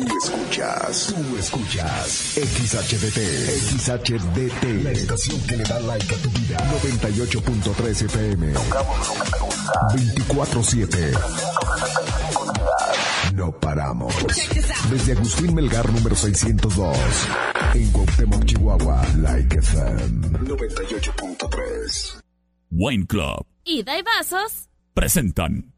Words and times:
Tú 0.00 0.16
escuchas, 0.24 1.14
tú 1.14 1.36
escuchas 1.36 2.34
XHDT, 2.34 3.18
XHDT, 3.78 4.64
la 4.84 4.92
estación 4.92 5.40
que 5.42 5.56
le 5.56 5.64
da 5.64 5.80
like 5.80 6.14
a 6.14 6.18
tu 6.18 6.30
vida. 6.30 6.56
98.3 6.82 8.02
FM. 8.06 8.54
24-7. 9.92 11.18
No 13.34 13.52
paramos. 13.52 14.14
Desde 14.90 15.12
Agustín 15.12 15.54
Melgar 15.54 15.92
número 15.92 16.16
602. 16.16 16.96
En 17.74 17.90
Cuauhtémoc, 17.90 18.44
Chihuahua. 18.44 19.06
Like 19.18 19.58
FM 19.58 20.28
98.3. 20.40 22.20
Wine 22.70 23.06
Club 23.06 23.46
y 23.64 23.80
y 23.80 24.02
Vasos 24.02 24.68
presentan. 24.94 25.72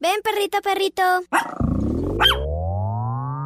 Ven, 0.00 0.20
perrito, 0.22 0.60
perrito. 0.62 1.02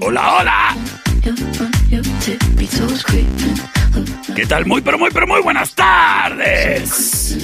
Hola. 0.00 0.76
¿Qué 4.34 4.46
tal? 4.46 4.66
Muy, 4.66 4.80
pero 4.80 4.98
muy, 4.98 5.10
pero 5.12 5.28
muy 5.28 5.40
buenas 5.40 5.72
tardes. 5.74 7.38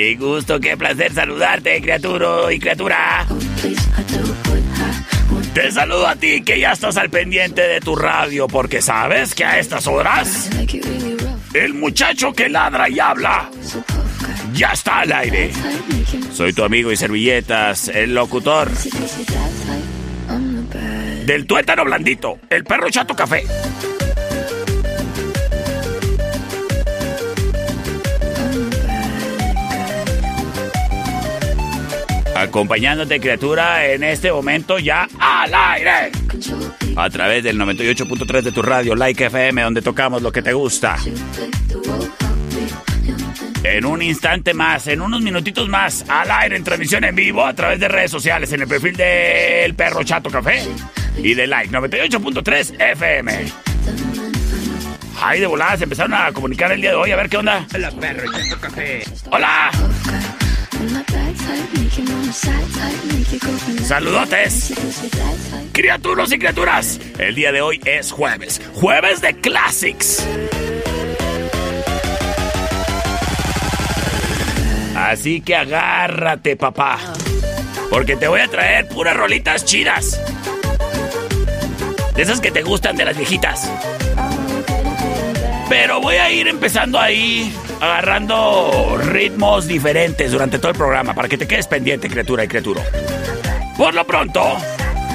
Qué 0.00 0.14
gusto, 0.14 0.58
qué 0.58 0.78
placer 0.78 1.12
saludarte, 1.12 1.78
criatura 1.82 2.50
y 2.50 2.58
criatura. 2.58 3.26
Te 5.52 5.70
saludo 5.70 6.06
a 6.06 6.16
ti 6.16 6.40
que 6.40 6.58
ya 6.58 6.72
estás 6.72 6.96
al 6.96 7.10
pendiente 7.10 7.60
de 7.60 7.80
tu 7.80 7.94
radio, 7.94 8.48
porque 8.48 8.80
sabes 8.80 9.34
que 9.34 9.44
a 9.44 9.58
estas 9.58 9.86
horas 9.86 10.48
el 11.52 11.74
muchacho 11.74 12.32
que 12.32 12.48
ladra 12.48 12.88
y 12.88 12.98
habla 12.98 13.50
ya 14.54 14.68
está 14.68 15.00
al 15.00 15.12
aire. 15.12 15.50
Soy 16.32 16.54
tu 16.54 16.64
amigo 16.64 16.90
y 16.90 16.96
servilletas, 16.96 17.88
el 17.88 18.14
locutor 18.14 18.70
del 21.26 21.46
tuétano 21.46 21.84
blandito, 21.84 22.38
el 22.48 22.64
perro 22.64 22.88
chato 22.88 23.14
café. 23.14 23.44
Acompañándote 32.40 33.20
criatura 33.20 33.86
en 33.86 34.02
este 34.02 34.32
momento 34.32 34.78
ya 34.78 35.08
al 35.18 35.52
aire. 35.54 36.10
A 36.96 37.10
través 37.10 37.44
del 37.44 37.58
98.3 37.58 38.42
de 38.42 38.52
tu 38.52 38.62
radio, 38.62 38.94
Like 38.94 39.26
FM, 39.26 39.62
donde 39.62 39.82
tocamos 39.82 40.22
lo 40.22 40.32
que 40.32 40.42
te 40.42 40.52
gusta. 40.52 40.96
En 43.62 43.84
un 43.84 44.02
instante 44.02 44.54
más, 44.54 44.86
en 44.86 45.02
unos 45.02 45.20
minutitos 45.20 45.68
más, 45.68 46.04
al 46.08 46.30
aire 46.30 46.56
en 46.56 46.64
transmisión 46.64 47.04
en 47.04 47.14
vivo 47.14 47.44
a 47.44 47.54
través 47.54 47.78
de 47.78 47.88
redes 47.88 48.10
sociales, 48.10 48.50
en 48.52 48.62
el 48.62 48.68
perfil 48.68 48.96
del 48.96 49.74
Perro 49.74 50.02
Chato 50.02 50.30
Café 50.30 50.66
y 51.18 51.34
de 51.34 51.46
Like 51.46 51.70
98.3 51.70 52.80
FM. 52.80 53.44
Ay, 55.22 55.40
de 55.40 55.46
voladas, 55.46 55.82
empezaron 55.82 56.14
a 56.14 56.32
comunicar 56.32 56.72
el 56.72 56.80
día 56.80 56.90
de 56.90 56.96
hoy. 56.96 57.12
A 57.12 57.16
ver 57.16 57.28
qué 57.28 57.36
onda. 57.36 57.66
Hola, 57.74 57.90
Perro 57.90 58.32
Chato 58.32 58.60
Café. 58.60 59.02
Hola. 59.30 59.70
Saludotes. 63.82 64.72
Criaturas 65.72 66.30
y 66.32 66.38
criaturas. 66.38 67.00
El 67.18 67.34
día 67.34 67.52
de 67.52 67.60
hoy 67.60 67.80
es 67.84 68.12
jueves. 68.12 68.60
Jueves 68.74 69.20
de 69.20 69.34
Classics. 69.34 70.26
Así 74.96 75.40
que 75.40 75.56
agárrate, 75.56 76.56
papá. 76.56 76.98
Porque 77.90 78.16
te 78.16 78.28
voy 78.28 78.40
a 78.40 78.48
traer 78.48 78.86
puras 78.88 79.16
rolitas 79.16 79.64
chidas. 79.64 80.20
De 82.14 82.22
esas 82.22 82.40
que 82.40 82.50
te 82.50 82.62
gustan 82.62 82.96
de 82.96 83.06
las 83.06 83.16
viejitas. 83.16 83.72
Pero 85.68 86.00
voy 86.00 86.16
a 86.16 86.30
ir 86.30 86.48
empezando 86.48 86.98
ahí 86.98 87.52
agarrando 87.80 88.98
ritmos 88.98 89.66
diferentes 89.66 90.30
durante 90.30 90.58
todo 90.58 90.70
el 90.72 90.76
programa 90.76 91.14
para 91.14 91.28
que 91.28 91.38
te 91.38 91.48
quedes 91.48 91.66
pendiente, 91.66 92.08
criatura 92.08 92.44
y 92.44 92.48
criatura. 92.48 92.82
Por 93.76 93.94
lo 93.94 94.06
pronto, 94.06 94.56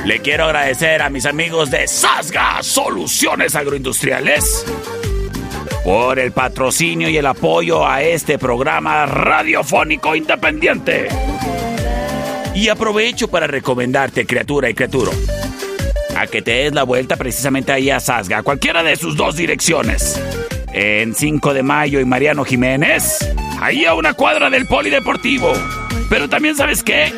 le 0.05 0.19
quiero 0.19 0.45
agradecer 0.45 1.01
a 1.01 1.09
mis 1.09 1.25
amigos 1.25 1.69
de 1.69 1.87
Sasga 1.87 2.63
Soluciones 2.63 3.55
Agroindustriales 3.55 4.65
por 5.83 6.17
el 6.17 6.31
patrocinio 6.31 7.07
y 7.09 7.17
el 7.17 7.27
apoyo 7.27 7.87
a 7.87 8.01
este 8.01 8.39
programa 8.39 9.05
radiofónico 9.05 10.15
independiente. 10.15 11.07
Y 12.55 12.69
aprovecho 12.69 13.27
para 13.27 13.45
recomendarte, 13.45 14.25
criatura 14.25 14.69
y 14.69 14.73
criatura, 14.73 15.11
a 16.17 16.25
que 16.25 16.41
te 16.41 16.51
des 16.51 16.73
la 16.73 16.83
vuelta 16.83 17.17
precisamente 17.17 17.71
ahí 17.71 17.91
a 17.91 17.99
Sasga, 17.99 18.41
cualquiera 18.41 18.81
de 18.81 18.95
sus 18.95 19.15
dos 19.15 19.35
direcciones 19.35 20.19
en 20.77 21.15
5 21.15 21.53
de 21.53 21.63
Mayo 21.63 22.01
y 22.01 22.05
Mariano 22.05 22.43
Jiménez, 22.43 23.19
ahí 23.61 23.85
a 23.85 23.93
una 23.93 24.13
cuadra 24.13 24.49
del 24.49 24.67
Polideportivo. 24.67 25.53
Pero 26.09 26.27
también, 26.27 26.53
¿sabes 26.57 26.83
qué? 26.83 27.13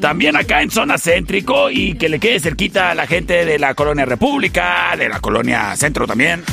También 0.00 0.36
acá 0.36 0.62
en 0.62 0.70
zona 0.70 0.96
céntrico 0.96 1.70
y 1.70 1.98
que 1.98 2.08
le 2.08 2.18
quede 2.18 2.40
cerquita 2.40 2.90
a 2.90 2.94
la 2.94 3.06
gente 3.06 3.44
de 3.44 3.58
la 3.58 3.74
Colonia 3.74 4.06
República, 4.06 4.94
de 4.96 5.10
la 5.10 5.20
Colonia 5.20 5.76
Centro 5.76 6.06
también, 6.06 6.44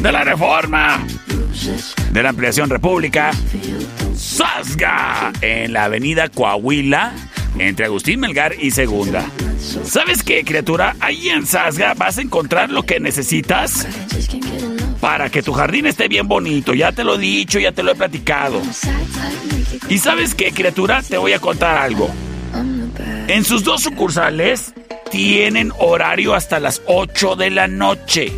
de 0.00 0.10
la 0.10 0.24
Reforma, 0.24 1.04
de 2.12 2.22
la 2.22 2.30
Ampliación 2.30 2.70
República, 2.70 3.30
Sasga, 4.16 5.32
en 5.42 5.74
la 5.74 5.84
avenida 5.84 6.30
Coahuila, 6.30 7.12
entre 7.58 7.84
Agustín 7.84 8.20
Melgar 8.20 8.54
y 8.58 8.70
Segunda. 8.70 9.26
¿Sabes 9.84 10.22
qué, 10.22 10.44
criatura? 10.44 10.96
Ahí 10.98 11.28
en 11.28 11.46
Sasga 11.46 11.92
vas 11.92 12.16
a 12.16 12.22
encontrar 12.22 12.70
lo 12.70 12.84
que 12.84 13.00
necesitas 13.00 13.86
para 15.00 15.30
que 15.30 15.42
tu 15.42 15.52
jardín 15.52 15.86
esté 15.86 16.08
bien 16.08 16.28
bonito. 16.28 16.74
Ya 16.74 16.92
te 16.92 17.04
lo 17.04 17.16
he 17.16 17.18
dicho, 17.18 17.58
ya 17.58 17.72
te 17.72 17.82
lo 17.82 17.92
he 17.92 17.94
platicado. 17.94 18.60
¿Y 19.88 19.98
sabes 19.98 20.34
qué, 20.34 20.52
criatura? 20.52 21.02
Te 21.02 21.18
voy 21.18 21.32
a 21.32 21.38
contar 21.38 21.76
algo. 21.78 22.10
En 23.28 23.44
sus 23.44 23.64
dos 23.64 23.82
sucursales 23.82 24.72
tienen 25.10 25.72
horario 25.78 26.34
hasta 26.34 26.60
las 26.60 26.82
8 26.86 27.36
de 27.36 27.50
la 27.50 27.68
noche. 27.68 28.32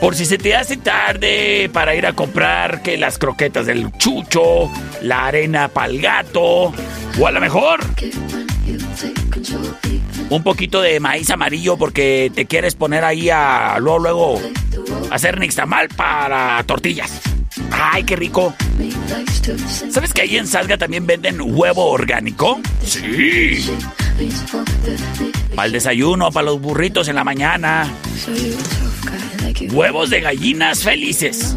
Por 0.00 0.14
si 0.14 0.26
se 0.26 0.36
te 0.36 0.54
hace 0.54 0.76
tarde 0.76 1.70
para 1.72 1.94
ir 1.94 2.06
a 2.06 2.12
comprar 2.12 2.82
que 2.82 2.98
las 2.98 3.16
croquetas 3.18 3.66
del 3.66 3.90
chucho, 3.92 4.70
la 5.02 5.26
arena 5.26 5.68
pa'l 5.68 5.98
gato, 6.00 6.72
o 7.18 7.26
a 7.26 7.30
lo 7.30 7.40
mejor 7.40 7.80
un 10.30 10.42
poquito 10.42 10.80
de 10.80 11.00
maíz 11.00 11.30
amarillo 11.30 11.76
porque 11.76 12.30
te 12.34 12.46
quieres 12.46 12.74
poner 12.74 13.04
ahí 13.04 13.30
a 13.30 13.76
luego, 13.78 13.98
luego 13.98 14.40
hacer 15.10 15.38
nixtamal 15.38 15.88
para 15.88 16.62
tortillas. 16.64 17.20
¡Ay, 17.70 18.04
qué 18.04 18.16
rico! 18.16 18.54
¿Sabes 19.90 20.12
que 20.12 20.22
ahí 20.22 20.36
en 20.36 20.46
Salga 20.46 20.76
también 20.76 21.06
venden 21.06 21.40
huevo 21.40 21.86
orgánico? 21.86 22.60
Sí. 22.84 23.70
Para 25.54 25.66
el 25.66 25.72
desayuno, 25.72 26.30
para 26.30 26.46
los 26.46 26.60
burritos 26.60 27.08
en 27.08 27.16
la 27.16 27.24
mañana. 27.24 27.90
Huevos 29.72 30.10
de 30.10 30.20
gallinas 30.20 30.82
felices. 30.82 31.56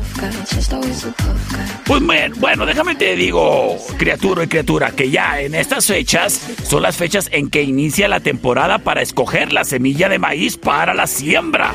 Pues 1.85 2.01
bueno, 2.37 2.65
déjame 2.65 2.95
te 2.95 3.15
digo, 3.15 3.77
criatura 3.97 4.43
y 4.43 4.47
criatura, 4.47 4.91
que 4.91 5.09
ya 5.09 5.41
en 5.41 5.55
estas 5.55 5.85
fechas 5.85 6.39
son 6.63 6.83
las 6.83 6.97
fechas 6.97 7.29
en 7.31 7.49
que 7.49 7.63
inicia 7.63 8.07
la 8.07 8.19
temporada 8.19 8.79
para 8.79 9.01
escoger 9.01 9.53
la 9.53 9.63
semilla 9.63 10.09
de 10.09 10.19
maíz 10.19 10.57
para 10.57 10.93
la 10.93 11.07
siembra. 11.07 11.73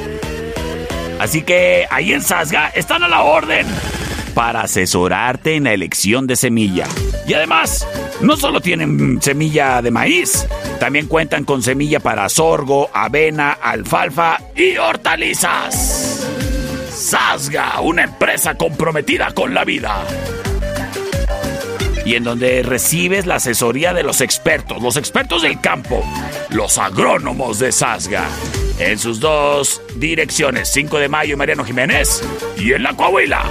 Así 1.23 1.43
que 1.43 1.87
ahí 1.89 2.13
en 2.13 2.21
Sasga 2.21 2.73
están 2.75 3.05
a 3.05 3.09
la 3.09 3.23
orden. 3.23 3.65
para 4.35 4.63
asesorarte 4.63 5.55
en 5.55 5.65
la 5.65 5.73
elección 5.73 6.27
de 6.27 6.35
semilla. 6.35 6.89
Y 7.29 7.35
además, 7.35 7.87
no 8.23 8.37
solo 8.37 8.61
tienen 8.61 9.21
semilla 9.23 9.83
de 9.83 9.91
maíz, 9.93 10.49
también 10.81 11.07
cuentan 11.07 11.45
con 11.45 11.63
semilla 11.63 12.01
para 12.01 12.29
sorgo, 12.29 12.91
avena, 12.93 13.53
alfalfa 13.53 14.39
y 14.57 14.79
hortalizas. 14.79 16.27
Sasga, 16.91 17.79
una 17.83 18.03
empresa 18.03 18.57
comprometida 18.57 19.33
con 19.33 19.55
la 19.55 19.65
vida. 19.65 20.05
Y 22.05 22.17
en 22.17 22.25
donde 22.25 22.65
recibes 22.65 23.27
la 23.27 23.37
asesoría 23.37 23.93
de 23.93 24.03
los 24.03 24.23
expertos, 24.23 24.83
los 24.83 24.97
expertos 24.97 25.43
del 25.43 25.61
campo, 25.61 26.03
los 26.49 26.79
agrónomos 26.79 27.61
de 27.61 27.71
Sasga. 27.71 28.25
En 28.84 28.99
sus 28.99 29.20
dos 29.20 29.81
direcciones, 29.94 30.69
5 30.73 30.99
de 30.99 31.08
mayo 31.08 31.34
y 31.34 31.37
Mariano 31.37 31.64
Jiménez, 31.64 32.23
y 32.58 32.73
en 32.73 32.82
la 32.82 32.93
Coahuila 32.94 33.44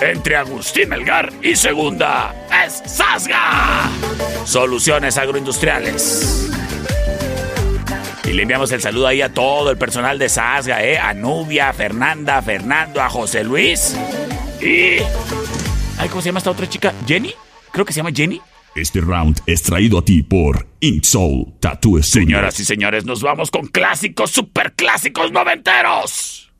entre 0.00 0.36
Agustín 0.36 0.90
Melgar 0.90 1.32
y 1.42 1.56
Segunda 1.56 2.34
es 2.64 2.82
Sasga. 2.86 3.88
Soluciones 4.44 5.16
agroindustriales. 5.16 6.50
Y 8.24 8.32
le 8.32 8.42
enviamos 8.42 8.70
el 8.72 8.82
saludo 8.82 9.06
ahí 9.06 9.22
a 9.22 9.32
todo 9.32 9.70
el 9.70 9.78
personal 9.78 10.18
de 10.18 10.28
Sasga, 10.28 10.84
¿eh? 10.84 10.98
A 10.98 11.14
Nubia, 11.14 11.70
a 11.70 11.72
Fernanda, 11.72 12.38
a 12.38 12.42
Fernando, 12.42 13.00
a 13.00 13.08
José 13.08 13.42
Luis. 13.42 13.96
Y... 14.60 14.98
Ay, 15.98 16.08
¿cómo 16.10 16.20
se 16.20 16.28
llama 16.28 16.38
esta 16.38 16.50
otra 16.50 16.68
chica? 16.68 16.92
¿Jenny? 17.06 17.32
Creo 17.72 17.86
que 17.86 17.92
se 17.94 18.00
llama 18.00 18.10
Jenny. 18.14 18.40
Este 18.76 19.00
round 19.00 19.40
es 19.46 19.62
traído 19.62 19.98
a 19.98 20.04
ti 20.04 20.22
por 20.22 20.68
Ink 20.80 21.02
Soul 21.02 21.54
Tattoo 21.60 22.02
Studio. 22.02 22.26
Señoras 22.26 22.60
y 22.60 22.64
señores, 22.66 23.06
nos 23.06 23.22
vamos 23.22 23.50
con 23.50 23.68
clásicos, 23.68 24.30
super 24.30 24.74
clásicos 24.74 25.32
noventeros. 25.32 26.52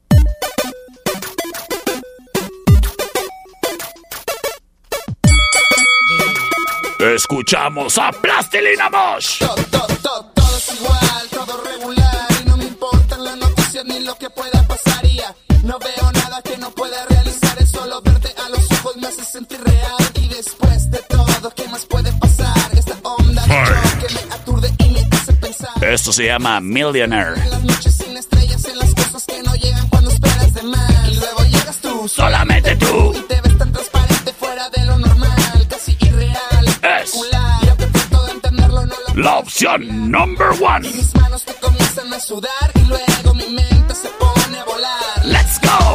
Escuchamos 6.99 7.99
a 7.99 8.11
Plastilina 8.13 8.89
Mosh. 8.89 9.41
Todo, 9.41 9.55
todo, 9.71 9.87
todo, 10.03 10.33
todo 10.35 10.57
es 10.57 10.81
igual, 10.81 11.29
todo 11.31 11.65
regular 11.65 12.29
y 12.43 12.49
no 12.49 12.57
me 12.57 12.65
importan 12.65 13.25
las 13.25 13.37
noticias 13.37 13.85
ni 13.85 14.01
lo 14.01 14.15
que 14.17 14.31
pueda 14.31 14.67
pasar 14.67 15.05
y 15.05 15.17
ya 15.17 15.35
no 15.65 15.79
veo 15.79 16.13
nada 16.15 16.41
que 16.43 16.57
no 16.57 16.71
pueda 16.71 17.05
realizar, 17.11 17.59
es 17.61 17.71
solo 17.71 18.01
verte 18.01 18.29
a 18.43 18.49
los 18.49 18.71
ojos 18.73 18.97
me 18.97 19.07
hace 19.09 19.25
sentir 19.25 19.61
real 19.61 20.13
y 20.15 20.29
después 20.29 20.91
de 20.91 20.99
todo, 21.09 21.51
¿qué 21.55 21.69
más 21.69 21.85
puede 21.85 21.96
Esto 25.81 26.13
se 26.13 26.27
llama 26.27 26.61
Millionaire. 26.61 27.35
Solamente 32.09 32.77
tú. 32.77 33.15
lo 39.15 39.23
La 39.23 39.39
opción 39.39 40.11
number 40.11 40.49
one. 40.61 40.89
mis 40.89 41.15
manos. 41.15 41.45
Let's 45.25 45.59
go. 45.61 45.95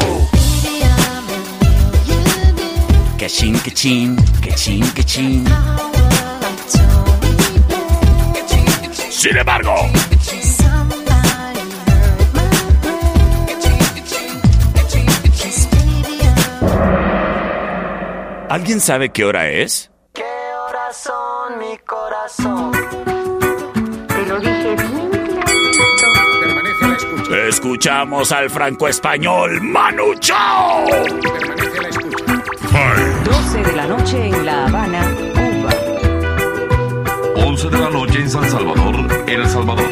Sin 9.21 9.37
embargo, 9.37 9.75
¿alguien 18.49 18.81
sabe 18.81 19.11
qué 19.11 19.23
hora 19.23 19.47
es? 19.47 19.91
¿Qué 20.11 20.23
corazón, 20.65 21.59
mi 21.59 21.77
corazón? 21.85 22.71
Te 24.07 24.25
lo 24.25 24.39
dije 24.39 24.75
bien 24.75 25.09
clarito. 25.11 26.07
Permanece 26.41 26.83
a 26.83 26.87
la 26.87 26.95
escucha. 26.95 27.37
Escuchamos 27.47 28.31
al 28.31 28.49
franco 28.49 28.87
español 28.87 29.61
Manu 29.61 30.15
Chao. 30.15 30.85
Permanece 30.87 31.79
la 31.79 31.89
escucha. 31.89 32.25
12 33.23 33.63
de 33.65 33.71
la 33.73 33.85
noche 33.85 34.29
en 34.29 34.45
La 34.47 34.65
Habana. 34.65 35.30
11 37.45 37.69
de 37.69 37.77
la 37.79 37.89
noche 37.89 38.19
en 38.19 38.29
San 38.29 38.49
Salvador, 38.49 38.95
El 39.27 39.47
Salvador. 39.47 39.85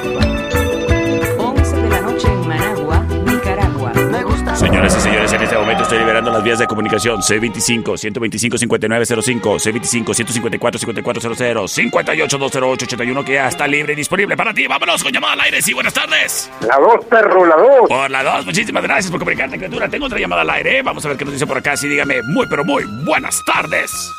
11 1.37 1.75
de 1.75 1.89
la 1.89 2.01
noche 2.01 2.27
en 2.27 2.47
Managua, 2.47 2.99
Nicaragua. 3.25 3.91
Me 3.93 4.23
gusta. 4.23 4.55
Señoras 4.55 4.95
y 4.97 5.01
señores, 5.01 5.33
en 5.33 5.41
este 5.41 5.57
momento 5.57 5.83
estoy 5.83 5.99
liberando 5.99 6.31
las 6.31 6.43
vías 6.43 6.59
de 6.59 6.67
comunicación 6.67 7.21
C25-125-5905, 7.21 10.05
C25-154-5400, 10.05 11.91
58-208-81 11.91 13.23
que 13.25 13.33
ya 13.33 13.47
está 13.47 13.67
libre 13.67 13.93
y 13.93 13.95
disponible 13.95 14.37
para 14.37 14.53
ti. 14.53 14.67
Vámonos 14.67 15.03
con 15.03 15.11
llamada 15.11 15.33
al 15.33 15.41
aire. 15.41 15.61
Sí, 15.61 15.73
buenas 15.73 15.93
tardes. 15.93 16.49
La 16.61 16.77
dos, 16.77 17.03
perro, 17.05 17.45
la 17.45 17.55
dos. 17.55 17.89
Por 17.89 18.09
la 18.11 18.23
2, 18.23 18.45
muchísimas 18.45 18.83
gracias 18.83 19.11
por 19.11 19.19
comunicarte, 19.19 19.57
criatura. 19.57 19.89
Tengo 19.89 20.05
otra 20.05 20.19
llamada 20.19 20.41
al 20.43 20.49
aire. 20.51 20.81
Vamos 20.81 21.03
a 21.05 21.09
ver 21.09 21.17
qué 21.17 21.25
nos 21.25 21.33
dice 21.33 21.47
por 21.47 21.57
acá. 21.57 21.75
Sí, 21.75 21.87
dígame 21.87 22.21
muy, 22.23 22.47
pero 22.47 22.63
muy 22.63 22.83
buenas 23.05 23.43
tardes. 23.43 24.11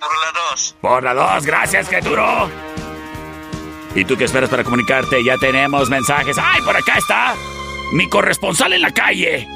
Por 0.00 0.10
la 0.10 0.32
2. 0.50 0.76
Por 0.80 1.02
la 1.02 1.14
2, 1.14 1.46
gracias, 1.46 1.88
criatura. 1.88 2.48
¿Y 3.94 4.04
tú 4.04 4.16
qué 4.16 4.24
esperas 4.24 4.48
para 4.48 4.64
comunicarte? 4.64 5.22
Ya 5.24 5.36
tenemos 5.36 5.90
mensajes. 5.90 6.36
¡Ay, 6.38 6.62
por 6.62 6.76
acá 6.76 6.98
está! 6.98 7.34
Mi 7.92 8.08
corresponsal 8.08 8.72
en 8.72 8.82
la 8.82 8.92
calle. 8.92 9.46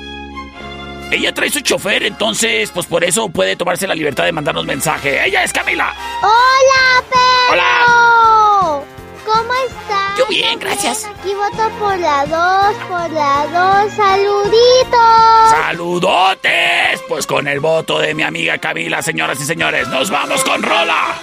Ella 1.10 1.32
trae 1.32 1.50
su 1.50 1.60
chofer, 1.60 2.02
entonces, 2.02 2.70
pues 2.72 2.86
por 2.86 3.04
eso 3.04 3.28
puede 3.28 3.56
tomarse 3.56 3.86
la 3.86 3.94
libertad 3.94 4.24
de 4.24 4.32
mandarnos 4.32 4.66
mensaje. 4.66 5.24
Ella 5.24 5.44
es 5.44 5.52
Camila. 5.52 5.94
¡Hola, 6.20 7.04
perro! 7.08 7.52
Hola. 7.52 8.95
¿Cómo 9.26 9.52
estás? 9.68 10.18
Yo 10.18 10.26
bien, 10.28 10.58
gracias. 10.58 11.04
Aquí 11.04 11.34
voto 11.34 11.68
por 11.78 11.98
la 11.98 12.24
2, 12.26 12.76
por 12.88 13.10
la 13.10 13.82
2. 13.84 13.92
¡Saluditos! 13.92 15.50
¡Saludotes! 15.50 17.02
Pues 17.08 17.26
con 17.26 17.48
el 17.48 17.58
voto 17.60 17.98
de 17.98 18.14
mi 18.14 18.22
amiga 18.22 18.58
Camila, 18.58 19.02
señoras 19.02 19.40
y 19.40 19.44
señores, 19.44 19.88
nos 19.88 20.10
vamos 20.10 20.42
con 20.44 20.62
Rola. 20.62 21.14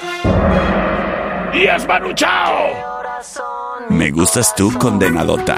Y 1.54 1.64
es 1.66 1.88
Manu 1.88 2.14
Chao. 2.14 2.72
Corazón, 2.98 3.86
Me 3.90 4.12
gustas 4.12 4.54
tú, 4.56 4.74
condenadota. 4.78 5.56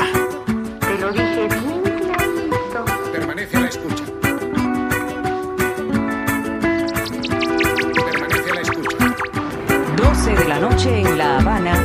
Te 0.79 0.97
lo 0.99 1.11
dije 1.11 1.47
bien. 1.47 2.51
Permanece 3.11 3.57
a 3.57 3.59
la 3.61 3.67
escucha. 3.67 4.03
Permanece 7.93 8.51
a 8.51 8.55
la 8.55 8.61
escucha. 8.61 8.97
12 9.95 10.31
de 10.35 10.45
la 10.45 10.59
noche 10.59 10.99
en 10.99 11.17
La 11.17 11.37
Habana, 11.39 11.73
Cuba. 11.73 11.75
11 11.75 11.83
de 11.83 11.84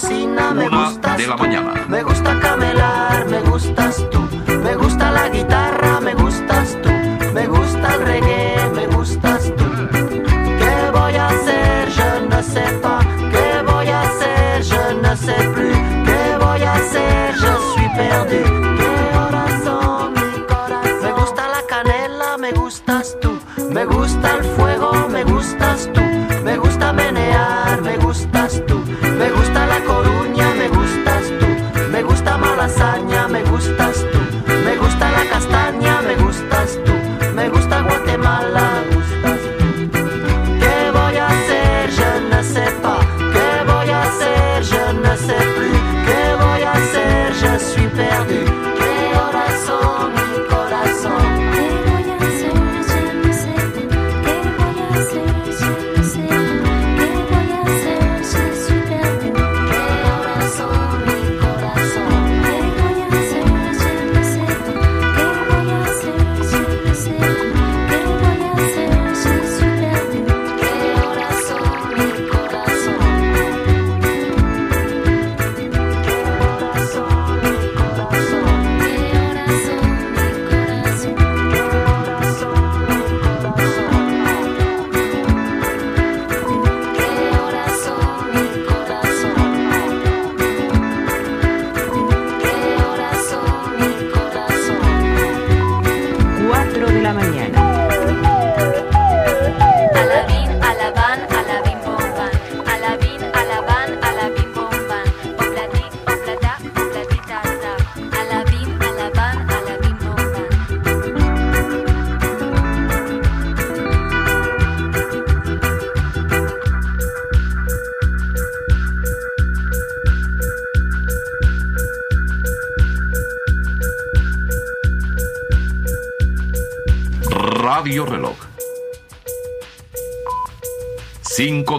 fascina, 0.00 0.52
me 0.54 0.66
Una 0.68 0.86
gustas 0.88 1.16
de 1.18 1.26
la 1.26 1.36
tú. 1.36 1.42
mañana. 1.42 1.72
Me 1.88 2.02
gusta 2.02 2.38
camelar, 2.40 3.26
me 3.28 3.40
gustas 3.42 4.06
tú. 4.10 4.20
Me 4.62 4.74
gusta 4.76 5.10
la 5.10 5.28
guitarra, 5.28 6.00
me 6.00 6.14
gustas 6.14 6.76
tú. 6.82 6.90
Me 7.34 7.46
gusta 7.46 7.94
el 7.94 8.00
reggae, 8.06 8.70
me 8.74 8.86
gustas 8.86 9.52
tú. 9.56 9.64
¿Qué 9.90 10.90
voy 10.92 11.14
a 11.16 11.28
hacer? 11.28 11.88
Je 11.90 12.28
ne 12.28 12.42
sais 12.42 12.72
pas. 12.82 13.04
¿Qué 13.32 13.62
voy 13.70 13.88
a 13.88 14.00
hacer? 14.02 14.62
Je 14.62 14.94
ne 15.02 15.16
sais 15.16 15.48
plus. 15.54 15.76
¿Qué 16.06 16.36
voy 16.44 16.62
a 16.62 16.72
hacer? 16.74 17.34
Je 17.34 17.52
suis 17.72 17.88
perdu. 17.96 18.69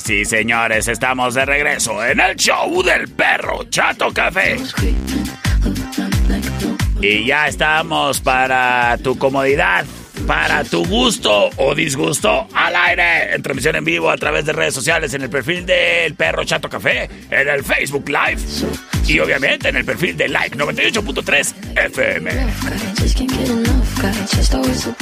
Señoras 0.00 0.28
señores, 0.28 0.88
estamos 0.88 1.34
de 1.34 1.44
regreso 1.44 2.04
en 2.04 2.20
el 2.20 2.36
show 2.36 2.82
del 2.84 3.08
perro 3.08 3.64
Chato 3.64 4.12
Café. 4.12 4.56
Y 7.00 7.26
ya 7.26 7.48
estamos 7.48 8.20
para 8.20 8.96
tu 9.02 9.18
comodidad, 9.18 9.84
para 10.28 10.62
tu 10.62 10.84
gusto 10.84 11.48
o 11.56 11.74
disgusto 11.74 12.46
al 12.52 12.76
aire. 12.76 13.34
En 13.34 13.42
transmisión 13.42 13.76
en 13.76 13.84
vivo 13.84 14.10
a 14.10 14.16
través 14.18 14.44
de 14.44 14.52
redes 14.52 14.74
sociales, 14.74 15.14
en 15.14 15.22
el 15.22 15.30
perfil 15.30 15.64
del 15.64 16.14
perro 16.14 16.44
Chato 16.44 16.68
Café, 16.68 17.08
en 17.30 17.48
el 17.48 17.64
Facebook 17.64 18.04
Live 18.10 18.42
y 19.06 19.18
obviamente 19.20 19.70
en 19.70 19.76
el 19.76 19.86
perfil 19.86 20.18
de 20.18 20.28
Like 20.28 20.58
98.3 20.58 21.54
FM. 21.76 22.30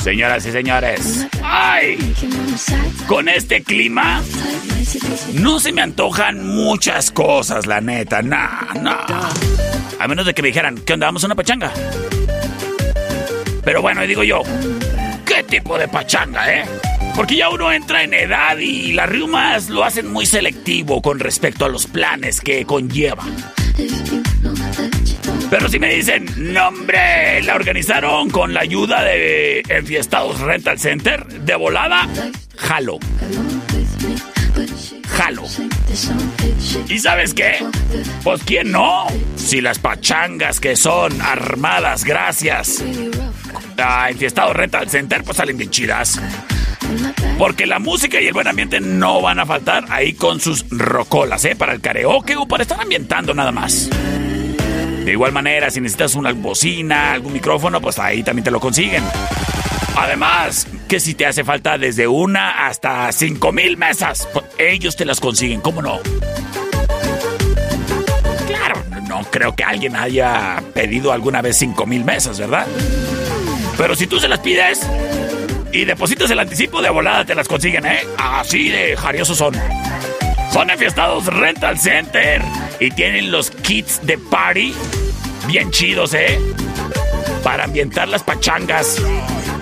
Señoras 0.01 0.47
y 0.47 0.53
señores, 0.53 1.27
¡ay! 1.43 1.99
Con 3.09 3.29
este 3.29 3.65
clima 3.65 4.23
no 5.35 5.59
se 5.59 5.73
me 5.73 5.83
antojan 5.83 6.47
muchas 6.47 7.11
cosas, 7.11 7.67
la 7.67 7.81
neta, 7.81 8.23
nah, 8.23 8.75
nah. 8.81 9.29
A 9.99 10.07
menos 10.07 10.25
de 10.25 10.35
que 10.35 10.43
me 10.43 10.49
dijeran, 10.49 10.79
¿qué 10.79 10.93
onda? 10.93 11.07
¿Vamos 11.07 11.25
a 11.25 11.27
una 11.27 11.35
pachanga? 11.35 11.73
Pero 13.65 13.83
bueno, 13.83 14.03
digo 14.03 14.23
yo, 14.23 14.43
¿qué 15.37 15.43
tipo 15.43 15.79
de 15.79 15.89
pachanga, 15.89 16.53
eh? 16.53 16.65
Porque 17.15 17.37
ya 17.37 17.51
uno 17.51 17.71
entra 17.73 18.03
en 18.03 18.15
edad 18.15 18.57
y 18.59 18.93
las 18.93 19.09
riumas 19.09 19.69
lo 19.69 19.85
hacen 19.85 20.11
muy 20.11 20.25
selectivo 20.27 21.03
con 21.03 21.19
respecto 21.19 21.65
a 21.65 21.69
los 21.69 21.87
planes 21.87 22.41
que 22.41 22.65
conlleva. 22.65 23.25
Pero 25.51 25.69
si 25.69 25.79
me 25.79 25.95
dicen, 25.95 26.27
no 26.37 26.69
hombre, 26.69 27.43
la 27.43 27.55
organizaron 27.55 28.31
con 28.31 28.55
la 28.55 28.61
ayuda 28.61 29.03
de 29.03 29.63
Enfiestados 29.69 30.41
Rental 30.41 30.79
Center, 30.79 31.27
de 31.27 31.55
volada, 31.55 32.09
jalo. 32.57 32.99
Jalo. 35.09 35.45
¿Y 36.89 36.99
sabes 36.99 37.35
qué? 37.35 37.65
Pues 38.23 38.43
quién 38.45 38.73
no. 38.73 39.07
Si 39.37 39.61
las 39.61 39.79
pachangas 39.79 40.61
que 40.61 40.77
son 40.77 41.21
armadas 41.21 42.05
gracias 42.05 42.83
a 43.79 44.11
Enfiestados 44.11 44.57
Rental 44.57 44.89
Center, 44.89 45.23
pues 45.25 45.37
salen 45.37 45.57
bien 45.57 45.71
chidas. 45.71 46.21
Porque 47.39 47.67
la 47.67 47.79
música 47.79 48.21
y 48.21 48.27
el 48.27 48.33
buen 48.33 48.49
ambiente 48.49 48.81
no 48.81 49.21
van 49.21 49.39
a 49.39 49.47
faltar 49.47 49.85
ahí 49.91 50.15
con 50.15 50.41
sus 50.41 50.65
rocolas, 50.71 51.45
¿eh? 51.45 51.55
Para 51.57 51.73
el 51.73 51.81
karaoke 51.81 52.37
o 52.37 52.47
para 52.47 52.63
estar 52.63 52.81
ambientando 52.81 53.35
nada 53.35 53.53
más. 53.53 53.91
De 55.05 55.13
igual 55.13 55.33
manera, 55.33 55.71
si 55.71 55.81
necesitas 55.81 56.15
una 56.15 56.33
bocina, 56.33 57.13
algún 57.13 57.33
micrófono, 57.33 57.81
pues 57.81 57.99
ahí 57.99 58.23
también 58.23 58.45
te 58.45 58.51
lo 58.51 58.59
consiguen. 58.59 59.05
Además, 59.97 60.67
que 60.89 61.01
si 61.01 61.15
te 61.15 61.25
hace 61.25 61.43
falta 61.43 61.79
desde 61.79 62.07
una 62.07 62.67
hasta 62.67 63.11
cinco 63.13 63.51
mil 63.51 63.79
mesas, 63.79 64.29
pues 64.33 64.45
ellos 64.59 64.95
te 64.95 65.07
las 65.07 65.21
consiguen, 65.21 65.63
¿cómo 65.63 65.81
no? 65.81 66.01
Claro, 68.47 68.85
no 69.09 69.23
creo 69.31 69.57
que 69.57 69.65
alguien 69.65 69.97
haya 69.97 70.63
pedido 70.75 71.13
alguna 71.13 71.41
vez 71.41 71.57
cinco 71.57 71.87
mil 71.87 72.05
mesas, 72.05 72.39
¿verdad? 72.39 72.67
Pero 73.79 73.97
si 73.97 74.07
tú 74.07 74.21
se 74.21 74.29
las 74.29 74.41
pides 74.41 74.81
y 75.73 75.87
depositas 75.87 76.31
el 76.31 76.39
anticipo 76.39 76.83
de 76.83 76.91
volada, 76.91 77.25
te 77.25 77.35
las 77.35 77.49
consiguen, 77.49 77.87
¿eh? 77.87 78.01
Así 78.19 78.69
de 78.69 78.97
jariosos 78.97 79.39
son. 79.39 79.55
Son 80.53 80.71
enfiestados 80.71 81.27
Rental 81.27 81.79
Center 81.79 82.43
y 82.81 82.91
tienen 82.91 83.31
los 83.31 83.51
kits 83.51 84.01
de 84.07 84.19
party 84.19 84.75
bien 85.47 85.71
chidos, 85.71 86.13
¿eh? 86.15 86.39
Para 87.43 87.65
ambientar 87.65 88.09
las 88.09 88.23
pachangas. 88.23 89.03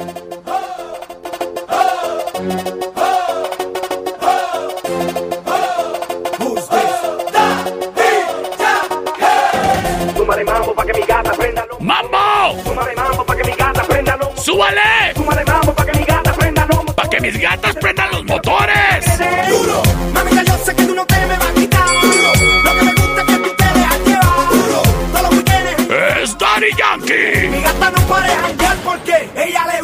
¡Mambo! 11.85 12.63
Súmale 12.65 12.97
mambo 12.97 13.27
pa' 13.27 13.37
que 13.37 13.45
mi 13.45 13.53
gata 13.53 13.83
prenda 13.83 14.17
lomo. 14.17 14.33
¡Súbale! 14.43 15.13
Súmale 15.15 15.45
mambo 15.45 15.75
pa' 15.75 15.85
que 15.85 15.99
mi 15.99 16.05
gata 16.07 16.33
prenda. 16.33 16.67
¡Para 16.97 17.09
que 17.11 17.21
mis 17.21 17.39
gatas 17.39 17.77
prendan 17.77 18.11
los 18.11 18.25
motores! 18.25 19.05
Duro. 19.51 19.83
Mamita, 20.15 20.43
yo 20.45 20.57
sé 20.65 20.75
que 20.75 20.85
tú 20.85 20.95
no 20.95 21.05
te 21.05 21.15
me 21.27 21.37
vas 21.37 21.47
a 21.47 21.53
quitar. 21.53 21.87
Duro. 22.01 22.33
Lo 22.65 22.75
que 22.79 22.85
me 22.85 22.95
gusta 22.95 23.21
es 23.21 23.27
que 23.27 23.37
tú 23.37 23.55
te 23.55 23.65
dejas 23.65 24.01
llevar. 24.07 24.49
Duro. 24.51 24.83
Todos 25.13 25.23
los 25.25 25.33
weekendes. 25.35 26.23
¡Es 26.23 26.39
Daddy 26.39 26.71
Yankee! 26.79 27.49
Mi 27.49 27.61
gata 27.61 27.91
no 27.91 28.01
para 28.09 28.27
de 28.29 28.35
janguear 28.35 28.77
porque 28.79 29.29
ella 29.37 29.67
le 29.67 29.84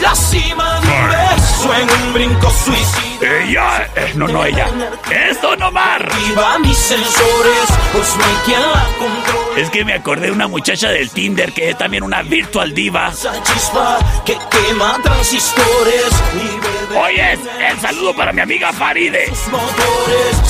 la 0.00 0.14
cima 0.14 0.80
de 0.80 0.88
un 0.88 1.08
beso 1.08 1.74
en 1.74 1.90
un 1.90 2.12
brinco 2.12 2.50
suicida. 2.50 3.38
Ella, 3.42 3.90
eh, 3.96 4.12
no, 4.16 4.28
no, 4.28 4.44
ella. 4.44 4.66
¡Es 5.10 5.40
Don 5.40 5.62
Omar! 5.62 6.02
Activa 6.02 6.58
mis 6.58 6.76
sensores, 6.76 7.68
pues 7.92 8.16
no 8.16 8.24
hay 8.24 8.36
quien 8.44 8.60
la 8.60 8.86
controle. 8.98 9.62
Es 9.62 9.70
que 9.70 9.84
me 9.84 9.94
acordé 9.94 10.26
de 10.26 10.32
una 10.32 10.48
muchacha 10.48 10.88
del 10.90 11.10
Tinder 11.10 11.52
que 11.52 11.70
es 11.70 11.78
también 11.78 12.02
una 12.02 12.22
virtual 12.22 12.74
diva. 12.74 13.08
Esa 13.08 13.42
chispa 13.42 13.98
que 14.24 14.36
quema 14.50 14.98
transistores 15.02 16.10
Oye, 16.96 17.32
el 17.32 17.80
saludo 17.80 18.14
para 18.14 18.32
mi 18.32 18.40
amiga 18.40 18.72
Faride. 18.72 19.26
sus 19.28 19.48
motores. 19.48 20.44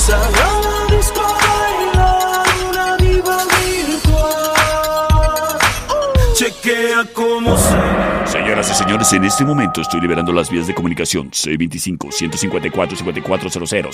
Chequea 6.35 7.05
cómo 7.13 7.57
se 7.57 8.14
Y 8.57 8.63
señores, 8.63 9.11
en 9.11 9.25
este 9.25 9.43
momento 9.43 9.81
estoy 9.81 9.99
liberando 9.99 10.31
las 10.31 10.49
vías 10.49 10.65
de 10.65 10.73
comunicación 10.73 11.29
C25-154-5400, 11.29 13.91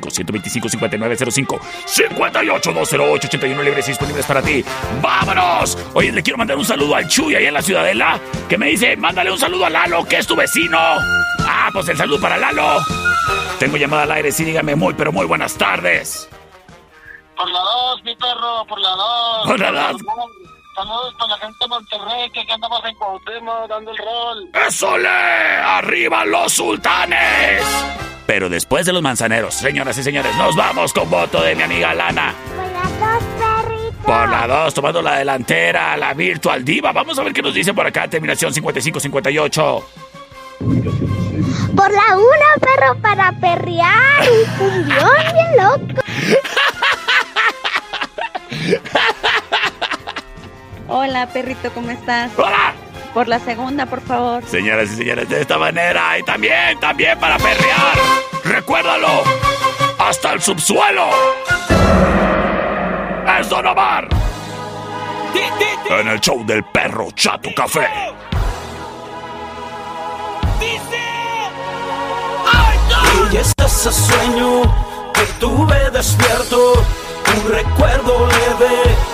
C25-125-5905, 0.00 1.58
58-208-81 1.86 3.64
libres 3.64 3.88
y 3.88 3.90
disponibles 3.90 4.24
para 4.24 4.40
ti. 4.40 4.64
¡Vámonos! 5.02 5.76
Oye, 5.94 6.12
le 6.12 6.22
quiero 6.22 6.38
mandar 6.38 6.56
un 6.56 6.64
saludo 6.64 6.94
al 6.94 7.08
Chuy 7.08 7.34
ahí 7.34 7.46
en 7.46 7.54
la 7.54 7.62
Ciudadela, 7.62 8.20
que 8.48 8.56
me 8.56 8.68
dice, 8.68 8.96
mándale 8.96 9.32
un 9.32 9.38
saludo 9.38 9.66
a 9.66 9.70
Lalo, 9.70 10.04
que 10.04 10.18
es 10.18 10.28
tu 10.28 10.36
vecino. 10.36 10.78
Ah, 10.78 11.70
pues 11.72 11.88
el 11.88 11.96
saludo 11.96 12.20
para 12.20 12.38
Lalo. 12.38 12.84
Tengo 13.58 13.76
llamada 13.76 14.04
al 14.04 14.12
aire, 14.12 14.30
sí, 14.30 14.44
dígame 14.44 14.76
muy, 14.76 14.94
pero 14.94 15.10
muy 15.10 15.26
buenas 15.26 15.54
tardes. 15.54 16.28
Por 17.36 17.50
la 17.50 17.58
dos, 17.58 18.00
mi 18.04 18.14
perro, 18.14 18.64
por 18.68 18.80
la 18.80 18.90
dos. 18.90 19.46
Por 19.46 19.58
la 19.58 19.72
dos. 19.72 19.96
Saludos 20.74 21.14
para 21.18 21.28
la 21.28 21.38
gente 21.38 21.56
de 21.60 21.68
Monterrey, 21.68 22.30
que 22.30 22.52
andamos 22.52 22.84
en 22.84 22.94
Cuauhtémoc 22.96 23.68
dando 23.68 23.92
el 23.92 23.96
rol. 23.98 24.50
¡Esole! 24.66 25.08
¡Arriba 25.08 26.24
los 26.24 26.52
sultanes! 26.52 27.62
Pero 28.26 28.48
después 28.48 28.84
de 28.84 28.92
los 28.92 29.00
manzaneros, 29.00 29.54
señoras 29.54 29.96
y 29.98 30.02
señores, 30.02 30.34
nos 30.36 30.56
vamos 30.56 30.92
con 30.92 31.08
voto 31.08 31.40
de 31.42 31.54
mi 31.54 31.62
amiga 31.62 31.94
Lana. 31.94 32.34
Por 32.56 32.66
las 32.72 32.98
dos 32.98 33.22
perritos. 33.38 34.04
Por 34.04 34.28
la 34.28 34.46
2, 34.46 34.74
tomando 34.74 35.00
la 35.00 35.18
delantera, 35.18 35.96
la 35.96 36.12
Virtual 36.12 36.64
Diva. 36.64 36.90
Vamos 36.92 37.18
a 37.18 37.22
ver 37.22 37.32
qué 37.32 37.42
nos 37.42 37.54
dice 37.54 37.72
por 37.72 37.86
acá, 37.86 38.08
terminación 38.08 38.52
5558. 38.52 39.88
Por 41.76 41.92
la 41.92 42.16
una, 42.16 42.54
perro, 42.60 43.00
para 43.00 43.32
perrear. 43.32 44.28
Un 44.28 44.44
cumbión 44.58 45.10
bien 45.32 45.56
loco. 45.56 46.02
Hola, 50.96 51.26
perrito, 51.26 51.72
¿cómo 51.74 51.90
estás? 51.90 52.30
¡Hola! 52.36 52.72
Por 53.12 53.26
la 53.26 53.40
segunda, 53.40 53.84
por 53.84 54.00
favor. 54.00 54.44
Señoras 54.44 54.92
y 54.92 54.96
señores, 54.98 55.28
de 55.28 55.40
esta 55.40 55.58
manera, 55.58 56.16
y 56.16 56.22
también, 56.22 56.78
también 56.78 57.18
para 57.18 57.36
perrear. 57.36 57.96
Recuérdalo, 58.44 59.24
hasta 59.98 60.34
el 60.34 60.40
subsuelo. 60.40 61.08
Es 63.40 63.48
Don 63.48 63.66
Omar. 63.66 64.06
En 65.90 66.06
el 66.06 66.20
show 66.20 66.46
del 66.46 66.62
perro 66.62 67.10
Chato 67.10 67.50
Café. 67.56 67.88
Y 73.32 73.36
es 73.36 73.52
ese 73.66 73.92
sueño 73.92 74.62
que 75.12 75.22
tuve 75.40 75.90
despierto, 75.90 76.74
un 77.34 77.52
recuerdo 77.52 78.28
leve 78.28 79.13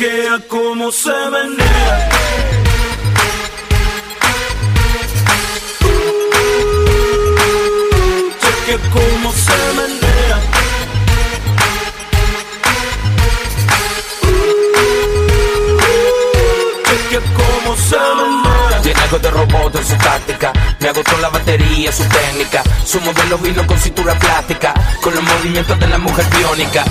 Chequea 0.00 0.38
cómo 0.48 0.90
se 0.90 1.12
menea. 1.30 2.08
Chequea 8.40 8.78
cómo 8.94 9.30
se 9.30 9.58
menea. 9.76 10.38
Chequea 16.86 17.20
cómo 17.36 17.76
se 17.76 17.98
menea. 17.98 18.82
Tiene 18.82 19.00
algo 19.02 19.18
de 19.18 19.30
robot 19.30 19.76
en 19.76 19.86
su 19.86 19.96
táctica. 19.96 20.52
Me 20.80 20.88
agotó 20.88 21.18
la 21.18 21.28
batería, 21.28 21.92
su 21.92 22.04
técnica. 22.04 22.62
Su 22.86 22.98
modelo 23.02 23.36
vino 23.36 23.66
con 23.66 23.78
cintura 23.78 24.18
plástica. 24.18 24.72
Con 25.02 25.14
los 25.14 25.22
movimientos 25.22 25.78
de 25.78 25.86
la 25.88 25.98
mujer 25.98 26.24
biónica. 26.38 26.84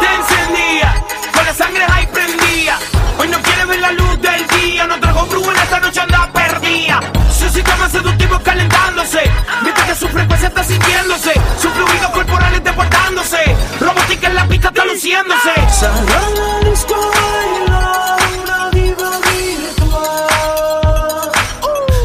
Te 0.00 0.06
encendía, 0.16 1.04
con 1.36 1.44
la 1.44 1.54
sangre 1.54 1.84
ahí 1.92 2.06
prendía. 2.06 2.78
Hoy 3.18 3.28
no 3.28 3.38
quiere 3.42 3.64
ver 3.66 3.80
la 3.80 3.92
luz 3.92 4.20
del 4.20 4.46
día, 4.58 4.86
no 4.86 4.98
trajo 4.98 5.26
en 5.50 5.56
esta 5.56 5.80
noche 5.80 6.00
anda 6.00 6.30
perdida. 6.32 7.00
Su 7.30 7.48
sistema 7.50 7.88
seductivo 7.88 8.40
calentándose, 8.42 9.20
mientras 9.62 9.86
que 9.86 9.94
su 9.94 10.08
frecuencia 10.08 10.48
está 10.48 10.64
sintiéndose. 10.64 11.32
Sus 11.60 11.70
fluidos 11.72 12.10
corporales 12.10 12.64
deportándose, 12.64 13.56
robótica 13.80 14.26
en 14.28 14.34
la 14.34 14.48
pista 14.48 14.68
está 14.68 14.84
luciéndose. 14.84 15.54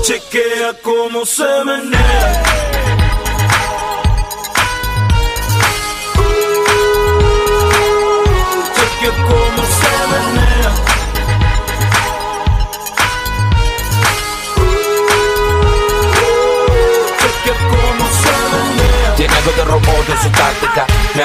Chequea 0.03 0.73
cómo 0.83 1.25
se 1.25 1.63
menea. 1.63 2.50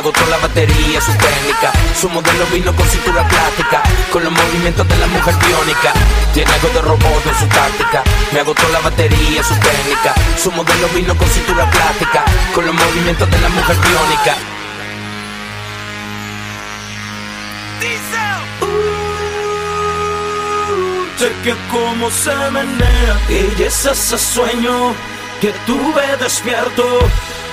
Agotó 0.07 0.25
la 0.27 0.39
batería, 0.39 1.01
su 1.01 1.13
técnica. 1.13 1.73
Su 2.01 2.09
modelo 2.09 2.47
vino 2.53 2.75
con 2.77 2.87
cintura 2.89 3.27
plástica, 3.27 3.83
con 4.13 4.23
los 4.23 4.33
movimientos 4.33 4.87
de 4.89 4.97
la 4.99 5.07
mujer 5.09 5.35
biónica. 5.37 5.93
Tiene 6.33 6.53
algo 6.53 6.69
de 6.69 6.83
robot 6.83 7.27
en 7.27 7.35
su 7.35 7.47
táctica. 7.47 8.03
Me 8.33 8.41
agotó 8.41 8.69
la 8.69 8.81
batería, 8.81 9.43
su 9.43 9.55
técnica. 9.55 10.15
Su 10.37 10.53
modelo 10.53 10.89
vino 10.95 11.17
con 11.17 11.29
cintura 11.29 11.69
plástica, 11.71 12.25
con 12.55 12.67
los 12.67 12.75
movimientos 12.75 13.29
de 13.31 13.41
la 13.41 13.49
mujer 13.49 13.77
biónica. 13.77 14.37
Cheque 21.19 21.57
cómo 21.71 22.11
se 22.11 22.35
menea 22.51 23.19
y 23.31 23.63
es 23.63 23.87
ese 23.87 24.19
sueño 24.19 24.95
que 25.41 25.53
tuve 25.67 26.17
despierto, 26.21 26.85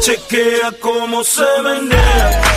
Chequea 0.00 0.72
cómo 0.80 1.22
se 1.22 1.44
menea. 1.62 2.47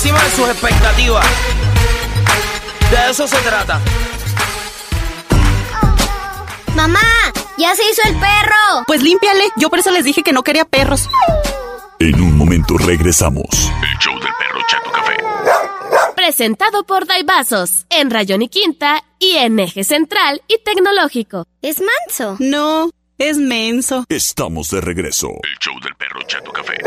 Encima 0.00 0.24
de 0.24 0.30
sus 0.30 0.48
expectativas. 0.48 1.26
De 2.90 3.10
eso 3.10 3.28
se 3.28 3.36
trata. 3.40 3.78
Mamá, 6.74 7.00
ya 7.58 7.76
se 7.76 7.82
hizo 7.90 8.00
el 8.06 8.14
perro. 8.14 8.84
Pues 8.86 9.02
límpiale. 9.02 9.44
Yo 9.58 9.68
por 9.68 9.78
eso 9.78 9.90
les 9.90 10.04
dije 10.04 10.22
que 10.22 10.32
no 10.32 10.42
quería 10.42 10.64
perros. 10.64 11.06
En 11.98 12.18
un 12.18 12.34
momento 12.38 12.78
regresamos. 12.78 13.44
El 13.50 13.98
show 13.98 14.14
del 14.14 14.32
perro 14.38 14.60
Chato 14.70 14.90
Café. 14.90 15.16
Presentado 16.16 16.84
por 16.84 17.06
Daibazos, 17.06 17.84
en 17.90 18.10
Rayón 18.10 18.40
y 18.40 18.48
Quinta 18.48 19.04
y 19.18 19.36
en 19.36 19.60
Eje 19.60 19.84
Central 19.84 20.40
y 20.48 20.62
Tecnológico. 20.64 21.44
¿Es 21.60 21.78
manso? 21.78 22.36
No, 22.38 22.88
es 23.18 23.36
menso. 23.36 24.06
Estamos 24.08 24.70
de 24.70 24.80
regreso. 24.80 25.28
El 25.28 25.58
show 25.58 25.78
del 25.82 25.94
perro 25.96 26.22
Chato 26.22 26.52
Café. 26.52 26.78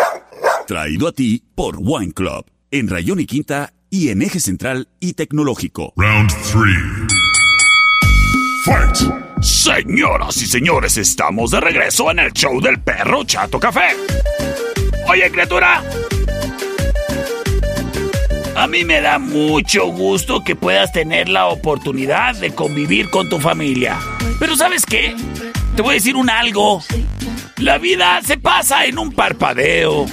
Traído 0.66 1.08
a 1.10 1.12
ti 1.12 1.44
por 1.54 1.76
Wine 1.78 2.14
Club. 2.14 2.46
En 2.74 2.88
Rayón 2.88 3.20
y 3.20 3.28
Quinta 3.28 3.72
y 3.92 4.10
en 4.10 4.24
Eje 4.24 4.40
Central 4.40 4.88
y 5.00 5.14
Tecnológico. 5.14 5.94
Round 5.96 6.32
3. 6.52 6.66
Fight. 8.66 9.44
Señoras 9.44 10.38
y 10.38 10.48
señores, 10.48 10.98
estamos 10.98 11.52
de 11.52 11.60
regreso 11.60 12.10
en 12.10 12.18
el 12.18 12.34
show 12.34 12.60
del 12.60 12.82
perro 12.82 13.26
Chato 13.26 13.60
Café. 13.60 13.90
Oye, 15.08 15.30
criatura. 15.30 15.84
A 18.56 18.66
mí 18.66 18.84
me 18.84 19.02
da 19.02 19.20
mucho 19.20 19.90
gusto 19.90 20.44
que 20.44 20.56
puedas 20.56 20.92
tener 20.92 21.30
la 21.30 21.50
oportunidad 21.50 22.36
de 22.38 22.56
convivir 22.56 23.12
con 23.12 23.30
tu 23.30 23.40
familia. 23.40 24.00
Pero 24.40 24.56
¿sabes 24.56 24.84
qué? 24.84 25.16
Te 25.76 25.84
voy 25.84 25.92
a 25.92 25.94
decir 25.94 26.16
un 26.16 26.28
algo. 26.28 26.82
La 27.58 27.78
vida 27.78 28.20
se 28.24 28.40
pasa 28.40 28.86
en 28.86 28.98
un 28.98 29.12
parpadeo. 29.12 30.08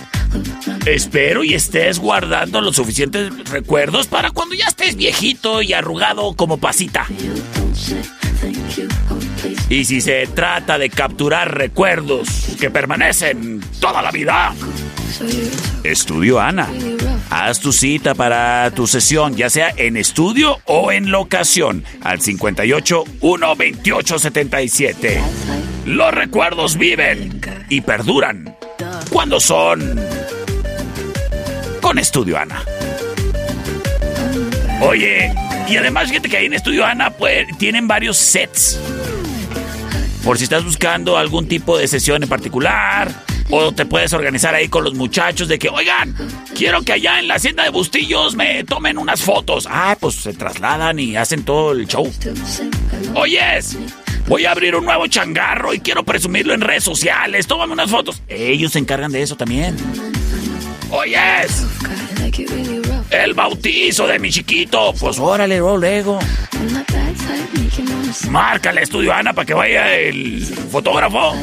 Espero 0.86 1.44
y 1.44 1.54
estés 1.54 1.98
guardando 1.98 2.60
los 2.60 2.76
suficientes 2.76 3.32
recuerdos 3.50 4.06
para 4.06 4.30
cuando 4.30 4.54
ya 4.54 4.66
estés 4.66 4.96
viejito 4.96 5.62
y 5.62 5.72
arrugado 5.72 6.34
como 6.34 6.58
pasita. 6.58 7.06
Y 9.68 9.84
si 9.84 10.00
se 10.00 10.26
trata 10.26 10.78
de 10.78 10.90
capturar 10.90 11.56
recuerdos 11.56 12.56
que 12.58 12.70
permanecen 12.70 13.60
toda 13.80 14.02
la 14.02 14.10
vida, 14.10 14.54
Estudio 15.82 16.40
Ana. 16.40 16.68
Haz 17.30 17.60
tu 17.60 17.72
cita 17.72 18.14
para 18.14 18.70
tu 18.70 18.86
sesión, 18.86 19.36
ya 19.36 19.50
sea 19.50 19.72
en 19.76 19.96
estudio 19.96 20.58
o 20.66 20.92
en 20.92 21.10
locación, 21.10 21.84
al 22.02 22.20
58 22.20 23.04
128 23.20 24.18
77. 24.18 25.20
Los 25.86 26.14
recuerdos 26.14 26.76
viven 26.76 27.40
y 27.68 27.80
perduran 27.80 28.56
cuando 29.10 29.40
son 29.40 29.98
con 31.80 31.98
Estudio 31.98 32.38
Ana. 32.38 32.62
Oye, 34.80 35.32
y 35.68 35.76
además 35.76 36.08
fíjate 36.08 36.28
que 36.28 36.36
ahí 36.36 36.46
en 36.46 36.54
Estudio 36.54 36.84
Ana 36.84 37.10
pues, 37.10 37.46
tienen 37.58 37.86
varios 37.86 38.16
sets. 38.16 38.80
Por 40.24 40.38
si 40.38 40.44
estás 40.44 40.64
buscando 40.64 41.16
algún 41.16 41.48
tipo 41.48 41.78
de 41.78 41.88
sesión 41.88 42.22
en 42.22 42.28
particular, 42.28 43.10
o 43.50 43.72
te 43.72 43.86
puedes 43.86 44.12
organizar 44.12 44.54
ahí 44.54 44.68
con 44.68 44.84
los 44.84 44.94
muchachos 44.94 45.48
de 45.48 45.58
que, 45.58 45.68
oigan, 45.68 46.14
quiero 46.54 46.82
que 46.82 46.92
allá 46.92 47.18
en 47.18 47.28
la 47.28 47.34
hacienda 47.34 47.64
de 47.64 47.70
Bustillos 47.70 48.36
me 48.36 48.64
tomen 48.64 48.98
unas 48.98 49.22
fotos. 49.22 49.66
Ah, 49.70 49.96
pues 49.98 50.16
se 50.16 50.32
trasladan 50.32 50.98
y 50.98 51.16
hacen 51.16 51.44
todo 51.44 51.72
el 51.72 51.86
show. 51.86 52.10
Oyes, 53.14 53.76
voy 54.28 54.44
a 54.44 54.52
abrir 54.52 54.76
un 54.76 54.84
nuevo 54.84 55.06
changarro 55.08 55.74
y 55.74 55.80
quiero 55.80 56.04
presumirlo 56.04 56.54
en 56.54 56.60
redes 56.60 56.84
sociales. 56.84 57.46
Tómame 57.46 57.72
unas 57.72 57.90
fotos. 57.90 58.22
Ellos 58.28 58.72
se 58.72 58.78
encargan 58.78 59.10
de 59.10 59.22
eso 59.22 59.36
también. 59.36 59.76
Oyes, 60.90 61.64
el 63.10 63.34
bautizo 63.34 64.06
de 64.06 64.18
mi 64.18 64.30
chiquito. 64.30 64.92
Pues 64.98 65.18
órale, 65.18 65.58
luego. 65.58 66.18
Márcale 68.28 68.82
estudio 68.82 69.12
Ana 69.12 69.32
para 69.32 69.46
que 69.46 69.54
vaya 69.54 69.94
el 69.94 70.44
fotógrafo 70.70 71.34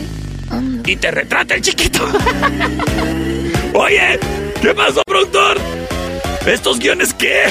y 0.86 0.96
te 0.96 1.12
retrata 1.12 1.56
el 1.56 1.62
chiquito. 1.62 2.04
Oye, 3.74 4.20
¿qué 4.62 4.74
pasó, 4.74 5.02
productor? 5.06 5.58
¿Estos 6.46 6.80
guiones 6.80 7.14
qué? 7.14 7.44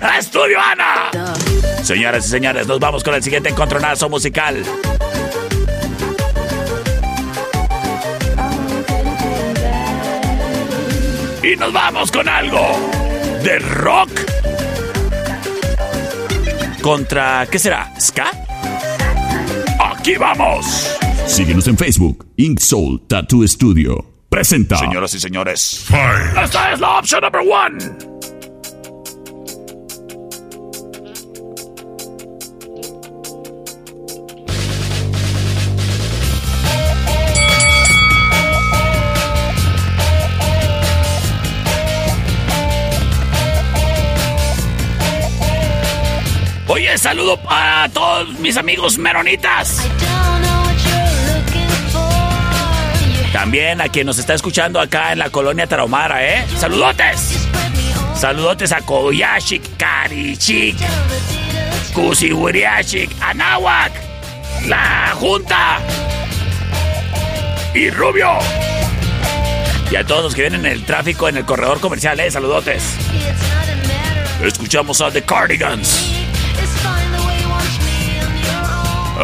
¡A 0.00 0.18
Estudio 0.18 0.58
Ana! 0.60 1.10
Señoras 1.82 2.26
y 2.26 2.30
señores, 2.30 2.66
nos 2.66 2.78
vamos 2.78 3.02
con 3.02 3.14
el 3.14 3.22
siguiente 3.22 3.48
encontronazo 3.48 4.08
musical. 4.08 4.62
Y 11.42 11.56
nos 11.56 11.72
vamos 11.72 12.10
con 12.10 12.28
algo 12.28 12.60
de 13.42 13.58
rock. 13.58 14.10
¿Contra 16.82 17.46
qué 17.50 17.58
será? 17.58 17.92
¿Ska? 17.98 18.30
¡Aquí 19.78 20.16
vamos! 20.16 20.98
Síguenos 21.26 21.66
en 21.68 21.78
Facebook, 21.78 22.26
Ink 22.36 22.58
Soul 22.58 23.02
Tattoo 23.06 23.46
Studio. 23.46 24.04
Presenta. 24.28 24.76
Señoras 24.76 25.14
y 25.14 25.20
señores, 25.20 25.86
esta 26.42 26.72
es 26.72 26.80
la 26.80 26.98
opción 26.98 27.22
number 27.22 27.40
one. 27.40 28.19
Saludo 47.00 47.40
a 47.48 47.88
todos 47.94 48.28
mis 48.40 48.58
amigos 48.58 48.98
meronitas. 48.98 49.88
También 53.32 53.80
a 53.80 53.88
quien 53.88 54.04
nos 54.04 54.18
está 54.18 54.34
escuchando 54.34 54.78
acá 54.78 55.10
en 55.12 55.18
la 55.18 55.30
colonia 55.30 55.66
Tarahumara, 55.66 56.22
¿eh? 56.28 56.44
¡Saludotes! 56.58 57.48
Saludotes 58.14 58.70
a 58.72 58.82
Koyashik, 58.82 59.78
Karichik, 59.78 60.76
Kusiwiriashik, 61.94 63.10
Anáhuac, 63.22 63.92
La 64.66 65.14
Junta 65.14 65.78
y 67.74 67.88
Rubio. 67.88 68.30
Y 69.90 69.96
a 69.96 70.04
todos 70.04 70.24
los 70.24 70.34
que 70.34 70.42
vienen 70.42 70.66
en 70.66 70.72
el 70.72 70.84
tráfico, 70.84 71.30
en 71.30 71.38
el 71.38 71.46
corredor 71.46 71.80
comercial, 71.80 72.20
eh, 72.20 72.30
saludotes. 72.30 72.82
Escuchamos 74.44 75.00
a 75.00 75.10
The 75.10 75.22
Cardigans. 75.22 76.19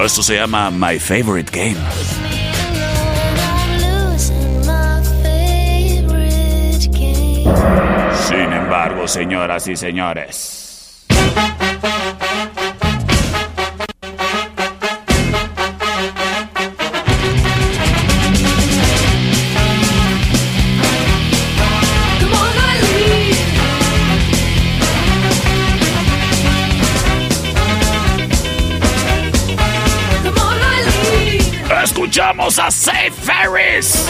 Esto 0.05 0.23
se 0.23 0.37
llama 0.37 0.71
My 0.71 0.99
Favorite 0.99 1.51
Game. 1.51 1.77
Sin 8.13 8.53
embargo, 8.53 9.09
señoras 9.09 9.67
y 9.69 9.77
señores. 9.77 10.56
Escuchamos 32.27 32.59
a 32.59 32.71
Safe 32.73 33.13
Ferris. 33.13 34.05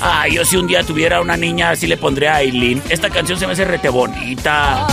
Ah, 0.00 0.26
yo 0.26 0.44
si 0.44 0.56
un 0.56 0.66
día 0.66 0.82
tuviera 0.82 1.20
una 1.20 1.36
niña 1.36 1.70
así 1.70 1.86
le 1.86 1.96
pondría 1.96 2.32
a 2.32 2.36
Aileen. 2.38 2.82
Esta 2.88 3.08
canción 3.08 3.38
se 3.38 3.46
me 3.46 3.52
hace 3.52 3.64
rete 3.64 3.88
bonita. 3.88 4.84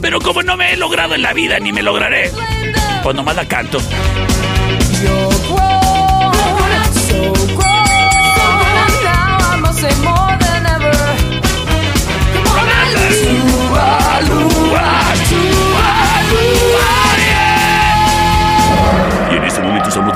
Pero 0.00 0.20
como 0.20 0.44
no 0.44 0.56
me 0.56 0.74
he 0.74 0.76
logrado 0.76 1.16
en 1.16 1.22
la 1.22 1.32
vida 1.32 1.58
ni 1.58 1.72
me 1.72 1.82
lograré, 1.82 2.30
pues 3.02 3.16
nomás 3.16 3.34
la 3.34 3.48
canto. 3.48 3.80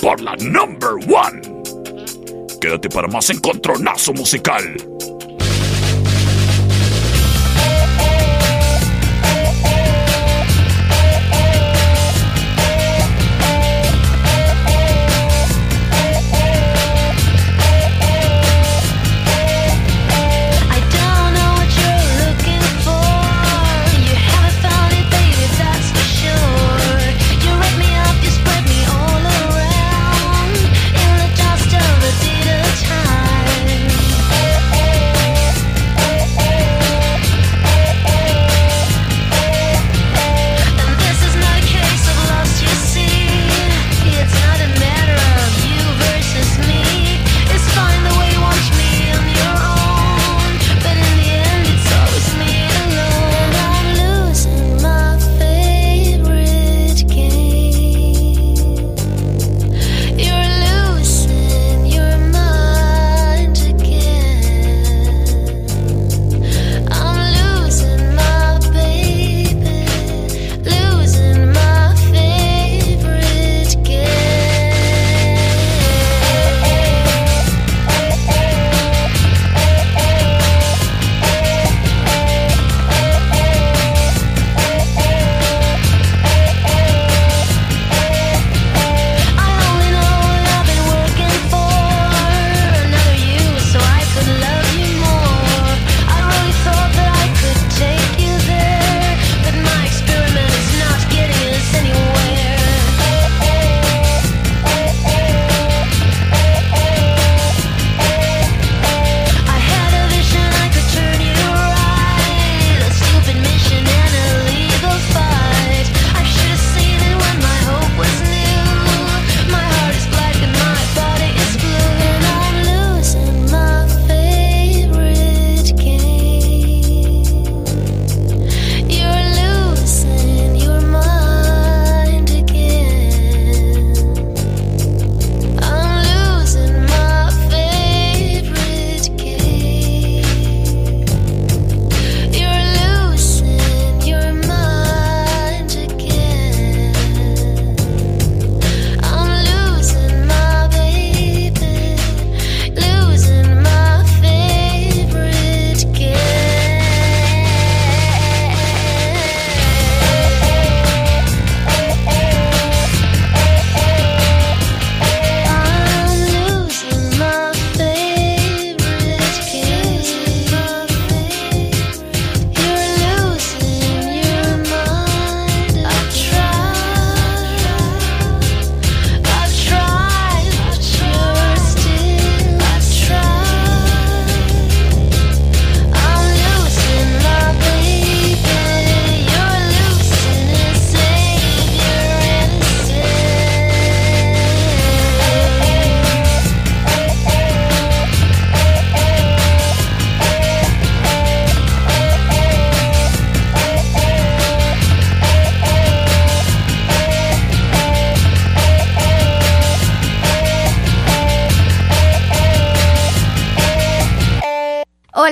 Por 0.00 0.22
la 0.22 0.34
number 0.36 0.92
one. 1.06 1.42
Quédate 2.62 2.88
para 2.88 3.08
más 3.08 3.28
encontronazo 3.28 4.14
musical. 4.14 4.62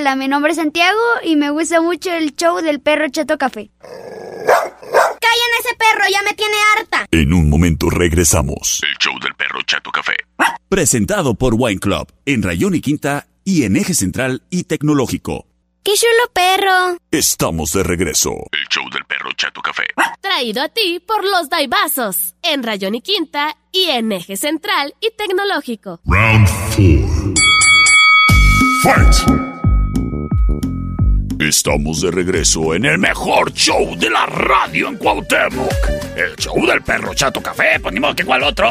Hola, 0.01 0.15
mi 0.15 0.27
nombre 0.27 0.49
es 0.49 0.57
Santiago 0.57 0.99
y 1.23 1.35
me 1.35 1.51
gusta 1.51 1.79
mucho 1.79 2.11
el 2.11 2.35
show 2.35 2.59
del 2.59 2.79
perro 2.81 3.07
Chato 3.09 3.37
Café. 3.37 3.69
¡Callen 3.79 5.51
ese 5.59 5.75
perro! 5.77 6.05
¡Ya 6.11 6.23
me 6.23 6.33
tiene 6.33 6.55
harta! 6.75 7.05
En 7.11 7.31
un 7.31 7.47
momento 7.51 7.87
regresamos. 7.87 8.81
El 8.81 8.97
show 8.97 9.13
del 9.19 9.35
perro 9.35 9.61
Chato 9.61 9.91
Café. 9.91 10.13
Presentado 10.67 11.35
por 11.35 11.53
Wine 11.55 11.79
Club 11.79 12.11
en 12.25 12.41
Rayón 12.41 12.73
y 12.73 12.81
Quinta 12.81 13.27
y 13.43 13.61
en 13.61 13.77
Eje 13.77 13.93
Central 13.93 14.41
y 14.49 14.63
Tecnológico. 14.63 15.45
¡Qué 15.83 15.91
chulo 15.93 16.33
perro! 16.33 16.97
Estamos 17.11 17.71
de 17.73 17.83
regreso. 17.83 18.31
El 18.53 18.67
show 18.71 18.89
del 18.91 19.05
perro 19.05 19.31
Chato 19.33 19.61
Café. 19.61 19.83
Traído 20.19 20.63
a 20.63 20.69
ti 20.69 20.99
por 20.99 21.23
los 21.23 21.47
Daibazos, 21.47 22.33
en 22.41 22.63
Rayón 22.63 22.95
y 22.95 23.01
Quinta 23.01 23.55
y 23.71 23.91
en 23.91 24.11
Eje 24.11 24.35
Central 24.35 24.95
y 24.99 25.11
Tecnológico. 25.11 25.99
Round 26.05 26.49
4. 26.75 27.33
Fight! 28.81 29.40
Estamos 31.41 32.01
de 32.01 32.11
regreso 32.11 32.75
en 32.75 32.85
el 32.85 32.99
mejor 32.99 33.51
show 33.51 33.95
de 33.97 34.11
la 34.11 34.27
radio 34.27 34.89
en 34.89 34.97
Cuauhtémoc. 34.97 35.73
El 36.15 36.35
show 36.35 36.63
del 36.67 36.83
perro 36.83 37.15
Chato 37.15 37.41
Café, 37.41 37.79
pues 37.81 37.91
ni 37.95 37.99
modo 37.99 38.15
que 38.15 38.23
cuál 38.23 38.43
otro. 38.43 38.69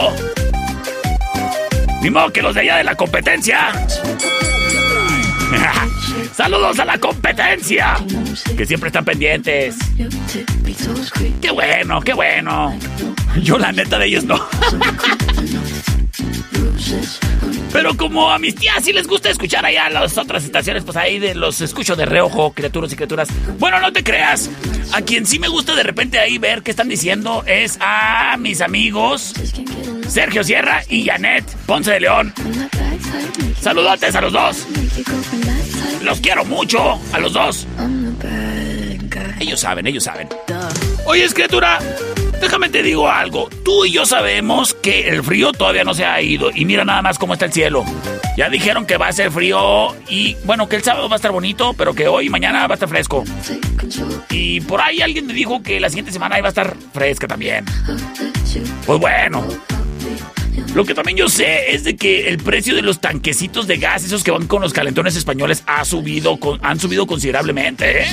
Ni 2.01 2.11
modo 2.11 2.33
que 2.33 2.41
los 2.41 2.55
de 2.55 2.61
allá 2.61 2.77
de 2.77 2.85
la 2.85 2.95
competencia. 2.95 3.73
Saludos 6.33 6.79
a 6.79 6.85
la 6.85 6.97
competencia, 6.99 7.97
que 8.57 8.65
siempre 8.65 8.87
están 8.87 9.05
pendientes. 9.05 9.77
Qué 11.43 11.51
bueno, 11.51 12.01
qué 12.03 12.15
bueno. 12.15 12.79
Yo 13.43 13.59
la 13.59 13.73
neta 13.73 13.99
de 13.99 14.07
ellos 14.07 14.23
no. 14.23 14.37
Pero 17.73 17.97
como 17.97 18.31
a 18.31 18.39
mis 18.39 18.55
tías 18.55 18.85
sí 18.85 18.93
les 18.93 19.07
gusta 19.07 19.31
escuchar 19.31 19.65
allá 19.65 19.89
las 19.91 20.19
otras 20.19 20.45
estaciones, 20.45 20.85
pues 20.85 20.97
ahí 20.97 21.19
de 21.19 21.35
los 21.35 21.61
escucho 21.61 21.97
de 21.97 22.05
reojo, 22.07 22.53
criaturas 22.53 22.93
y 22.93 22.97
criaturas. 22.97 23.29
Bueno, 23.59 23.81
no 23.81 23.93
te 23.93 24.03
creas. 24.03 24.51
A 24.93 25.03
quien 25.03 25.27
sí 25.27 25.39
me 25.39 25.49
gusta 25.49 25.75
de 25.75 25.83
repente 25.83 26.19
ahí 26.19 26.39
ver 26.39 26.63
qué 26.63 26.71
están 26.73 26.89
diciendo 26.89 27.45
es 27.47 27.79
a 27.81 28.37
mis 28.39 28.61
amigos 28.61 29.35
Sergio 30.09 30.43
Sierra 30.43 30.83
y 30.89 31.05
Janet 31.05 31.45
Ponce 31.67 31.93
de 31.93 32.01
León. 32.01 32.35
Saludotes 33.61 34.15
a 34.15 34.21
los 34.21 34.33
dos. 34.33 34.67
Los 36.03 36.21
quiero 36.21 36.45
mucho, 36.45 36.99
a 37.13 37.19
los 37.21 37.33
dos. 37.33 37.67
Ellos 39.39 39.61
saben, 39.61 39.87
ellos 39.87 40.05
saben. 40.05 40.29
Oye, 41.07 41.27
criatura, 41.29 41.79
déjame 42.41 42.69
te 42.69 42.83
digo 42.83 43.09
algo. 43.09 43.49
Tú 43.65 43.85
y 43.85 43.93
yo 43.93 44.07
sabemos 44.07 44.75
que 44.75 45.09
el 45.09 45.23
frío 45.23 45.53
todavía 45.53 45.85
no 45.85 45.95
se 45.95 46.05
ha 46.05 46.21
ido. 46.23 46.51
Y 46.55 46.65
mira 46.65 46.85
nada 46.85 47.03
más 47.03 47.19
cómo 47.19 47.33
está 47.35 47.45
el 47.47 47.53
cielo. 47.53 47.85
Ya 48.37 48.49
dijeron 48.49 48.87
que 48.87 48.97
va 48.97 49.09
a 49.09 49.13
ser 49.13 49.31
frío 49.31 49.95
y 50.09 50.37
bueno, 50.45 50.69
que 50.69 50.77
el 50.77 50.83
sábado 50.83 51.09
va 51.09 51.17
a 51.17 51.19
estar 51.19 51.31
bonito, 51.33 51.75
pero 51.75 51.95
que 51.95 52.09
hoy 52.09 52.27
y 52.27 52.31
mañana 52.31 52.67
va 52.67 52.75
a 52.75 52.77
estar 52.77 52.89
fresco. 52.89 53.25
Y 54.31 54.61
por 54.63 54.81
ahí 54.81 55.01
alguien 55.03 55.27
me 55.27 55.33
dijo 55.35 55.63
que 55.63 55.81
la 55.81 55.89
siguiente 55.89 56.13
semana 56.13 56.39
iba 56.39 56.49
a 56.49 56.51
estar 56.51 56.75
fresca 56.93 57.27
también. 57.27 57.65
Pues 58.87 58.99
bueno. 58.99 59.47
Lo 60.75 60.85
que 60.85 60.95
también 60.95 61.17
yo 61.17 61.29
sé 61.29 61.75
es 61.75 61.83
de 61.85 61.97
que 61.97 62.29
el 62.29 62.39
precio 62.39 62.77
de 62.77 62.83
los 62.83 63.01
tanquecitos 63.01 63.67
de 63.67 63.77
gas, 63.79 64.05
esos 64.05 64.23
que 64.23 64.31
van 64.31 64.47
con 64.47 64.63
los 64.63 64.73
calentones 64.73 65.17
españoles, 65.17 65.65
ha 65.67 65.85
subido, 65.85 66.37
con- 66.39 66.61
han 66.65 66.79
subido 66.79 67.07
considerablemente, 67.07 68.03
¿eh? 68.03 68.07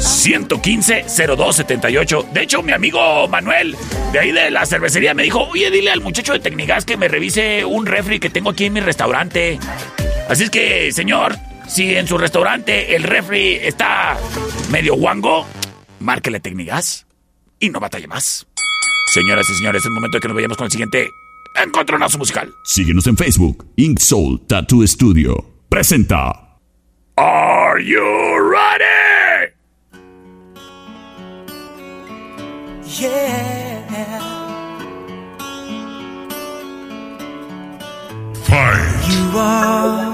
115 0.00 1.04
0278. 1.06 2.28
De 2.32 2.42
hecho, 2.42 2.62
mi 2.62 2.72
amigo 2.72 3.28
Manuel, 3.28 3.76
de 4.12 4.18
ahí 4.18 4.32
de 4.32 4.50
la 4.50 4.66
cervecería, 4.66 5.14
me 5.14 5.22
dijo: 5.22 5.40
Oye, 5.44 5.70
dile 5.70 5.90
al 5.90 6.00
muchacho 6.00 6.32
de 6.32 6.40
Tecnigas 6.40 6.84
que 6.84 6.96
me 6.96 7.08
revise 7.08 7.64
un 7.64 7.86
refri 7.86 8.18
que 8.18 8.30
tengo 8.30 8.50
aquí 8.50 8.66
en 8.66 8.72
mi 8.72 8.80
restaurante. 8.80 9.58
Así 10.28 10.44
es 10.44 10.50
que, 10.50 10.92
señor, 10.92 11.36
si 11.68 11.94
en 11.94 12.06
su 12.06 12.18
restaurante 12.18 12.96
el 12.96 13.02
refri 13.02 13.54
está 13.54 14.16
medio 14.70 14.94
guango, 14.94 15.46
márquele 16.00 16.40
Tecnigas 16.40 17.06
y 17.58 17.70
no 17.70 17.80
batalle 17.80 18.06
más. 18.06 18.46
Señoras 19.12 19.48
y 19.50 19.54
señores, 19.54 19.82
es 19.82 19.86
el 19.86 19.92
momento 19.92 20.16
de 20.16 20.20
que 20.20 20.28
nos 20.28 20.34
vayamos 20.34 20.56
con 20.56 20.66
el 20.66 20.70
siguiente 20.70 21.08
encontronazo 21.62 22.16
musical. 22.18 22.52
Síguenos 22.64 23.06
en 23.06 23.16
Facebook. 23.16 23.66
Ink 23.76 23.98
Soul 23.98 24.46
Tattoo 24.46 24.86
Studio. 24.86 25.34
Presenta. 25.68 26.58
Are 27.16 27.84
you 27.84 28.00
ready? 28.50 29.19
Yeah. 32.98 34.18
Fight! 38.42 39.06
You 39.08 39.38
are 39.38 40.10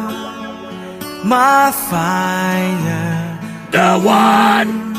my 1.25 1.73
fire. 1.89 3.39
The 3.71 3.99
one 4.05 4.93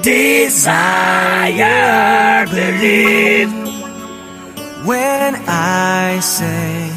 desire, 0.00 1.66
believe. 2.46 3.52
When 4.86 5.34
I 5.46 6.20
say 6.20 6.90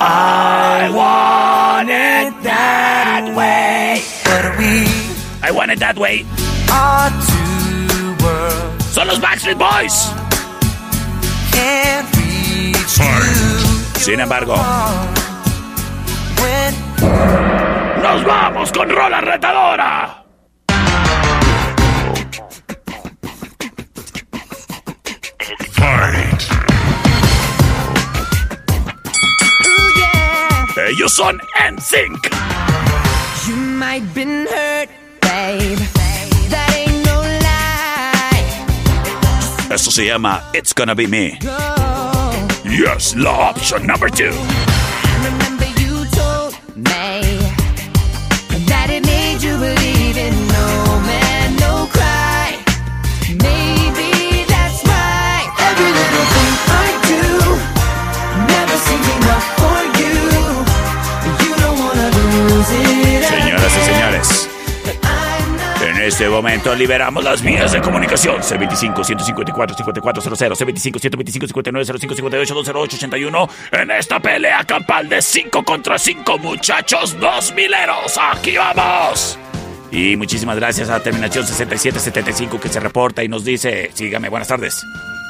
I 0.00 0.90
want 0.94 1.88
it 1.88 2.42
that 2.42 3.34
way. 3.34 4.02
But 4.24 4.58
we 4.58 4.86
I 5.42 5.50
want 5.50 5.70
it 5.70 5.78
that 5.78 5.96
way. 5.98 6.26
are 6.70 7.10
two 7.10 7.35
worlds 7.35 7.35
Son 8.96 9.06
los 9.08 9.20
Backstreet 9.20 9.58
Boys. 9.58 10.10
Sin 13.98 14.20
embargo, 14.20 14.56
nos 18.02 18.24
vamos 18.24 18.72
con 18.72 18.88
rola 18.88 19.20
retadora. 19.20 20.24
Ellos 30.88 31.12
son 31.12 31.38
NSYNC. 31.70 32.30
you 33.46 33.56
might 33.56 34.14
been 34.14 34.46
hurt, 34.46 34.88
babe. 35.20 36.15
Esto 39.70 39.90
se 39.90 40.04
llama 40.04 40.42
It's 40.52 40.72
Gonna 40.72 40.94
Be 40.94 41.06
Me. 41.08 41.38
Yes, 42.64 43.14
la 43.16 43.50
option 43.50 43.86
number 43.86 44.08
two. 44.08 44.32
Este 66.06 66.28
momento 66.28 66.74
liberamos 66.74 67.22
las 67.24 67.42
vías 67.42 67.72
de 67.72 67.80
comunicación. 67.80 68.40
C25-154-5400, 68.40 70.56
C25-125-5905-58-208-81. 70.56 73.48
En 73.72 73.90
esta 73.90 74.20
pelea 74.20 74.62
campal 74.64 75.08
de 75.08 75.20
5 75.20 75.64
contra 75.64 75.98
5, 75.98 76.38
muchachos, 76.38 77.18
dos 77.18 77.52
mileros. 77.54 78.16
¡Aquí 78.20 78.56
vamos! 78.56 79.36
Y 79.90 80.16
muchísimas 80.16 80.56
gracias 80.56 80.88
a 80.90 81.00
terminación 81.00 81.44
6775 81.46 82.60
que 82.60 82.68
se 82.68 82.78
reporta 82.80 83.24
y 83.24 83.28
nos 83.28 83.44
dice, 83.44 83.90
sígame, 83.94 84.28
buenas 84.28 84.48
tardes. 84.48 84.84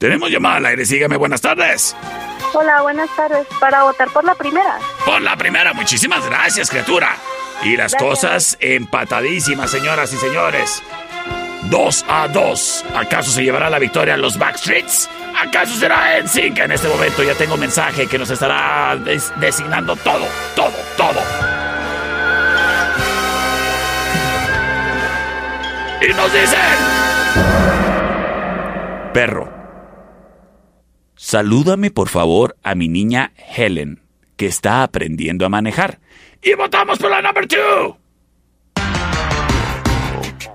Tenemos 0.04 0.30
llamada 0.30 0.56
al 0.56 0.66
aire, 0.66 0.84
sígame, 0.84 1.16
buenas 1.16 1.40
tardes. 1.40 1.96
Hola, 2.52 2.82
buenas 2.82 3.08
tardes. 3.16 3.46
Para 3.58 3.84
votar 3.84 4.10
por 4.10 4.22
la 4.22 4.34
primera. 4.34 4.76
Por 5.06 5.22
la 5.22 5.34
primera, 5.34 5.72
muchísimas 5.72 6.26
gracias, 6.26 6.68
criatura. 6.68 7.16
Y 7.62 7.74
las 7.78 7.92
Gracias. 7.92 8.02
cosas 8.02 8.56
empatadísimas, 8.60 9.70
señoras 9.70 10.12
y 10.12 10.18
señores. 10.18 10.82
Dos 11.70 12.04
a 12.06 12.28
dos. 12.28 12.84
¿Acaso 12.94 13.30
se 13.30 13.44
llevará 13.44 13.70
la 13.70 13.78
victoria 13.78 14.12
a 14.12 14.16
los 14.18 14.36
Backstreets? 14.38 15.08
¿Acaso 15.42 15.74
será 15.76 16.20
NSYNC? 16.22 16.58
En 16.58 16.72
este 16.72 16.86
momento 16.88 17.22
ya 17.22 17.32
tengo 17.34 17.54
un 17.54 17.60
mensaje 17.60 18.06
que 18.06 18.18
nos 18.18 18.28
estará 18.28 18.96
des- 18.96 19.32
designando 19.36 19.96
todo, 19.96 20.26
todo, 20.54 20.74
todo. 20.98 21.22
Y 26.06 26.12
nos 26.12 26.30
dicen... 26.30 26.60
Perro, 29.14 29.48
salúdame 31.24 31.90
por 31.90 32.10
favor 32.10 32.54
a 32.62 32.74
mi 32.74 32.86
niña 32.86 33.32
Helen, 33.56 34.02
que 34.36 34.44
está 34.44 34.82
aprendiendo 34.82 35.46
a 35.46 35.48
manejar. 35.48 35.98
Y 36.42 36.52
votamos 36.52 36.98
por 36.98 37.10
la 37.10 37.22
number 37.22 37.48
two. 37.48 37.96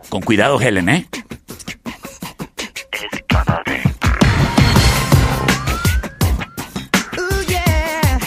Con 0.10 0.22
cuidado, 0.22 0.62
Helen, 0.62 0.90
¿eh? 0.90 1.08
Yeah. 7.48 8.20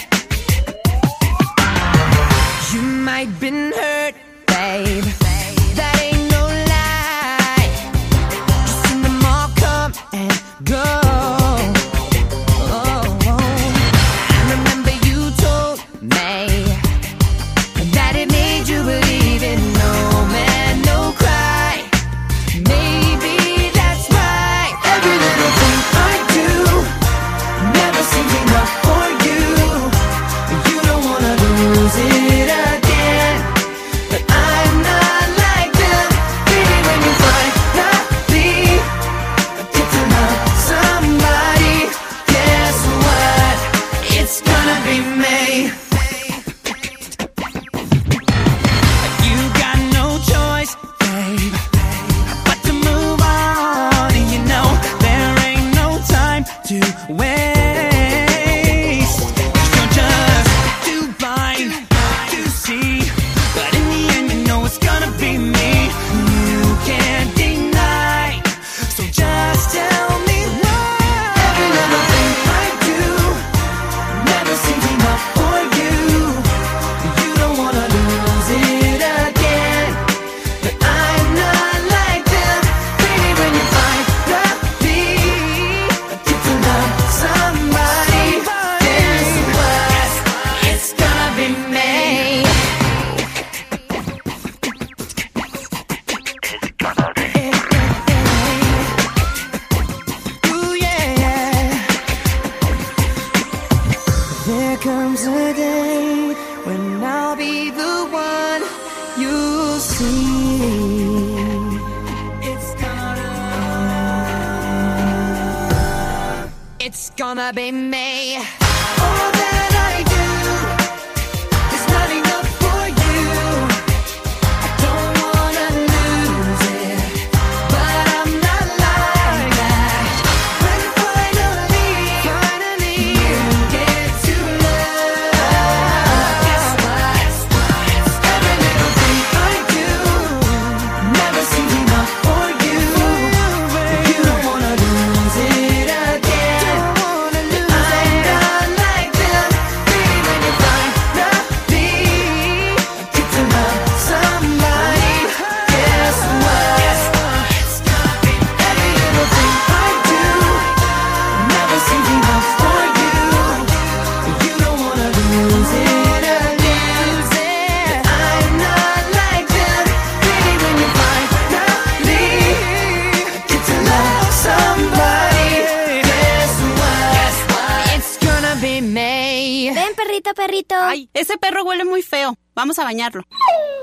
Perrito. 180.35 180.75
Ay, 180.77 181.09
ese 181.15 181.39
perro 181.39 181.65
huele 181.65 181.85
muy 181.85 182.03
feo. 182.03 182.35
Vamos 182.55 182.79
a 182.79 182.85
bañarlo. 182.85 183.23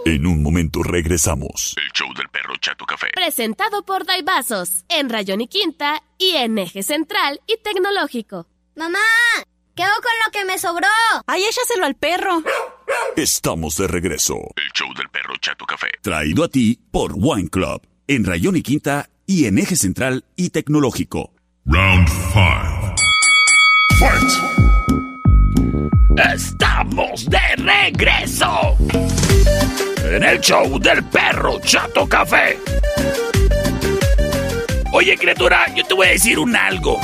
En 0.05 0.25
un 0.25 0.41
momento 0.43 0.83
regresamos. 0.83 1.75
El 1.77 1.91
show 1.91 2.07
del 2.15 2.29
perro 2.29 2.55
Chato 2.61 2.85
Café. 2.85 3.07
Presentado 3.15 3.83
por 3.83 4.05
Daibazos, 4.05 4.85
en 4.89 5.09
Rayón 5.09 5.41
y 5.41 5.47
Quinta 5.47 6.03
y 6.17 6.31
en 6.35 6.57
Eje 6.57 6.83
Central 6.83 7.41
y 7.47 7.57
Tecnológico. 7.63 8.47
Mamá, 8.75 8.99
¿qué 9.75 9.83
hago 9.83 9.95
con 10.01 10.11
lo 10.25 10.31
que 10.31 10.45
me 10.45 10.57
sobró? 10.57 10.87
Ay, 11.27 11.43
échaselo 11.43 11.85
al 11.85 11.95
perro. 11.95 12.43
Estamos 13.15 13.75
de 13.77 13.87
regreso. 13.87 14.35
El 14.55 14.71
show 14.73 14.87
del 14.95 15.09
perro 15.09 15.33
Chato 15.41 15.65
Café. 15.65 15.87
Traído 16.01 16.43
a 16.43 16.47
ti 16.47 16.79
por 16.91 17.13
Wine 17.15 17.49
Club, 17.49 17.81
en 18.07 18.23
Rayón 18.25 18.55
y 18.55 18.61
Quinta 18.61 19.09
y 19.25 19.45
en 19.45 19.57
Eje 19.57 19.75
Central 19.75 20.25
y 20.35 20.49
Tecnológico. 20.51 21.33
Round 21.65 22.07
5. 22.07 22.95
Fight! 23.99 24.58
Estamos 26.19 27.25
de 27.29 27.39
regreso 27.55 28.75
en 30.03 30.21
el 30.21 30.41
show 30.41 30.77
del 30.77 31.01
perro 31.05 31.61
Chato 31.61 32.07
Café. 32.09 32.59
Oye, 34.91 35.17
criatura, 35.17 35.73
yo 35.73 35.85
te 35.85 35.93
voy 35.93 36.07
a 36.07 36.09
decir 36.11 36.37
un 36.37 36.57
algo. 36.57 36.99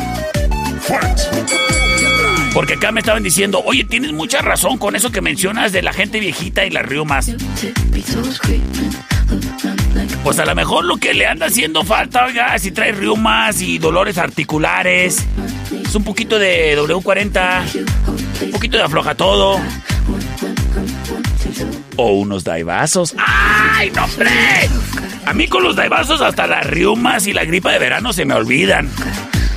Porque 2.53 2.74
acá 2.74 2.91
me 2.91 2.99
estaban 2.99 3.24
diciendo, 3.24 3.61
oye, 3.66 3.86
tienes 3.86 4.11
mucha 4.11 4.41
razón 4.41 4.78
con 4.78 4.97
eso 4.97 5.09
que 5.11 5.22
mencionas 5.22 5.72
de 5.72 5.82
la 5.82 5.93
gente 5.93 6.20
viejita 6.20 6.66
y 6.66 6.70
las 6.70 6.86
riumas. 6.86 7.32
Pues 10.24 10.39
a 10.39 10.45
lo 10.45 10.55
mejor 10.55 10.84
lo 10.84 10.97
que 10.97 11.13
le 11.13 11.26
anda 11.26 11.45
haciendo 11.45 11.86
falta, 11.86 12.26
oiga, 12.26 12.59
si 12.59 12.72
trae 12.72 12.91
riumas 12.91 13.61
y 13.61 13.78
dolores 13.78 14.18
articulares, 14.18 15.26
es 15.86 15.95
un 15.95 16.03
poquito 16.03 16.38
de 16.38 16.78
W40, 16.78 18.24
un 18.41 18.51
poquito 18.51 18.77
de 18.77 18.83
afloja 18.83 19.15
todo. 19.15 19.59
O 21.97 22.11
unos 22.13 22.43
daibazos. 22.43 23.15
¡Ay, 23.17 23.91
no, 23.91 24.03
hombre! 24.03 24.29
A 25.25 25.33
mí 25.33 25.47
con 25.47 25.63
los 25.63 25.75
daibazos 25.75 26.21
hasta 26.21 26.45
las 26.45 26.65
riumas 26.67 27.25
y 27.27 27.33
la 27.33 27.45
gripa 27.45 27.71
de 27.71 27.79
verano 27.79 28.13
se 28.13 28.25
me 28.25 28.33
olvidan. 28.33 28.89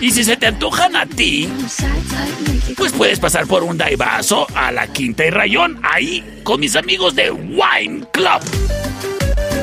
Y 0.01 0.13
si 0.13 0.23
se 0.23 0.37
te 0.37 0.47
antojan 0.47 0.95
a 0.95 1.07
ti, 1.07 1.49
pues 2.77 2.93
puedes 2.93 3.19
pasar 3.19 3.47
por 3.47 3.65
un 3.65 3.77
daivazo 3.77 4.47
a 4.55 4.71
la 4.71 4.87
Quinta 4.87 5.27
y 5.27 5.31
Rayón, 5.31 5.81
ahí 5.83 6.41
con 6.45 6.61
mis 6.61 6.77
amigos 6.77 7.17
de 7.17 7.33
Wine 7.33 8.07
Club. 8.13 8.41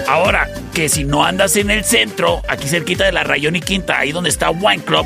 Ahora, 0.08 0.48
que 0.74 0.90
si 0.90 1.06
no 1.06 1.24
andas 1.24 1.56
en 1.56 1.72
el 1.72 1.84
centro, 1.84 2.42
aquí 2.50 2.68
cerquita 2.68 3.06
de 3.06 3.14
la 3.14 3.24
Rayón 3.24 3.56
y 3.56 3.62
Quinta, 3.62 3.98
ahí 3.98 4.12
donde 4.12 4.30
está 4.30 4.52
Wine 4.52 4.84
Club, 4.84 5.06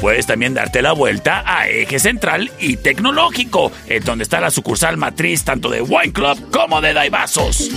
puedes 0.00 0.26
también 0.26 0.54
darte 0.54 0.82
la 0.82 0.92
vuelta 0.92 1.42
a 1.46 1.68
Eje 1.68 1.98
Central 1.98 2.50
y 2.58 2.76
Tecnológico, 2.76 3.72
en 3.88 4.04
donde 4.04 4.24
está 4.24 4.40
la 4.40 4.50
sucursal 4.50 4.96
matriz 4.96 5.44
tanto 5.44 5.68
de 5.68 5.82
Wine 5.82 6.12
Club 6.12 6.50
como 6.50 6.80
de 6.80 6.92
Daibazos. 6.92 7.70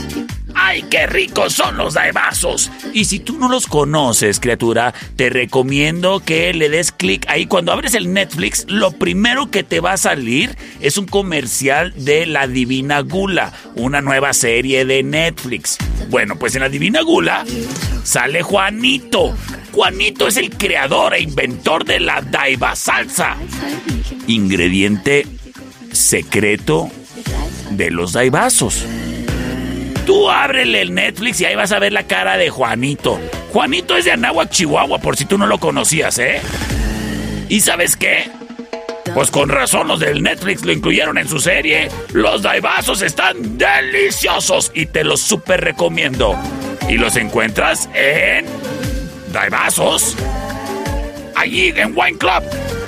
¡Ay, 0.55 0.83
qué 0.89 1.07
ricos 1.07 1.53
son 1.53 1.77
los 1.77 1.93
daibazos! 1.93 2.71
Y 2.93 3.05
si 3.05 3.19
tú 3.19 3.37
no 3.37 3.49
los 3.49 3.67
conoces, 3.67 4.39
criatura, 4.39 4.93
te 5.15 5.29
recomiendo 5.29 6.19
que 6.19 6.53
le 6.53 6.69
des 6.69 6.91
clic 6.91 7.25
ahí. 7.27 7.45
Cuando 7.45 7.71
abres 7.71 7.93
el 7.93 8.13
Netflix, 8.13 8.65
lo 8.67 8.91
primero 8.91 9.51
que 9.51 9.63
te 9.63 9.79
va 9.79 9.93
a 9.93 9.97
salir 9.97 10.57
es 10.79 10.97
un 10.97 11.05
comercial 11.05 11.93
de 11.95 12.25
La 12.25 12.47
Divina 12.47 13.01
Gula, 13.01 13.53
una 13.75 14.01
nueva 14.01 14.33
serie 14.33 14.85
de 14.85 15.03
Netflix. 15.03 15.77
Bueno, 16.09 16.37
pues 16.37 16.55
en 16.55 16.61
La 16.61 16.69
Divina 16.69 17.01
Gula 17.01 17.45
sale 18.03 18.41
Juanito. 18.41 19.35
Juanito 19.71 20.27
es 20.27 20.37
el 20.37 20.49
creador 20.49 21.13
e 21.13 21.21
inventor 21.21 21.85
de 21.85 21.99
la 21.99 22.21
daiba 22.21 22.75
salsa. 22.75 23.37
Ingrediente 24.27 25.25
secreto 25.91 26.89
de 27.71 27.91
los 27.91 28.13
daibazos. 28.13 28.85
Tú 30.11 30.29
ábrele 30.29 30.81
el 30.81 30.93
Netflix 30.93 31.39
y 31.39 31.45
ahí 31.45 31.55
vas 31.55 31.71
a 31.71 31.79
ver 31.79 31.93
la 31.93 32.05
cara 32.05 32.35
de 32.35 32.49
Juanito. 32.49 33.17
Juanito 33.53 33.95
es 33.95 34.03
de 34.03 34.11
Anáhuac, 34.11 34.49
Chihuahua, 34.49 34.99
por 34.99 35.15
si 35.15 35.23
tú 35.23 35.37
no 35.37 35.47
lo 35.47 35.57
conocías, 35.57 36.19
¿eh? 36.19 36.41
¿Y 37.47 37.61
sabes 37.61 37.95
qué? 37.95 38.29
Pues 39.13 39.31
con 39.31 39.47
razón 39.47 39.87
los 39.87 40.01
del 40.01 40.21
Netflix 40.21 40.65
lo 40.65 40.73
incluyeron 40.73 41.17
en 41.17 41.29
su 41.29 41.39
serie. 41.39 41.87
Los 42.11 42.41
daibazos 42.41 43.01
están 43.01 43.57
deliciosos 43.57 44.73
y 44.75 44.87
te 44.87 45.05
los 45.05 45.21
súper 45.21 45.61
recomiendo. 45.61 46.37
Y 46.89 46.97
los 46.97 47.15
encuentras 47.15 47.89
en 47.93 48.45
Daibazos. 49.31 50.17
Allí 51.37 51.71
en 51.73 51.97
Wine 51.97 52.17
Club. 52.17 52.80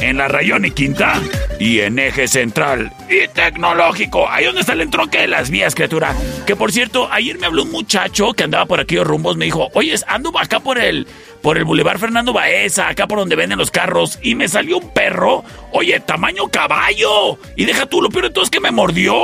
En 0.00 0.18
la 0.18 0.28
Rayón 0.28 0.64
y 0.64 0.70
Quinta. 0.70 1.20
Y 1.58 1.80
en 1.80 1.98
Eje 1.98 2.28
Central 2.28 2.92
y 3.08 3.28
Tecnológico. 3.28 4.28
Ahí 4.28 4.44
donde 4.44 4.60
está 4.60 4.72
el 4.72 4.80
entronque 4.80 5.18
de 5.18 5.28
las 5.28 5.50
vías, 5.50 5.74
criatura. 5.74 6.14
Que 6.46 6.56
por 6.56 6.72
cierto, 6.72 7.08
ayer 7.10 7.38
me 7.38 7.46
habló 7.46 7.62
un 7.62 7.70
muchacho 7.70 8.32
que 8.32 8.44
andaba 8.44 8.66
por 8.66 8.80
aquellos 8.80 9.06
rumbos. 9.06 9.36
Me 9.36 9.46
dijo, 9.46 9.70
oye, 9.74 9.94
ando 10.06 10.36
acá 10.38 10.60
por 10.60 10.78
el, 10.78 11.06
por 11.42 11.56
el 11.56 11.64
Boulevard 11.64 11.98
Fernando 11.98 12.32
Baeza, 12.32 12.88
acá 12.88 13.06
por 13.06 13.18
donde 13.18 13.36
venden 13.36 13.58
los 13.58 13.70
carros. 13.70 14.18
Y 14.22 14.34
me 14.34 14.48
salió 14.48 14.78
un 14.78 14.90
perro, 14.90 15.44
oye, 15.72 15.98
tamaño 16.00 16.48
caballo. 16.48 17.38
Y 17.56 17.64
deja 17.64 17.86
tú, 17.86 18.02
lo 18.02 18.10
peor 18.10 18.24
de 18.24 18.30
todo 18.30 18.44
es 18.44 18.50
que 18.50 18.60
me 18.60 18.70
mordió. 18.70 19.14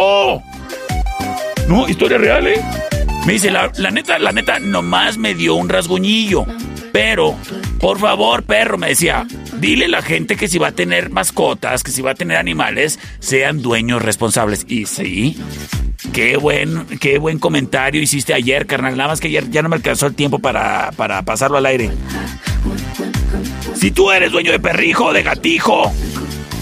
No, 1.68 1.88
historia 1.88 2.18
real, 2.18 2.46
¿eh? 2.46 2.62
Me 3.26 3.34
dice, 3.34 3.50
la, 3.50 3.70
la 3.76 3.90
neta, 3.90 4.18
la 4.18 4.32
neta, 4.32 4.58
nomás 4.58 5.18
me 5.18 5.34
dio 5.34 5.54
un 5.54 5.68
rasguñillo. 5.68 6.46
Pero, 6.92 7.36
por 7.78 7.98
favor, 7.98 8.42
perro, 8.42 8.78
me 8.78 8.88
decía, 8.88 9.26
dile 9.58 9.86
a 9.86 9.88
la 9.88 10.02
gente 10.02 10.36
que 10.36 10.48
si 10.48 10.58
va 10.58 10.68
a 10.68 10.72
tener 10.72 11.10
mascotas, 11.10 11.82
que 11.82 11.90
si 11.90 12.02
va 12.02 12.12
a 12.12 12.14
tener 12.14 12.36
animales, 12.36 12.98
sean 13.20 13.62
dueños 13.62 14.02
responsables. 14.02 14.64
Y 14.68 14.86
sí, 14.86 15.36
qué 16.12 16.36
buen, 16.36 16.86
qué 16.98 17.18
buen 17.18 17.38
comentario 17.38 18.02
hiciste 18.02 18.34
ayer, 18.34 18.66
carnal. 18.66 18.96
Nada 18.96 19.10
más 19.10 19.20
que 19.20 19.28
ayer 19.28 19.50
ya 19.50 19.62
no 19.62 19.68
me 19.68 19.76
alcanzó 19.76 20.06
el 20.06 20.14
tiempo 20.14 20.38
para, 20.38 20.92
para 20.96 21.22
pasarlo 21.22 21.58
al 21.58 21.66
aire. 21.66 21.90
Si 23.74 23.90
tú 23.90 24.10
eres 24.10 24.32
dueño 24.32 24.52
de 24.52 24.60
perrijo 24.60 25.12
de 25.12 25.22
gatijo, 25.22 25.92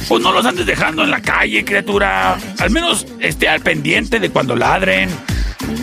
pues 0.08 0.22
no 0.22 0.32
los 0.32 0.44
andes 0.46 0.66
dejando 0.66 1.04
en 1.04 1.10
la 1.10 1.20
calle, 1.20 1.64
criatura. 1.64 2.38
Al 2.58 2.70
menos 2.70 3.06
esté 3.20 3.48
al 3.48 3.60
pendiente 3.60 4.18
de 4.20 4.30
cuando 4.30 4.56
ladren. 4.56 5.10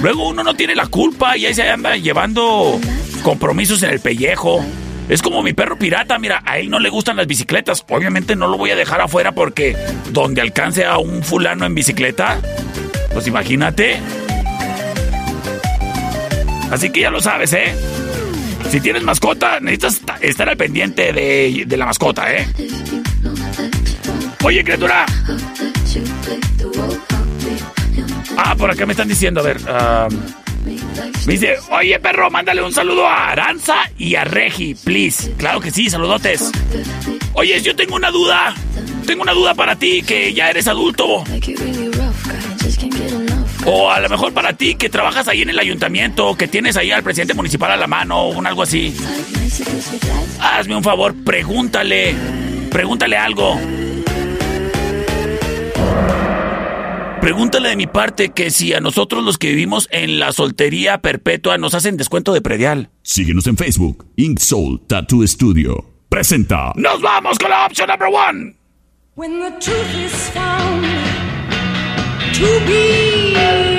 Luego 0.02 0.28
uno 0.28 0.44
no 0.44 0.54
tiene 0.56 0.76
la 0.76 0.88
culpa 0.88 1.38
y 1.38 1.46
ahí 1.46 1.54
se 1.54 1.70
anda 1.70 1.96
llevando 1.96 2.80
compromisos 3.24 3.84
en 3.84 3.92
el 3.92 4.00
pellejo. 4.00 4.66
Es 5.08 5.22
como 5.22 5.44
mi 5.44 5.54
perro 5.54 5.78
pirata, 5.78 6.18
mira, 6.18 6.42
a 6.46 6.58
él 6.58 6.72
no 6.72 6.80
le 6.80 6.90
gustan 6.90 7.18
las 7.18 7.28
bicicletas. 7.28 7.86
Obviamente 7.90 8.36
no 8.36 8.48
lo 8.48 8.58
voy 8.58 8.72
a 8.72 8.76
dejar 8.76 9.02
afuera 9.02 9.34
porque 9.34 9.78
donde 10.12 10.42
alcance 10.42 10.84
a 10.86 10.98
un 10.98 11.22
fulano 11.24 11.66
en 11.66 11.76
bicicleta, 11.76 12.40
pues 13.14 13.28
imagínate. 13.28 14.00
Así 16.72 16.90
que 16.90 17.02
ya 17.02 17.12
lo 17.12 17.22
sabes, 17.22 17.54
¿eh? 17.54 17.76
Si 18.72 18.80
tienes 18.82 19.04
mascota, 19.04 19.60
necesitas 19.60 19.94
esta- 19.96 20.18
estar 20.22 20.50
al 20.50 20.58
pendiente 20.58 21.14
de, 21.14 21.64
de 21.68 21.78
la 21.78 21.86
mascota, 21.86 22.34
¿eh? 22.34 22.48
Oye, 24.46 24.64
criatura. 24.64 25.08
Ah, 28.38 28.56
por 28.56 28.70
acá 28.70 28.86
me 28.86 28.94
están 28.94 29.08
diciendo, 29.08 29.40
a 29.40 29.44
ver. 29.44 29.58
ah, 29.68 30.08
me 31.26 31.34
dice, 31.34 31.56
oye, 31.72 32.00
perro, 32.00 32.30
mándale 32.30 32.62
un 32.62 32.72
saludo 32.72 33.08
a 33.08 33.32
Aranza 33.32 33.74
y 33.98 34.14
a 34.14 34.24
Regi, 34.24 34.76
please. 34.76 35.34
Claro 35.36 35.60
que 35.60 35.72
sí, 35.72 35.90
saludotes. 35.90 36.52
Oye, 37.34 37.60
yo 37.60 37.76
tengo 37.76 37.96
una 37.96 38.12
duda. 38.12 38.54
Tengo 39.08 39.24
una 39.24 39.34
duda 39.34 39.56
para 39.56 39.78
ti, 39.78 40.04
que 40.04 40.32
ya 40.32 40.52
eres 40.52 40.68
adulto. 40.68 41.24
O 43.66 43.90
a 43.90 44.00
lo 44.00 44.10
mejor 44.10 44.32
para 44.32 44.54
ti, 44.54 44.76
que 44.76 44.90
trabajas 44.90 45.28
ahí 45.28 45.42
en 45.42 45.50
el 45.50 45.58
ayuntamiento, 45.58 46.36
que 46.38 46.48
tienes 46.48 46.78
ahí 46.78 46.92
al 46.92 47.02
presidente 47.02 47.34
municipal 47.34 47.72
a 47.72 47.78
la 47.78 47.88
mano, 47.88 48.22
o 48.26 48.38
un 48.38 48.46
algo 48.46 48.62
así. 48.62 48.96
Hazme 50.40 50.76
un 50.76 50.84
favor, 50.84 51.16
pregúntale. 51.24 52.14
Pregúntale 52.70 53.18
algo. 53.18 53.60
Pregúntale 57.26 57.70
de 57.70 57.76
mi 57.76 57.88
parte 57.88 58.30
que 58.30 58.52
si 58.52 58.76
a 58.76 58.80
nosotros 58.80 59.24
los 59.24 59.40
que 59.40 59.50
vivimos 59.50 59.88
en 59.90 60.20
la 60.20 60.32
soltería 60.32 61.00
perpetua 61.00 61.58
nos 61.58 61.74
hacen 61.74 61.98
descuento 61.98 62.34
de 62.34 62.42
predial. 62.42 62.92
Síguenos 63.02 63.48
en 63.48 63.58
Facebook, 63.58 64.06
Ink 64.16 64.38
Soul 64.38 64.80
Tattoo 64.86 65.26
Studio. 65.26 65.92
Presenta. 66.08 66.72
¡Nos 66.76 67.02
vamos 67.02 67.40
con 67.40 67.50
la 67.50 67.66
opción 67.66 67.90
number 67.90 68.10
one! 68.10 68.56
When 69.16 69.40
the 69.40 69.50
truth 69.60 70.06
is 70.06 70.14
found 70.36 70.86
to 72.36 72.46
be 72.68 73.75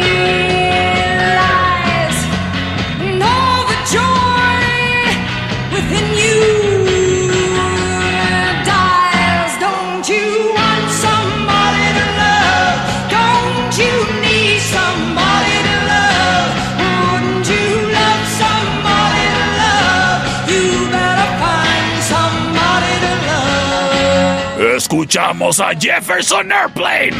escuchamos 25.07 25.61
a 25.61 25.73
Jefferson 25.73 26.51
Airplane. 26.51 27.13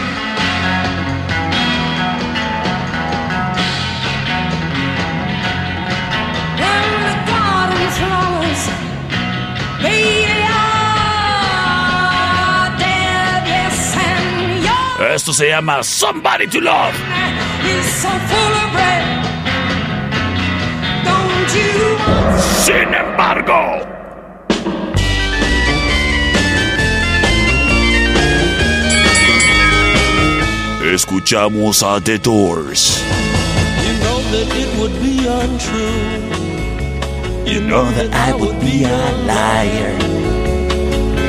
Esto 15.15 15.33
se 15.33 15.49
llama 15.49 15.83
Somebody 15.85 16.49
to 16.49 16.61
Love. 16.61 16.95
Sin 22.65 22.95
embargo, 22.95 23.96
escuchamos 30.95 31.83
a 31.83 32.01
The 32.01 32.19
Doors. 32.19 33.03
You 33.85 33.93
know 34.01 34.21
that 34.31 34.49
it 34.57 34.79
would 34.79 35.01
be 35.01 35.27
untrue. 35.27 36.27
You 37.45 37.61
know 37.61 37.85
that 37.93 38.13
I 38.13 38.35
would 38.35 38.59
be 38.61 38.85
a 38.85 39.13
liar 39.27 39.97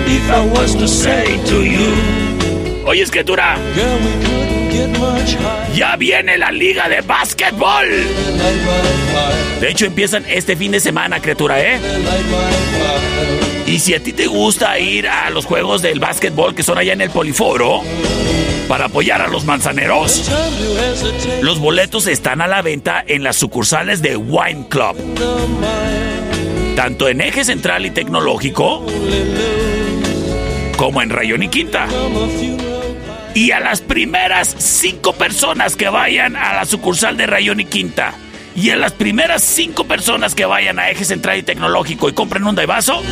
if 0.07 0.29
I 0.29 0.45
was 0.47 0.75
to 0.75 0.87
say 0.87 1.37
to 1.45 1.63
you. 1.63 2.85
Oye, 2.85 3.01
escritura. 3.01 3.57
Girl, 3.75 3.97
we 3.99 4.11
couldn't 4.25 4.69
get 4.69 4.99
much 4.99 5.35
higher. 5.35 5.73
Ya 5.75 5.95
viene 5.97 6.37
la 6.37 6.51
liga 6.51 6.87
de 6.89 7.01
básquetbol. 7.01 7.87
De 9.59 9.69
hecho, 9.69 9.85
empiezan 9.85 10.25
este 10.27 10.55
fin 10.55 10.71
de 10.71 10.79
semana, 10.79 11.19
criatura, 11.19 11.59
¿eh? 11.59 11.79
Y 13.67 13.79
si 13.79 13.93
a 13.93 14.01
ti 14.01 14.13
te 14.13 14.27
gusta 14.27 14.79
ir 14.79 15.09
a 15.09 15.29
los 15.29 15.45
juegos 15.45 15.81
del 15.81 15.99
básquetbol 15.99 16.55
que 16.55 16.63
son 16.63 16.77
allá 16.77 16.93
en 16.93 17.01
el 17.01 17.09
Poliforo 17.09 17.81
para 18.69 18.85
apoyar 18.85 19.21
a 19.21 19.27
los 19.27 19.43
manzaneros, 19.43 20.31
los 21.41 21.59
boletos 21.59 22.07
están 22.07 22.39
a 22.41 22.47
la 22.47 22.61
venta 22.61 23.03
en 23.05 23.23
las 23.23 23.35
sucursales 23.35 24.01
de 24.01 24.15
Wine 24.15 24.67
Club. 24.69 24.95
Tanto 26.77 27.09
en 27.09 27.19
Eje 27.19 27.43
Central 27.43 27.85
y 27.85 27.91
Tecnológico 27.91 28.85
como 30.77 31.01
en 31.01 31.09
Rayón 31.09 31.43
y 31.43 31.49
Quinta. 31.49 31.87
Y 33.33 33.51
a 33.51 33.59
las 33.59 33.81
primeras 33.81 34.55
cinco 34.57 35.11
personas 35.13 35.75
que 35.75 35.89
vayan 35.89 36.37
a 36.37 36.53
la 36.53 36.65
sucursal 36.65 37.17
de 37.17 37.27
Rayón 37.27 37.59
y 37.59 37.65
Quinta 37.65 38.13
y 38.57 38.71
a 38.71 38.75
las 38.75 38.91
primeras 38.91 39.43
cinco 39.43 39.83
personas 39.83 40.33
que 40.33 40.43
vayan 40.43 40.79
a 40.79 40.89
Eje 40.89 41.05
Central 41.05 41.37
y 41.37 41.43
Tecnológico 41.43 42.09
y 42.09 42.13
compren 42.13 42.43
un 42.43 42.55
vaso, 42.55 43.03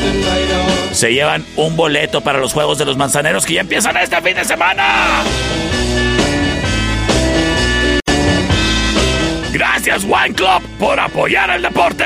se 0.92 1.14
llevan 1.14 1.46
un 1.56 1.78
boleto 1.78 2.22
para 2.22 2.40
los 2.40 2.52
Juegos 2.52 2.80
de 2.80 2.86
los 2.86 2.98
Manzaneros 2.98 3.46
que 3.46 3.54
ya 3.54 3.62
empiezan 3.62 3.96
este 3.96 4.20
fin 4.24 4.36
de 4.36 4.44
semana. 4.44 5.24
Gracias 9.54 10.04
Wine 10.04 10.34
Club 10.34 10.64
por 10.80 11.00
apoyar 11.00 11.52
el 11.52 11.62
deporte. 11.62 12.06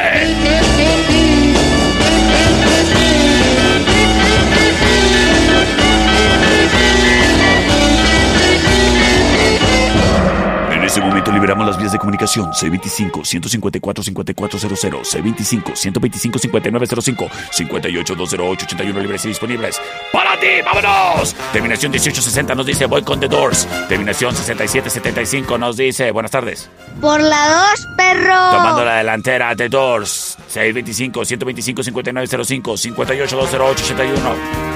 Momento 11.19 11.33
liberamos 11.33 11.67
las 11.67 11.77
vías 11.77 11.91
de 11.91 11.99
comunicación 11.99 12.51
C25-154-5400, 12.51 15.03
C25-125-5905, 15.03 17.29
58-208-81 17.51 19.01
libres 19.01 19.25
y 19.25 19.27
disponibles. 19.29 19.81
¡Para 20.13 20.39
ti! 20.39 20.47
¡Vámonos! 20.63 21.35
Terminación 21.51 21.91
1860 21.91 22.55
nos 22.55 22.65
dice 22.65 22.85
voy 22.85 23.03
con 23.03 23.19
The 23.19 23.27
Doors. 23.27 23.67
Terminación 23.89 24.33
6775 24.33 25.57
nos 25.57 25.75
dice 25.75 26.11
buenas 26.11 26.31
tardes. 26.31 26.69
Por 27.01 27.19
la 27.21 27.65
2, 27.75 27.87
perro. 27.97 28.51
Tomando 28.51 28.85
la 28.85 28.95
delantera 28.97 29.53
The 29.55 29.67
Doors. 29.67 30.37
625-125-5905, 30.53 32.77
58-208-81. 32.95 34.68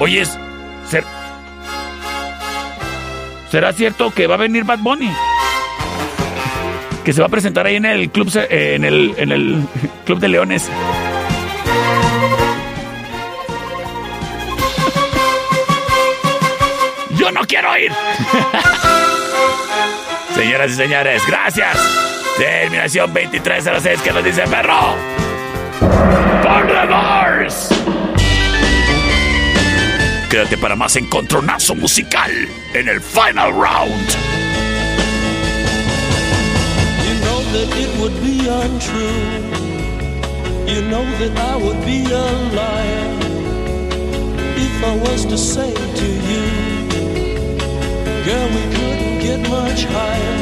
Oye, 0.00 0.24
ser- 0.88 1.04
¿será 3.50 3.72
cierto 3.72 4.10
que 4.12 4.26
va 4.26 4.34
a 4.34 4.38
venir 4.38 4.64
Bad 4.64 4.78
Bunny? 4.80 5.10
Que 7.04 7.12
se 7.12 7.20
va 7.20 7.26
a 7.26 7.30
presentar 7.30 7.66
ahí 7.66 7.76
en 7.76 7.86
el 7.86 8.10
club 8.10 8.30
eh, 8.50 8.74
en 8.76 8.84
el 8.84 9.14
en 9.16 9.32
el 9.32 9.64
club 10.04 10.18
de 10.20 10.28
Leones. 10.28 10.68
Yo 17.16 17.30
no 17.32 17.40
quiero 17.42 17.76
ir. 17.78 17.92
Señoras 20.34 20.70
y 20.70 20.74
señores, 20.74 21.22
gracias. 21.26 21.76
Terminación 22.36 23.12
2306 23.12 24.00
que 24.02 24.12
nos 24.12 24.22
dice 24.22 24.42
perro. 24.42 24.94
Por 26.42 26.66
the. 26.68 27.77
Quédate 30.30 30.58
para 30.58 30.76
más 30.76 30.94
encontronazo 30.96 31.74
musical 31.74 32.30
en 32.74 32.86
el 32.86 33.00
final 33.00 33.50
round. 33.50 34.08
You 37.02 37.14
know 37.24 37.40
that 37.52 37.74
it 37.74 37.98
would 37.98 38.12
be 38.20 38.46
untrue. 38.46 39.48
You 40.66 40.82
know 40.82 41.04
that 41.18 41.34
I 41.38 41.56
would 41.56 41.82
be 41.86 42.04
a 42.12 42.26
liar 42.52 43.18
if 44.58 44.84
I 44.84 44.96
was 44.98 45.24
to 45.24 45.38
say 45.38 45.72
to 45.72 46.06
you, 46.06 46.44
Girl, 48.26 48.48
we 48.50 48.62
couldn't 48.76 49.20
get 49.20 49.40
much 49.48 49.86
higher. 49.86 50.36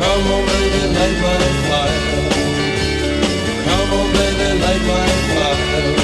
Come 0.00 0.26
on, 0.34 0.44
baby, 0.46 0.82
light 0.92 1.18
my 1.22 1.38
fire. 1.68 2.02
Come 3.64 3.92
on, 3.92 4.12
baby, 4.12 4.60
light 4.60 4.82
my 4.88 5.08
fire. 5.34 6.03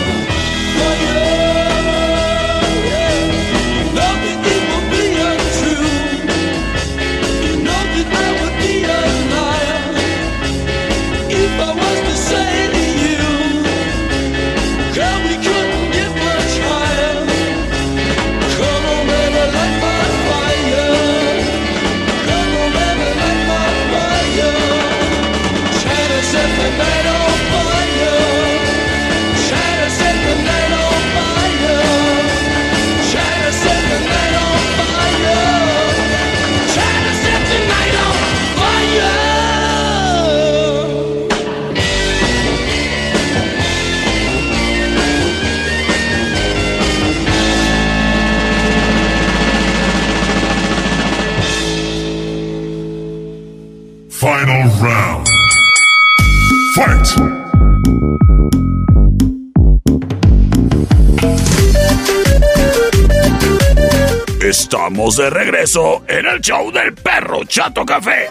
De 65.17 65.29
regreso 65.29 66.05
en 66.07 66.25
el 66.25 66.39
show 66.39 66.71
del 66.71 66.93
perro 66.93 67.43
Chato 67.43 67.85
Café. 67.85 68.29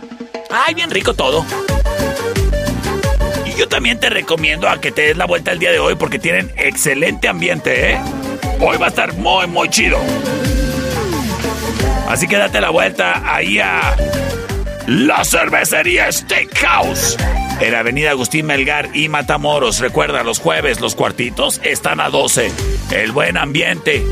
Ay, 0.51 0.75
bien 0.75 0.91
rico 0.91 1.15
todo. 1.15 1.45
Y 3.47 3.59
yo 3.59 3.67
también 3.67 3.99
te 3.99 4.11
recomiendo 4.11 4.69
a 4.69 4.81
que 4.81 4.93
te 4.93 5.03
des 5.03 5.17
la 5.17 5.25
vuelta 5.25 5.53
el 5.53 5.59
día 5.59 5.71
de 5.71 5.79
hoy 5.79 5.95
porque 5.95 6.19
tienen 6.19 6.53
excelente 6.57 7.29
ambiente, 7.29 7.93
¿eh? 7.93 8.01
Hoy 8.61 8.77
va 8.77 8.87
a 8.87 8.89
estar 8.91 9.15
muy, 9.15 9.47
muy 9.47 9.69
chido. 9.71 9.99
Así 12.09 12.29
que 12.29 12.37
date 12.37 12.61
la 12.61 12.71
vuelta 12.71 13.23
ahí 13.25 13.59
a 13.59 13.97
la 14.87 15.25
cervecería 15.25 16.11
Steakhouse. 16.11 17.17
En 17.61 17.75
Avenida 17.75 18.11
Agustín 18.11 18.47
Melgar 18.47 18.91
y 18.95 19.09
Matamoros. 19.09 19.81
Recuerda, 19.81 20.23
los 20.23 20.39
jueves 20.39 20.81
los 20.81 20.95
cuartitos 20.95 21.61
están 21.65 22.01
a 22.01 22.11
12. 22.11 22.53
El 22.93 23.13
buen 23.13 23.37
ambiente. 23.37 24.05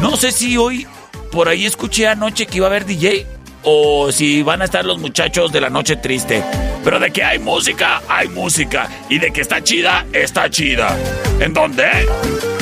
No 0.00 0.16
sé 0.16 0.32
si 0.32 0.56
hoy 0.56 0.86
por 1.32 1.48
ahí 1.48 1.64
escuché 1.64 2.06
anoche 2.06 2.46
que 2.46 2.58
iba 2.58 2.66
a 2.66 2.70
haber 2.70 2.84
DJ 2.84 3.26
o 3.62 4.12
si 4.12 4.42
van 4.42 4.60
a 4.60 4.66
estar 4.66 4.84
los 4.84 4.98
muchachos 4.98 5.50
de 5.52 5.60
la 5.60 5.70
noche 5.70 5.96
triste. 5.96 6.42
Pero 6.84 7.00
de 7.00 7.10
que 7.10 7.24
hay 7.24 7.38
música, 7.38 8.02
hay 8.08 8.28
música. 8.28 8.88
Y 9.08 9.18
de 9.18 9.32
que 9.32 9.40
está 9.40 9.62
chida, 9.64 10.04
está 10.12 10.50
chida. 10.50 10.94
¿En 11.40 11.54
dónde? 11.54 11.86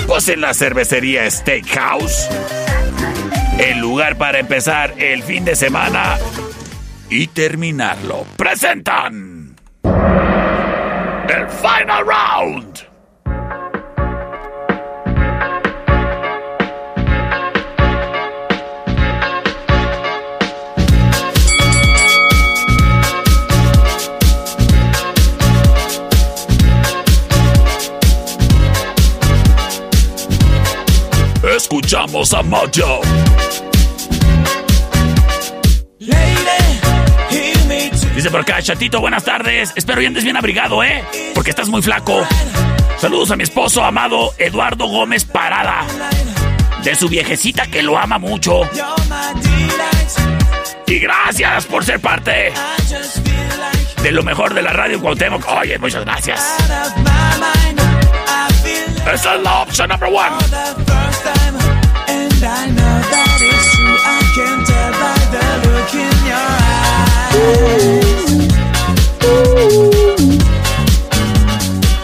Pues 0.07 0.29
en 0.29 0.41
la 0.41 0.55
cervecería 0.55 1.29
Steakhouse. 1.29 2.29
El 3.63 3.79
lugar 3.79 4.19
para 4.19 4.41
empezar 4.41 4.93
el 4.99 5.23
fin 5.23 5.45
de 5.45 5.55
semana 5.55 6.19
y 7.09 7.29
terminarlo. 7.29 8.27
Presentan 8.37 9.55
el 9.85 11.49
Final 11.49 12.05
Round. 12.05 12.81
Escuchamos 31.55 32.33
a 32.35 32.43
Mojo. 32.43 33.03
Dice 38.23 38.31
por 38.31 38.43
acá, 38.43 38.63
chatito, 38.63 39.01
buenas 39.01 39.25
tardes. 39.25 39.73
Espero 39.75 40.01
y 40.01 40.07
andes 40.07 40.23
bien 40.23 40.37
abrigado, 40.37 40.85
¿eh? 40.85 41.05
Porque 41.35 41.51
estás 41.51 41.69
muy 41.69 41.83
flaco. 41.83 42.25
Saludos 42.97 43.33
a 43.33 43.37
mi 43.37 43.43
esposo 43.43 43.83
amado 43.83 44.33
Eduardo 44.39 44.87
Gómez 44.87 45.25
Parada. 45.25 45.85
De 46.85 46.95
su 46.95 47.09
viejecita 47.09 47.67
que 47.67 47.83
lo 47.83 47.99
ama 47.99 48.21
mucho. 48.21 48.61
Y 50.87 51.01
gracias 51.01 51.67
por 51.67 51.85
ser 51.85 51.99
parte 51.99 52.53
de 54.05 54.13
lo 54.13 54.23
mejor 54.23 54.55
de 54.55 54.63
la 54.63 54.73
radio 54.73 55.01
Cuauhtémoc. 55.01 55.45
Oye, 55.49 55.77
muchas 55.81 56.05
gracias. 56.05 56.59
Esa 59.13 59.35
es 59.35 59.43
la 59.43 59.63
opción 59.63 59.89
number 59.89 60.09
one. 60.09 60.37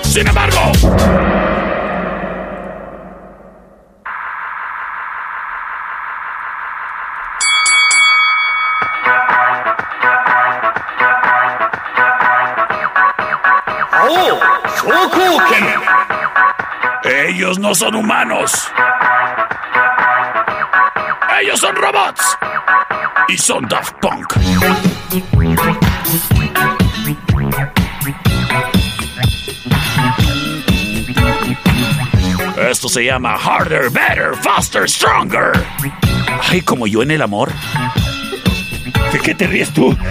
Sin 0.03 0.26
embargo, 0.26 0.72
ellos 17.05 17.59
no 17.59 17.74
son 17.74 17.95
humanos. 17.95 18.70
Ellos 21.41 21.61
son 21.61 21.76
robots. 21.76 22.22
Y 23.28 23.36
son 23.39 23.66
Daft 23.68 23.95
Punk. 24.01 24.34
Esto 32.70 32.89
se 32.89 33.05
llama 33.05 33.34
Harder, 33.36 33.91
Better, 33.91 34.34
Faster, 34.43 34.89
Stronger. 34.89 35.53
Ay, 36.51 36.61
como 36.62 36.86
yo 36.86 37.03
en 37.03 37.11
el 37.12 37.22
amor. 37.22 37.51
¿De 39.12 39.18
qué 39.20 39.34
te 39.34 39.47
ríes 39.47 39.70
tú? 39.72 39.97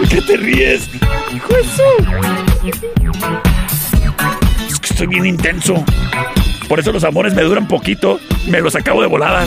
¿De 0.00 0.08
qué 0.08 0.22
te 0.22 0.36
ríes? 0.36 0.88
Hijo 1.34 1.52
de 1.54 1.64
su- 1.64 3.57
Estoy 4.98 5.14
bien 5.14 5.26
intenso. 5.26 5.84
Por 6.68 6.80
eso 6.80 6.90
los 6.90 7.04
amores 7.04 7.32
me 7.32 7.42
duran 7.42 7.68
poquito. 7.68 8.18
Me 8.48 8.60
los 8.60 8.74
acabo 8.74 9.00
de 9.00 9.06
volada. 9.06 9.46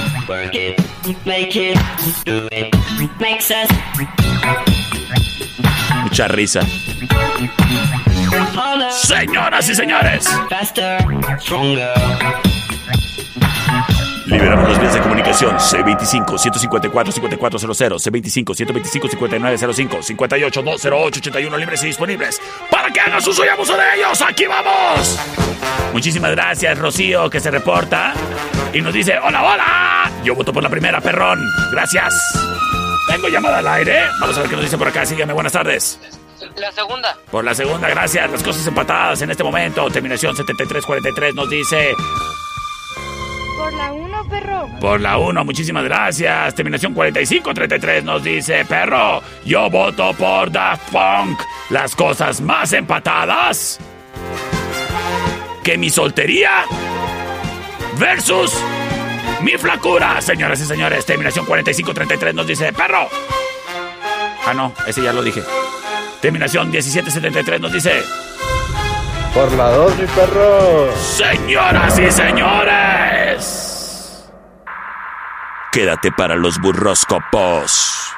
Mucha 6.03 6.27
risa. 6.29 6.61
Señoras 8.91 9.67
y 9.67 9.75
señores. 9.75 10.25
Liberamos 14.32 14.69
las 14.69 14.79
vías 14.79 14.93
de 14.93 15.01
comunicación 15.01 15.32
Terminación 15.32 15.57
C25-154-5400, 15.57 18.45
C25-125-5905, 18.45 20.17
58-208-81 20.17 21.57
libres 21.57 21.82
y 21.84 21.86
disponibles 21.88 22.41
para 22.69 22.91
que 22.91 22.99
hagas 22.99 23.25
uso 23.27 23.45
y 23.45 23.49
abuso 23.49 23.75
de 23.75 23.84
ellos. 23.97 24.21
¡Aquí 24.21 24.45
vamos! 24.45 25.17
Muchísimas 25.93 26.32
gracias, 26.32 26.77
Rocío, 26.77 27.29
que 27.29 27.39
se 27.39 27.51
reporta 27.51 28.13
y 28.73 28.82
nos 28.82 28.93
dice: 28.93 29.17
¡Hola, 29.19 29.43
hola! 29.43 30.11
Yo 30.23 30.36
voto 30.36 30.53
por 30.53 30.63
la 30.63 30.69
primera, 30.69 31.01
perrón. 31.01 31.43
Gracias. 31.71 32.13
Tengo 33.07 33.27
llamada 33.27 33.59
al 33.59 33.67
aire. 33.67 34.07
Vamos 34.19 34.38
a 34.38 34.41
ver 34.41 34.49
qué 34.49 34.55
nos 34.55 34.65
dice 34.65 34.77
por 34.77 34.88
acá. 34.88 35.05
Sígueme, 35.05 35.34
buenas 35.34 35.53
tardes. 35.53 35.99
La 36.55 36.71
segunda. 36.71 37.15
Por 37.29 37.43
la 37.43 37.53
segunda, 37.53 37.89
gracias. 37.89 38.32
Las 38.32 38.43
cosas 38.43 38.65
empatadas 38.67 39.21
en 39.21 39.32
este 39.32 39.43
momento. 39.43 39.89
Terminación 39.89 40.36
7343 40.36 41.36
nos 41.36 41.49
dice. 41.49 41.93
Por 43.57 43.73
la 43.73 43.91
1, 43.91 44.23
perro. 44.29 44.69
Por 44.79 45.01
la 45.01 45.17
1, 45.17 45.45
muchísimas 45.45 45.83
gracias. 45.83 46.55
Terminación 46.55 46.93
4533 46.93 48.03
nos 48.03 48.23
dice, 48.23 48.65
perro, 48.65 49.21
yo 49.45 49.69
voto 49.69 50.13
por 50.13 50.51
Daft 50.51 50.89
Punk. 50.91 51.39
Las 51.69 51.95
cosas 51.95 52.41
más 52.41 52.73
empatadas 52.73 53.79
que 55.63 55.77
mi 55.77 55.89
soltería 55.89 56.65
versus 57.97 58.51
mi 59.41 59.51
flacura. 59.53 60.21
Señoras 60.21 60.59
y 60.61 60.65
señores, 60.65 61.05
terminación 61.05 61.45
4533 61.45 62.35
nos 62.35 62.47
dice, 62.47 62.73
perro. 62.73 63.07
Ah, 64.45 64.53
no, 64.53 64.73
ese 64.87 65.03
ya 65.03 65.13
lo 65.13 65.21
dije. 65.21 65.43
Terminación 66.19 66.69
1773 66.69 67.61
nos 67.61 67.71
dice, 67.71 68.03
Por 69.33 69.51
la 69.53 69.69
2, 69.71 69.97
mi 69.97 70.05
perro. 70.07 70.95
Señoras 70.95 71.97
y 71.99 72.11
señores. 72.11 73.11
Quédate 75.71 76.11
para 76.11 76.36
los 76.36 76.59
burroscopos. 76.59 78.13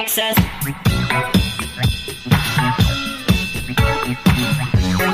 Makes 0.00 0.18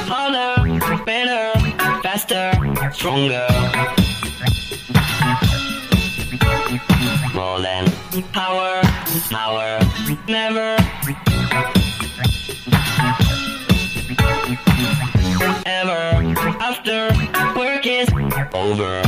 harder, 0.06 1.04
better, 1.04 1.58
faster, 2.02 2.52
stronger. 2.92 3.48
More 7.34 7.60
than 7.60 7.90
power, 8.32 8.80
power, 9.28 9.80
never. 10.28 10.76
Ever 15.66 15.98
after 16.60 17.10
work 17.58 17.86
is 17.86 18.08
over. 18.54 19.05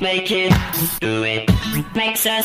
Make 0.00 0.30
it, 0.30 0.52
do 1.00 1.22
it, 1.24 1.50
makes 1.94 2.26
us. 2.26 2.44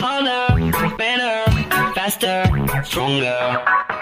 Harder, 0.00 0.96
better, 0.96 1.50
faster, 1.94 2.44
stronger. 2.84 3.97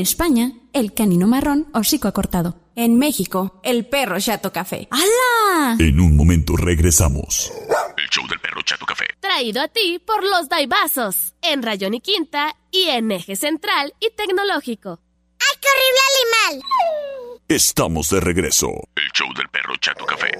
España, 0.00 0.52
el 0.72 0.94
canino 0.94 1.26
marrón 1.26 1.68
hocico 1.72 2.08
acortado. 2.08 2.56
En 2.76 2.98
México, 2.98 3.60
el 3.62 3.86
perro 3.86 4.18
chato 4.18 4.52
café. 4.52 4.88
¡Hala! 4.90 5.76
En 5.78 6.00
un 6.00 6.16
momento 6.16 6.56
regresamos. 6.56 7.52
El 7.96 8.08
show 8.08 8.26
del 8.28 8.40
perro 8.40 8.62
Chato 8.62 8.86
Café. 8.86 9.04
Traído 9.20 9.60
a 9.60 9.68
ti 9.68 10.00
por 10.04 10.24
los 10.24 10.48
Daibazos, 10.48 11.34
en 11.42 11.62
Rayón 11.62 11.94
y 11.94 12.00
Quinta 12.00 12.56
y 12.70 12.84
en 12.84 13.12
Eje 13.12 13.36
Central 13.36 13.94
y 14.00 14.10
Tecnológico. 14.16 15.00
¡Ay, 15.38 15.58
qué 15.60 15.68
horrible 15.68 16.56
animal! 16.56 17.40
Estamos 17.48 18.08
de 18.10 18.20
regreso. 18.20 18.68
El 18.96 19.10
show 19.12 19.28
del 19.36 19.48
perro 19.48 19.74
Chato 19.80 20.06
Café. 20.06 20.30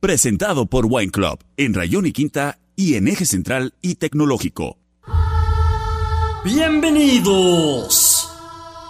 Presentado 0.00 0.66
por 0.66 0.86
Wine 0.88 1.12
Club 1.12 1.38
en 1.56 1.74
Rayón 1.74 2.06
y 2.06 2.12
Quinta 2.12 2.58
y 2.74 2.94
en 2.94 3.08
Eje 3.08 3.24
Central 3.24 3.74
y 3.82 3.96
Tecnológico. 3.96 4.78
Bienvenidos. 6.44 8.05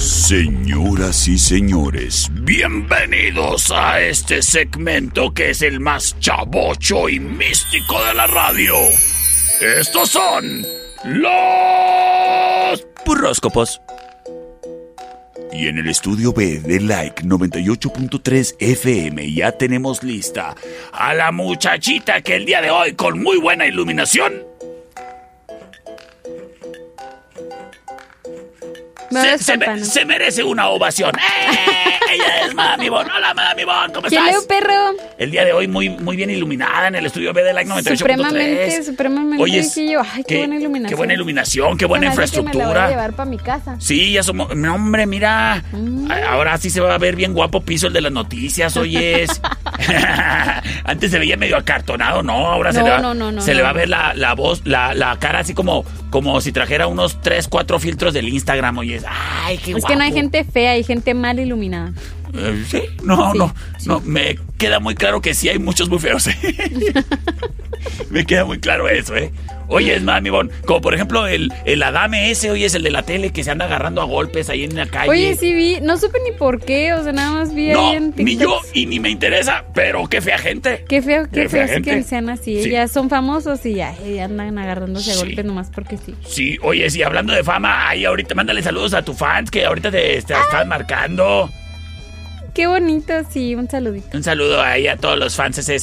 Señoras 0.00 1.28
y 1.28 1.36
señores, 1.36 2.30
bienvenidos 2.32 3.70
a 3.70 4.00
este 4.00 4.40
segmento 4.40 5.34
que 5.34 5.50
es 5.50 5.60
el 5.60 5.78
más 5.78 6.18
chavocho 6.18 7.06
y 7.10 7.20
místico 7.20 8.02
de 8.06 8.14
la 8.14 8.26
radio. 8.26 8.76
Estos 9.78 10.08
son 10.08 10.64
los 11.04 12.86
burróscopos. 13.04 13.78
Y 15.52 15.66
en 15.66 15.76
el 15.76 15.88
estudio 15.90 16.32
B 16.32 16.60
de 16.60 16.80
Like 16.80 17.22
98.3 17.22 18.56
FM 18.58 19.34
ya 19.34 19.52
tenemos 19.52 20.02
lista 20.02 20.56
a 20.92 21.12
la 21.12 21.30
muchachita 21.30 22.22
que 22.22 22.36
el 22.36 22.46
día 22.46 22.62
de 22.62 22.70
hoy 22.70 22.94
con 22.94 23.22
muy 23.22 23.36
buena 23.36 23.66
iluminación 23.66 24.49
se, 29.10 29.38
se 29.38 29.56
me- 29.56 29.84
se 29.84 30.04
merece 30.04 30.42
una 30.44 30.68
ovación. 30.68 31.12
¡Eh! 31.16 31.90
Ella 32.12 32.46
es 32.46 32.54
Bon. 32.90 33.06
Hola, 33.08 33.34
Bon, 33.64 33.92
¿cómo 33.92 34.08
¿Quién 34.08 34.26
estás? 34.26 34.40
leo, 34.40 34.46
perro? 34.48 34.74
El 35.18 35.30
día 35.30 35.44
de 35.44 35.52
hoy 35.52 35.68
muy, 35.68 35.90
muy 35.90 36.16
bien 36.16 36.30
iluminada 36.30 36.88
en 36.88 36.96
el 36.96 37.06
estudio 37.06 37.32
B 37.32 37.42
de 37.42 37.52
Like 37.52 37.70
98.3. 37.70 37.96
Supremamente, 37.98 38.82
supremamente. 38.82 39.42
Oye, 39.42 39.60
ay, 39.60 40.24
qué, 40.26 40.38
buena 40.38 40.56
iluminación. 40.56 40.88
Qué 40.88 40.94
buena 40.96 41.12
iluminación, 41.14 41.78
qué 41.78 41.86
buena 41.86 42.10
Se 42.10 42.16
me 42.18 42.24
hace 42.24 42.36
que 42.36 42.42
me 42.42 42.44
la 42.46 42.52
voy 42.52 42.60
a 42.60 42.64
infraestructura. 42.64 42.90
llevar 42.90 43.12
para 43.12 43.30
mi 43.30 43.38
casa. 43.38 43.76
Sí, 43.78 44.12
ya 44.12 44.22
somos. 44.22 44.54
No, 44.56 44.74
hombre, 44.74 45.06
mira. 45.06 45.62
Mm. 45.72 46.10
Ahora 46.28 46.58
sí 46.58 46.70
se 46.70 46.80
va 46.80 46.94
a 46.94 46.98
ver 46.98 47.14
bien 47.16 47.32
guapo 47.32 47.60
piso 47.60 47.86
el 47.86 47.92
de 47.92 48.00
las 48.00 48.12
noticias, 48.12 48.76
oyes. 48.76 49.40
Antes 50.84 51.10
se 51.10 51.18
veía 51.18 51.36
medio 51.36 51.56
acartonado, 51.56 52.22
no. 52.22 52.46
Ahora 52.50 52.72
se, 52.72 52.82
le 52.82 52.90
va, 52.90 52.98
no, 52.98 53.14
no, 53.14 53.30
no, 53.30 53.40
se 53.40 53.54
le 53.54 53.62
va 53.62 53.70
a 53.70 53.74
ver 53.74 53.88
la, 53.88 54.14
la 54.14 54.34
voz, 54.34 54.62
la, 54.64 54.94
la 54.94 55.16
cara 55.18 55.40
así 55.40 55.54
como, 55.54 55.84
como 56.10 56.40
si 56.40 56.52
trajera 56.52 56.86
unos 56.86 57.20
3, 57.20 57.48
4 57.48 57.78
filtros 57.78 58.14
del 58.14 58.28
Instagram, 58.28 58.78
Ay, 59.08 59.58
qué 59.58 59.72
Es 59.72 59.78
guapo. 59.78 59.88
que 59.88 59.96
no 59.96 60.02
hay 60.04 60.12
gente 60.12 60.44
fea, 60.44 60.72
hay 60.72 60.84
gente 60.84 61.14
mal 61.14 61.38
iluminada. 61.38 61.92
Eh, 62.32 62.64
sí, 62.68 62.82
no, 63.02 63.34
no, 63.34 63.52
no. 63.86 64.00
Me 64.00 64.38
queda 64.58 64.78
muy 64.80 64.94
claro 64.94 65.20
que 65.20 65.34
sí 65.34 65.48
hay 65.48 65.58
muchos 65.58 65.88
muy 65.88 65.98
feos. 65.98 66.26
¿eh? 66.28 66.36
me 68.10 68.24
queda 68.24 68.44
muy 68.44 68.60
claro 68.60 68.88
eso, 68.88 69.16
¿eh? 69.16 69.32
Oye, 69.70 69.94
es 69.94 70.02
mami, 70.02 70.30
Bon, 70.30 70.50
como 70.66 70.80
por 70.80 70.94
ejemplo 70.94 71.26
el, 71.26 71.52
el 71.64 71.82
Adame 71.82 72.30
ese, 72.30 72.50
oye, 72.50 72.66
es 72.66 72.74
el 72.74 72.82
de 72.82 72.90
la 72.90 73.02
tele 73.02 73.30
que 73.30 73.44
se 73.44 73.50
anda 73.50 73.64
agarrando 73.66 74.00
a 74.02 74.04
golpes 74.04 74.50
ahí 74.50 74.64
en 74.64 74.76
la 74.76 74.86
calle. 74.86 75.10
Oye, 75.10 75.36
sí 75.36 75.52
vi, 75.52 75.78
no 75.80 75.96
supe 75.96 76.18
ni 76.28 76.36
por 76.36 76.60
qué, 76.60 76.92
o 76.92 77.02
sea, 77.02 77.12
nada 77.12 77.32
más 77.32 77.54
vi 77.54 77.68
No, 77.68 77.90
ahí 77.90 77.96
en 77.96 78.14
ni 78.16 78.36
yo 78.36 78.60
y 78.74 78.86
ni 78.86 78.98
me 79.00 79.10
interesa, 79.10 79.64
pero 79.74 80.06
qué 80.08 80.20
fea 80.20 80.38
gente. 80.38 80.84
Qué 80.88 81.00
feo, 81.02 81.24
qué, 81.24 81.42
Qué 81.42 81.48
feo 81.48 81.66
fea 81.66 81.76
es 81.76 81.82
que 81.82 82.02
sean 82.02 82.28
así. 82.28 82.62
Sí. 82.62 82.70
Ya 82.70 82.88
son 82.88 83.08
famosos 83.08 83.64
y 83.64 83.74
ya 83.74 83.94
eh, 84.04 84.20
andan 84.20 84.58
agarrándose 84.58 85.12
a 85.12 85.14
Sí. 85.14 85.20
golpes 85.26 85.44
nomás 85.44 85.70
porque 85.74 85.96
sí. 85.98 86.14
Sí, 86.26 86.58
oye, 86.62 86.88
sí, 86.90 87.02
hablando 87.02 87.32
de 87.32 87.44
fama, 87.44 87.88
ay, 87.88 88.04
ahorita 88.04 88.34
mándale 88.34 88.62
saludos 88.62 88.94
a 88.94 89.02
tu 89.02 89.14
fans 89.14 89.50
que 89.50 89.64
ahorita 89.64 89.90
te, 89.90 89.98
te 90.22 90.34
están 90.34 90.68
marcando. 90.68 91.48
Qué 92.54 92.66
bonito, 92.66 93.12
sí, 93.30 93.54
un 93.54 93.68
saludito. 93.70 94.16
Un 94.16 94.22
saludo 94.24 94.60
ahí 94.60 94.86
a 94.88 94.96
todos 94.96 95.18
los 95.18 95.36
fans 95.36 95.64
de... 95.66 95.76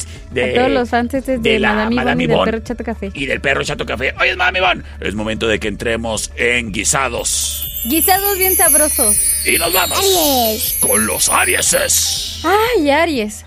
a 0.44 0.54
todos 0.54 0.70
los 0.70 0.88
fans 0.88 1.12
de, 1.12 1.38
de 1.38 1.58
la 1.58 1.72
Madame 1.74 1.94
Madame 1.96 2.24
y 2.24 2.26
del 2.26 2.40
perro 2.44 2.58
Chato 2.60 2.84
Café. 2.84 3.10
y 3.14 3.26
del 3.26 3.40
perro 3.40 3.64
Chato 3.64 3.86
Café. 3.86 4.14
Oye, 4.20 4.36
Mami 4.36 4.60
Bon, 4.60 4.84
es 5.00 5.14
momento 5.14 5.48
de 5.48 5.58
que 5.58 5.68
entremos 5.68 6.30
en 6.36 6.72
guisados. 6.72 7.82
Guisados 7.88 8.36
bien 8.38 8.54
sabrosos. 8.56 9.16
Y 9.46 9.56
nos 9.58 9.72
vamos 9.72 10.76
con 10.80 11.06
los 11.06 11.28
Arieses. 11.30 12.42
Ay, 12.44 12.90
Aries. 12.90 13.44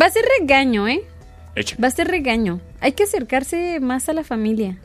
Va 0.00 0.06
a 0.06 0.10
ser 0.10 0.24
regaño, 0.40 0.88
¿eh? 0.88 1.02
Eche. 1.54 1.76
Va 1.82 1.88
a 1.88 1.90
ser 1.90 2.08
regaño. 2.08 2.60
Hay 2.80 2.92
que 2.92 3.02
acercarse 3.04 3.78
más 3.80 4.08
a 4.08 4.14
la 4.14 4.24
familia. 4.24 4.78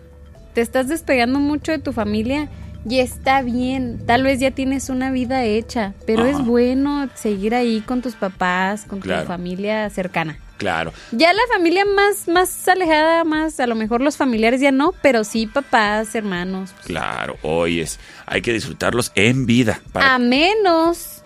Te 0.54 0.62
estás 0.62 0.88
despegando 0.90 1.40
mucho 1.40 1.72
de 1.72 1.80
tu 1.80 1.94
familia 1.94 2.50
y 2.86 2.99
está 2.99 3.41
bien. 3.41 3.99
Tal 4.05 4.23
vez 4.23 4.39
ya 4.39 4.51
tienes 4.51 4.89
una 4.89 5.11
vida 5.11 5.43
hecha, 5.43 5.93
pero 6.05 6.21
Ajá. 6.23 6.32
es 6.32 6.39
bueno 6.45 7.09
seguir 7.15 7.55
ahí 7.55 7.82
con 7.82 8.01
tus 8.01 8.15
papás, 8.15 8.86
con 8.86 8.99
Claro. 8.99 9.21
tu 9.23 9.28
familia 9.28 9.89
cercana. 9.89 10.39
Claro. 10.57 10.91
Ya 11.11 11.32
la 11.34 11.41
familia 11.53 11.86
más, 11.86 12.28
más 12.28 12.67
alejada, 12.67 13.23
más, 13.23 13.59
a 13.59 13.67
lo 13.67 13.75
mejor 13.75 14.01
los 14.01 14.17
familiares 14.17 14.59
ya 14.59 14.71
no, 14.71 14.91
pero 15.03 15.23
sí 15.23 15.45
papás, 15.45 16.15
hermanos. 16.15 16.71
Claro, 16.84 17.38
oyes, 17.43 17.99
hay 18.25 18.41
que 18.41 18.53
disfrutarlos 18.53 19.11
en 19.13 19.45
vida. 19.45 19.80
Para... 19.91 20.15
A 20.15 20.19
menos 20.19 21.16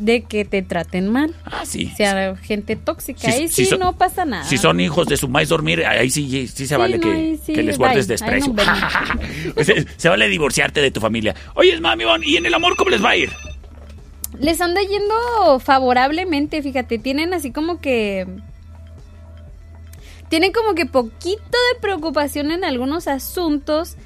de 0.00 0.22
que 0.22 0.44
te 0.44 0.62
traten 0.62 1.08
mal. 1.08 1.34
Ah, 1.44 1.64
sí. 1.64 1.92
Sea 1.96 2.34
gente 2.36 2.74
tóxica. 2.74 3.28
Ahí 3.28 3.48
sí 3.48 3.64
sí, 3.64 3.66
son- 3.66 3.80
no 3.80 3.96
pasa 3.96 4.24
nada. 4.24 4.44
Si 4.44 4.56
son 4.56 4.80
hijos 4.80 5.06
de 5.06 5.16
su 5.16 5.28
maíz 5.28 5.50
dormir, 5.50 5.84
ahí 5.84 6.10
sí, 6.10 6.48
sí 6.48 6.66
se 6.66 6.76
vale 6.76 6.96
no, 6.96 7.02
que, 7.02 7.12
ahí 7.12 7.40
sí, 7.44 7.52
que 7.52 7.62
les 7.62 7.76
guardes 7.76 8.08
desprecio. 8.08 8.54
se, 9.62 9.86
se 9.96 10.08
vale 10.08 10.28
divorciarte 10.28 10.80
de 10.80 10.90
tu 10.90 11.00
familia. 11.00 11.34
Oye, 11.54 11.78
Mami 11.80 12.04
¿y 12.24 12.36
en 12.36 12.46
el 12.46 12.54
amor 12.54 12.76
cómo 12.76 12.90
les 12.90 13.04
va 13.04 13.10
a 13.10 13.16
ir? 13.16 13.30
Les 14.38 14.60
anda 14.60 14.80
yendo 14.80 15.60
favorablemente, 15.60 16.62
fíjate, 16.62 16.98
tienen 16.98 17.34
así 17.34 17.52
como 17.52 17.80
que... 17.80 18.26
Tienen 20.30 20.52
como 20.52 20.74
que 20.74 20.86
poquito 20.86 21.40
de 21.74 21.80
preocupación 21.80 22.52
en 22.52 22.64
algunos 22.64 23.08
asuntos 23.08 23.96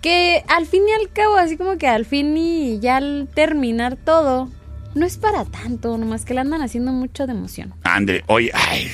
que 0.00 0.42
al 0.48 0.66
fin 0.66 0.84
y 0.88 0.92
al 0.92 1.12
cabo, 1.12 1.36
así 1.36 1.56
como 1.56 1.76
que 1.76 1.86
al 1.86 2.04
fin 2.04 2.36
y 2.36 2.80
ya 2.80 2.96
al 2.96 3.28
terminar 3.32 3.96
todo, 3.96 4.48
no 4.96 5.04
es 5.04 5.18
para 5.18 5.44
tanto, 5.44 5.98
nomás 5.98 6.24
que 6.24 6.32
le 6.32 6.40
andan 6.40 6.62
haciendo 6.62 6.90
mucho 6.90 7.26
de 7.26 7.32
emoción. 7.32 7.74
Andre, 7.84 8.24
oye, 8.28 8.50
ay. 8.54 8.90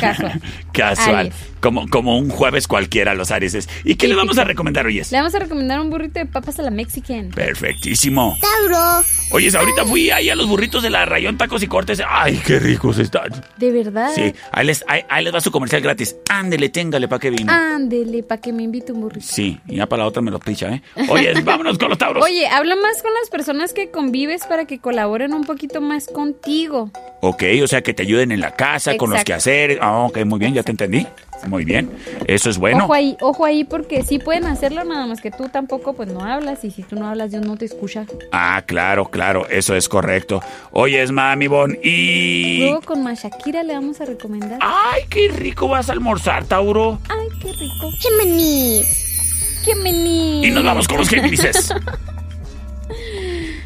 Casual. 0.00 0.40
Casual. 0.72 1.16
Aries. 1.16 1.34
Como, 1.60 1.88
como 1.88 2.16
un 2.16 2.28
jueves 2.30 2.68
cualquiera 2.68 3.14
los 3.14 3.30
Aries. 3.30 3.68
¿Y 3.84 3.96
qué 3.96 4.06
le 4.06 4.14
vamos 4.14 4.38
a 4.38 4.44
recomendar 4.44 4.86
hoy? 4.86 5.02
Le 5.10 5.18
vamos 5.18 5.34
a 5.34 5.38
recomendar 5.40 5.80
un 5.80 5.90
burrito 5.90 6.20
de 6.20 6.26
papas 6.26 6.58
a 6.60 6.62
la 6.62 6.70
Mexican. 6.70 7.30
Perfectísimo. 7.30 8.38
Tauro. 8.40 9.02
Oye, 9.32 9.50
ahorita 9.56 9.84
fui 9.84 10.10
ahí 10.10 10.28
a 10.30 10.36
los 10.36 10.46
burritos 10.46 10.82
de 10.82 10.90
la 10.90 11.04
Rayón 11.06 11.36
Tacos 11.38 11.62
y 11.62 11.66
Cortes. 11.66 12.00
Ay, 12.08 12.40
qué 12.46 12.60
ricos 12.60 12.98
están. 12.98 13.30
De 13.56 13.72
verdad. 13.72 14.10
Sí, 14.14 14.32
ahí 14.52 14.66
les, 14.66 14.84
ahí, 14.86 15.02
ahí 15.08 15.24
les 15.24 15.34
va 15.34 15.40
su 15.40 15.50
comercial 15.50 15.82
gratis. 15.82 16.14
Ándele, 16.28 16.68
téngale, 16.68 17.08
pa' 17.08 17.18
que 17.18 17.30
vino. 17.30 17.50
Ándele, 17.50 18.22
para 18.22 18.40
que 18.40 18.52
me 18.52 18.62
invite 18.62 18.92
un 18.92 19.00
burrito. 19.00 19.26
Sí, 19.26 19.58
y 19.66 19.76
ya 19.76 19.86
para 19.86 20.02
la 20.02 20.08
otra 20.08 20.22
me 20.22 20.30
lo 20.30 20.38
picha, 20.38 20.68
¿eh? 20.68 20.82
Oye, 21.08 21.32
vámonos 21.44 21.78
con 21.78 21.88
los 21.88 21.98
Tauros. 21.98 22.22
Oye, 22.22 22.46
habla 22.46 22.76
más 22.76 23.02
con 23.02 23.12
las 23.14 23.28
personas 23.30 23.72
que 23.72 23.90
convives 23.90 24.46
para 24.46 24.66
que 24.66 24.78
colaboren 24.84 25.32
un 25.32 25.44
poquito 25.44 25.80
más 25.80 26.06
contigo. 26.06 26.90
Ok, 27.22 27.42
o 27.62 27.66
sea, 27.66 27.80
que 27.80 27.94
te 27.94 28.02
ayuden 28.02 28.32
en 28.32 28.40
la 28.40 28.54
casa, 28.54 28.98
con 28.98 29.08
los 29.08 29.24
quehaceres. 29.24 29.78
Ah, 29.80 30.00
ok, 30.00 30.26
muy 30.26 30.38
bien, 30.38 30.52
ya 30.52 30.62
te 30.62 30.72
entendí. 30.72 31.06
Muy 31.46 31.64
bien, 31.64 31.90
eso 32.26 32.50
es 32.50 32.58
bueno. 32.58 32.84
Ojo 32.84 32.92
ahí, 32.92 33.16
ojo 33.22 33.46
ahí, 33.46 33.64
porque 33.64 34.02
sí 34.02 34.18
pueden 34.18 34.44
hacerlo, 34.44 34.84
nada 34.84 35.06
más 35.06 35.22
que 35.22 35.30
tú 35.30 35.48
tampoco 35.48 35.94
pues 35.94 36.10
no 36.10 36.20
hablas 36.20 36.64
y 36.64 36.70
si 36.70 36.82
tú 36.82 36.96
no 36.96 37.06
hablas 37.06 37.30
Dios 37.30 37.46
no 37.46 37.56
te 37.56 37.64
escucha. 37.64 38.04
Ah, 38.30 38.62
claro, 38.66 39.10
claro, 39.10 39.48
eso 39.48 39.74
es 39.74 39.88
correcto. 39.88 40.42
Oye, 40.70 41.02
es 41.02 41.12
Mami 41.12 41.46
Bon 41.46 41.78
y... 41.82 42.60
Luego 42.60 42.82
con 42.82 43.02
Mashakira 43.02 43.62
le 43.62 43.72
vamos 43.72 44.02
a 44.02 44.04
recomendar. 44.04 44.58
Ay, 44.60 45.04
qué 45.08 45.28
rico 45.28 45.66
vas 45.66 45.88
a 45.88 45.92
almorzar, 45.92 46.44
Tauro. 46.44 46.98
Ay, 47.08 47.28
qué 47.40 47.48
rico. 47.52 47.90
Géminis. 48.00 49.62
Géminis. 49.64 50.46
Y 50.46 50.50
nos 50.50 50.62
vamos 50.62 50.86
con 50.86 50.98
los 50.98 51.08
Géminises. 51.08 51.74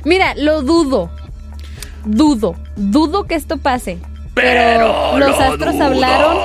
Mira, 0.04 0.34
lo 0.34 0.62
dudo. 0.62 1.10
Dudo. 2.04 2.54
Dudo 2.76 3.24
que 3.24 3.34
esto 3.34 3.58
pase. 3.58 3.98
Pero 4.34 5.18
los 5.18 5.30
lo 5.30 5.40
astros 5.40 5.74
dudo. 5.74 5.84
hablaron 5.84 6.38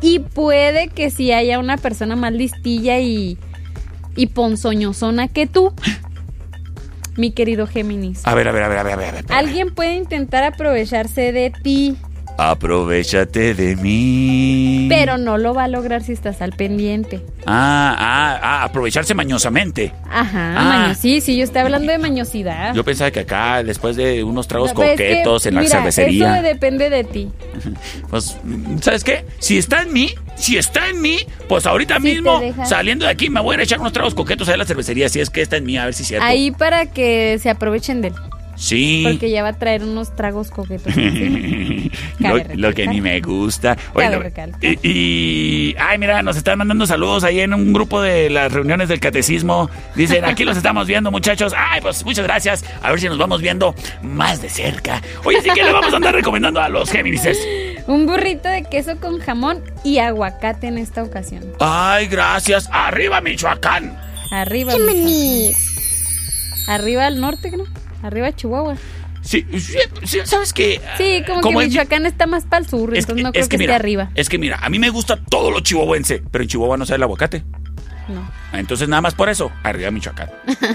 y 0.00 0.20
puede 0.20 0.88
que 0.88 1.10
sí 1.10 1.32
haya 1.32 1.58
una 1.58 1.76
persona 1.76 2.16
más 2.16 2.32
listilla 2.32 2.98
y, 2.98 3.38
y 4.16 4.26
ponzoñosona 4.28 5.28
que 5.28 5.46
tú. 5.46 5.72
Mi 7.16 7.32
querido 7.32 7.66
Géminis. 7.66 8.24
A 8.26 8.34
ver, 8.34 8.48
a 8.48 8.52
ver, 8.52 8.62
a 8.62 8.68
ver, 8.68 8.78
a 8.78 8.82
ver, 8.84 8.92
a 8.92 8.96
ver. 8.96 9.08
a 9.08 9.12
ver. 9.12 9.24
Alguien 9.30 9.74
puede 9.74 9.94
intentar 9.96 10.44
aprovecharse 10.44 11.32
de 11.32 11.50
ti. 11.50 11.96
Aprovechate 12.38 13.52
de 13.52 13.74
mí. 13.74 14.86
Pero 14.88 15.18
no 15.18 15.38
lo 15.38 15.54
va 15.54 15.64
a 15.64 15.68
lograr 15.68 16.04
si 16.04 16.12
estás 16.12 16.40
al 16.40 16.52
pendiente. 16.52 17.20
Ah, 17.46 17.96
ah, 17.98 18.38
ah, 18.40 18.62
aprovecharse 18.64 19.12
mañosamente. 19.12 19.92
Ajá, 20.08 20.54
Ah. 20.56 20.62
maño- 20.86 20.94
sí, 20.94 21.20
sí, 21.20 21.36
yo 21.36 21.42
estoy 21.42 21.62
hablando 21.62 21.90
de 21.90 21.98
mañosidad. 21.98 22.74
Yo 22.76 22.84
pensaba 22.84 23.10
que 23.10 23.20
acá, 23.20 23.64
después 23.64 23.96
de 23.96 24.22
unos 24.22 24.46
tragos 24.46 24.70
No, 24.72 24.78
pero 24.78 24.92
es 24.92 24.96
que, 24.98 25.08
coquetos 25.08 25.46
en 25.46 25.54
la 25.56 25.60
mira, 25.62 25.72
cervecería. 25.78 26.34
Eso 26.36 26.42
depende 26.44 26.90
de 26.90 27.02
ti. 27.04 27.28
Pues, 28.08 28.36
¿sabes 28.82 29.02
qué? 29.02 29.24
Si 29.40 29.58
está 29.58 29.82
en 29.82 29.92
mí, 29.92 30.10
si 30.36 30.56
está 30.56 30.88
en 30.88 31.02
mí, 31.02 31.18
pues 31.48 31.66
ahorita 31.66 31.96
Si 31.96 32.02
mismo, 32.02 32.40
saliendo 32.64 33.04
de 33.04 33.10
aquí, 33.10 33.28
me 33.30 33.40
voy 33.40 33.56
a 33.56 33.62
echar 33.62 33.80
unos 33.80 33.92
tragos 33.92 34.14
coquetos 34.14 34.48
a 34.48 34.56
la 34.56 34.64
cervecería. 34.64 35.08
Si 35.08 35.18
es 35.20 35.28
que 35.28 35.42
está 35.42 35.56
en 35.56 35.64
mí, 35.66 35.76
a 35.76 35.84
ver 35.86 35.92
si 35.94 36.02
es 36.02 36.08
cierto. 36.08 36.24
Ahí 36.26 36.52
para 36.52 36.86
que 36.86 37.38
se 37.42 37.50
aprovechen 37.50 38.00
de 38.00 38.08
él. 38.08 38.14
Sí. 38.58 39.04
Porque 39.06 39.30
ya 39.30 39.42
va 39.44 39.50
a 39.50 39.52
traer 39.52 39.84
unos 39.84 40.14
tragos 40.16 40.50
coquetos. 40.50 40.92
lo, 42.56 42.74
que 42.74 42.86
ni 42.88 43.00
me 43.00 43.20
gusta. 43.20 43.76
Oye, 43.94 44.10
lo- 44.10 44.22
y, 44.60 44.78
y- 44.82 45.76
ay, 45.78 45.96
mira, 45.98 46.22
nos 46.22 46.36
están 46.36 46.58
mandando 46.58 46.84
saludos 46.86 47.22
ahí 47.22 47.38
en 47.40 47.54
un 47.54 47.72
grupo 47.72 48.02
de 48.02 48.28
las 48.30 48.52
reuniones 48.52 48.88
del 48.88 48.98
catecismo. 48.98 49.70
Dicen, 49.94 50.24
aquí 50.24 50.44
los 50.44 50.56
estamos 50.56 50.88
viendo, 50.88 51.10
muchachos. 51.12 51.54
Ay, 51.56 51.80
pues 51.80 52.04
muchas 52.04 52.24
gracias. 52.24 52.64
A 52.82 52.90
ver 52.90 53.00
si 53.00 53.06
nos 53.06 53.16
vamos 53.16 53.40
viendo 53.40 53.74
más 54.02 54.42
de 54.42 54.48
cerca. 54.50 55.00
Oye, 55.24 55.38
así 55.38 55.50
que 55.50 55.62
le 55.62 55.72
vamos 55.72 55.92
a 55.92 55.96
andar 55.96 56.14
recomendando 56.14 56.60
a 56.60 56.68
los 56.68 56.90
Géminis. 56.90 57.22
Un 57.86 58.06
burrito 58.06 58.48
de 58.48 58.64
queso 58.64 58.98
con 58.98 59.20
jamón 59.20 59.62
y 59.84 59.98
aguacate 59.98 60.66
en 60.66 60.78
esta 60.78 61.02
ocasión. 61.04 61.44
Ay, 61.60 62.06
gracias. 62.08 62.68
Arriba, 62.72 63.20
Michoacán. 63.20 63.96
Arriba. 64.32 64.74
Michoacán. 64.76 65.54
Arriba 66.66 67.06
al 67.06 67.20
norte, 67.20 67.50
¿no? 67.56 67.64
Arriba 68.08 68.34
Chihuahua. 68.34 68.76
Sí, 69.22 69.44
¿sabes 70.24 70.52
qué? 70.52 70.80
Sí, 70.96 71.22
como, 71.26 71.40
Como 71.42 71.60
que 71.60 71.66
Michoacán 71.66 72.06
está 72.06 72.26
más 72.26 72.44
para 72.44 72.62
el 72.64 72.68
sur, 72.70 72.94
Es 72.96 73.00
entonces 73.04 73.16
que- 73.16 73.22
no 73.22 73.32
creo 73.32 73.42
es 73.42 73.48
que, 73.48 73.56
que 73.58 73.62
esté 73.64 73.64
mira, 73.64 73.76
arriba. 73.76 74.10
Es 74.14 74.28
que 74.28 74.38
mira, 74.38 74.58
a 74.62 74.68
mí 74.70 74.78
me 74.78 74.90
gusta 74.90 75.18
todo 75.28 75.50
lo 75.50 75.60
chihuahuense, 75.60 76.22
pero 76.30 76.42
en 76.42 76.48
Chihuahua 76.48 76.76
no 76.76 76.86
sale 76.86 76.96
el 76.96 77.02
aguacate. 77.02 77.42
No. 78.08 78.26
Entonces 78.54 78.88
nada 78.88 79.02
más 79.02 79.14
por 79.14 79.28
eso, 79.28 79.50
arriba 79.64 79.90
Michoacán. 79.90 80.30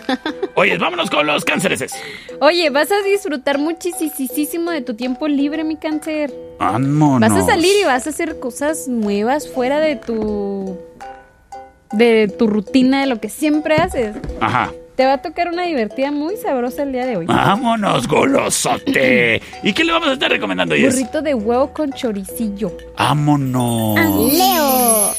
Oye, 0.56 0.78
vámonos 0.78 1.10
con 1.10 1.26
los 1.26 1.44
cánceres. 1.46 1.96
Oye, 2.42 2.70
vas 2.70 2.92
a 2.92 3.02
disfrutar 3.02 3.58
muchísimo 3.58 4.70
de 4.70 4.82
tu 4.82 4.94
tiempo 4.94 5.28
libre, 5.28 5.64
mi 5.64 5.78
cáncer. 5.78 6.32
Vámonos. 6.60 7.22
Vas 7.28 7.42
a 7.44 7.46
salir 7.46 7.72
y 7.82 7.86
vas 7.86 8.06
a 8.06 8.12
hacer 8.12 8.40
cosas 8.40 8.88
nuevas 8.88 9.50
fuera 9.50 9.80
de 9.80 9.96
tu 9.96 10.78
de 11.92 12.28
tu 12.28 12.46
rutina, 12.48 13.02
de 13.02 13.08
lo 13.08 13.20
que 13.20 13.30
siempre 13.30 13.76
haces. 13.78 14.16
Ajá. 14.42 14.72
Te 14.96 15.06
va 15.06 15.14
a 15.14 15.22
tocar 15.24 15.48
una 15.48 15.64
divertida 15.64 16.12
muy 16.12 16.36
sabrosa 16.38 16.84
el 16.84 16.92
día 16.92 17.06
de 17.08 17.18
hoy. 17.18 17.26
Vámonos, 17.26 18.08
golosote. 18.08 19.42
¿Y 19.64 19.74
qué 19.74 19.84
le 19.84 19.92
vamos 19.92 20.10
a 20.10 20.14
estar 20.14 20.30
recomendando, 20.30 20.76
Yes? 20.76 20.94
Burrito 20.94 21.22
de 21.24 21.34
huevo 21.34 21.74
con 21.74 21.92
choricillo. 21.94 22.72
Vámonos. 22.98 23.96
Leo. 24.34 25.14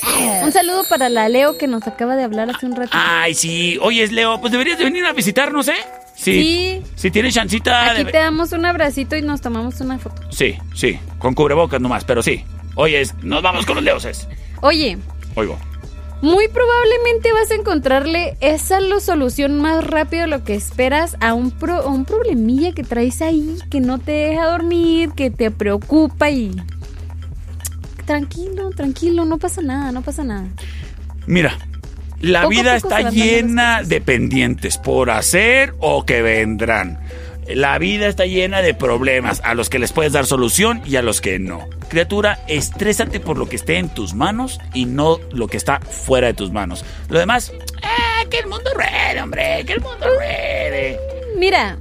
Un 0.44 0.52
saludo 0.52 0.84
para 0.88 1.08
la 1.08 1.28
Leo 1.28 1.58
que 1.58 1.66
nos 1.66 1.86
acaba 1.88 2.14
de 2.14 2.22
hablar 2.22 2.50
hace 2.50 2.66
un 2.66 2.76
rato. 2.76 2.90
Ay, 2.92 3.34
sí. 3.34 3.76
Oye, 3.82 4.06
Leo, 4.08 4.40
pues 4.40 4.52
deberías 4.52 4.78
de 4.78 4.84
venir 4.84 5.04
a 5.06 5.12
visitarnos, 5.12 5.66
¿eh? 5.68 5.74
Sí. 6.14 6.80
Si 6.94 7.10
tienes 7.10 7.34
chancita. 7.34 7.90
Aquí 7.90 8.04
de- 8.04 8.12
te 8.12 8.18
damos 8.18 8.52
un 8.52 8.64
abracito 8.64 9.16
y 9.16 9.22
nos 9.22 9.40
tomamos 9.40 9.80
una 9.80 9.98
foto. 9.98 10.22
Sí, 10.30 10.56
sí. 10.74 10.98
Con 11.18 11.34
cubrebocas 11.34 11.80
nomás, 11.80 12.04
pero 12.04 12.22
sí. 12.22 12.44
Oye, 12.76 13.02
nos 13.22 13.42
vamos 13.42 13.66
con 13.66 13.74
los 13.76 13.84
leoses. 13.84 14.28
Oye, 14.60 14.98
Oigo. 15.34 15.58
Muy 16.24 16.48
probablemente 16.48 17.32
vas 17.32 17.50
a 17.50 17.54
encontrarle 17.54 18.36
esa 18.40 18.80
lo- 18.80 19.00
solución 19.00 19.58
más 19.60 19.84
rápido 19.86 20.22
de 20.22 20.28
lo 20.28 20.42
que 20.42 20.54
esperas 20.54 21.16
a 21.20 21.34
un, 21.34 21.50
pro- 21.50 21.82
a 21.82 21.86
un 21.88 22.04
problemilla 22.04 22.72
que 22.72 22.82
traes 22.82 23.20
ahí, 23.22 23.58
que 23.70 23.80
no 23.80 23.98
te 23.98 24.12
deja 24.12 24.46
dormir, 24.46 25.10
que 25.14 25.30
te 25.30 25.50
preocupa 25.50 26.30
y... 26.30 26.50
Tranquilo, 28.06 28.70
tranquilo, 28.70 29.24
no 29.24 29.38
pasa 29.38 29.62
nada, 29.62 29.90
no 29.92 30.02
pasa 30.02 30.24
nada. 30.24 30.46
Mira, 31.26 31.58
la 32.20 32.42
Poco 32.42 32.50
vida 32.50 32.76
está 32.76 33.10
llena 33.10 33.82
de 33.82 34.00
pendientes 34.00 34.76
por 34.78 35.10
hacer 35.10 35.74
o 35.78 36.04
que 36.04 36.20
vendrán. 36.22 36.98
La 37.48 37.78
vida 37.78 38.06
está 38.06 38.26
llena 38.26 38.62
de 38.62 38.74
problemas 38.74 39.40
a 39.44 39.54
los 39.54 39.68
que 39.68 39.78
les 39.78 39.92
puedes 39.92 40.12
dar 40.12 40.26
solución 40.26 40.82
y 40.86 40.96
a 40.96 41.02
los 41.02 41.20
que 41.20 41.38
no. 41.38 41.68
Criatura, 41.88 42.40
estrésate 42.48 43.20
por 43.20 43.36
lo 43.36 43.48
que 43.48 43.56
esté 43.56 43.78
en 43.78 43.88
tus 43.88 44.14
manos 44.14 44.60
y 44.72 44.86
no 44.86 45.18
lo 45.30 45.46
que 45.46 45.56
está 45.56 45.80
fuera 45.80 46.28
de 46.28 46.34
tus 46.34 46.50
manos. 46.52 46.84
Lo 47.08 47.18
demás, 47.18 47.52
¡ah, 47.82 48.24
que 48.30 48.38
el 48.38 48.46
mundo 48.46 48.70
ruede, 48.74 49.20
hombre! 49.22 49.64
¡Que 49.66 49.74
el 49.74 49.80
mundo 49.80 50.06
ruede! 50.16 50.98
Mira, 51.36 51.76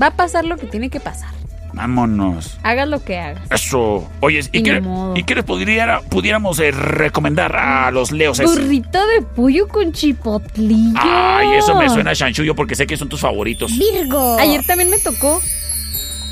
va 0.00 0.06
a 0.06 0.16
pasar 0.16 0.44
lo 0.44 0.56
que 0.56 0.66
tiene 0.66 0.88
que 0.88 1.00
pasar. 1.00 1.35
Vámonos. 1.76 2.58
Hagas 2.62 2.88
lo 2.88 3.04
que 3.04 3.18
hagas. 3.18 3.42
Eso. 3.50 4.08
Oye, 4.20 4.40
¿y, 4.50 4.58
Y 4.58 4.62
qué, 4.62 4.72
ni 4.72 4.80
modo. 4.80 5.14
¿y 5.14 5.22
qué 5.24 5.34
les 5.34 5.44
pudiera, 5.44 6.00
pudiéramos 6.00 6.58
eh, 6.58 6.70
recomendar 6.70 7.54
a 7.54 7.90
los 7.90 8.12
leos? 8.12 8.40
Burrito 8.40 8.98
de 9.06 9.20
pollo 9.22 9.68
con 9.68 9.92
chipotlillo. 9.92 10.98
Ay, 10.98 11.58
eso 11.58 11.74
me 11.74 11.88
suena 11.90 12.12
a 12.12 12.14
chanchullo 12.14 12.54
porque 12.56 12.74
sé 12.74 12.86
que 12.86 12.96
son 12.96 13.10
tus 13.10 13.20
favoritos. 13.20 13.70
Virgo. 13.78 14.38
Ayer 14.38 14.64
también 14.66 14.88
me 14.88 14.98
tocó. 14.98 15.40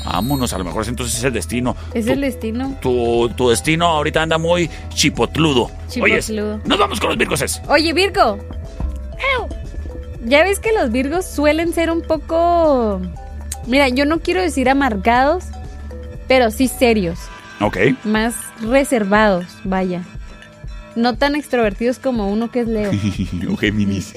Vámonos, 0.03 0.51
a 0.53 0.57
lo 0.57 0.63
mejor 0.63 0.87
entonces 0.87 1.17
es 1.17 1.23
el 1.23 1.33
destino. 1.33 1.75
Es 1.93 2.07
el 2.07 2.21
destino. 2.21 2.75
Tu, 2.81 3.29
tu 3.35 3.49
destino 3.49 3.85
ahorita 3.85 4.23
anda 4.23 4.39
muy 4.39 4.69
chipotludo. 4.89 5.69
Chipotludo. 5.89 6.53
Oyes, 6.55 6.67
nos 6.67 6.79
vamos 6.79 6.99
con 6.99 7.09
los 7.09 7.17
virgoses. 7.17 7.61
Oye, 7.67 7.93
Virgo. 7.93 8.39
Ya 10.25 10.43
ves 10.43 10.59
que 10.59 10.71
los 10.73 10.91
Virgos 10.91 11.25
suelen 11.25 11.71
ser 11.71 11.91
un 11.91 12.01
poco. 12.01 12.99
Mira, 13.67 13.89
yo 13.89 14.05
no 14.05 14.19
quiero 14.19 14.41
decir 14.41 14.69
amargados, 14.69 15.45
pero 16.27 16.51
sí 16.51 16.67
serios. 16.67 17.19
Ok. 17.61 17.77
Más 18.03 18.35
reservados, 18.61 19.45
vaya. 19.63 20.03
No 20.95 21.17
tan 21.17 21.35
extrovertidos 21.35 21.99
como 21.99 22.31
uno 22.31 22.51
que 22.51 22.61
es 22.61 22.67
Leo. 22.67 22.91
o 23.49 23.57
Géminis. 23.57 24.13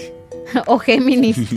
o 0.66 0.78
Géminis. 0.78 1.38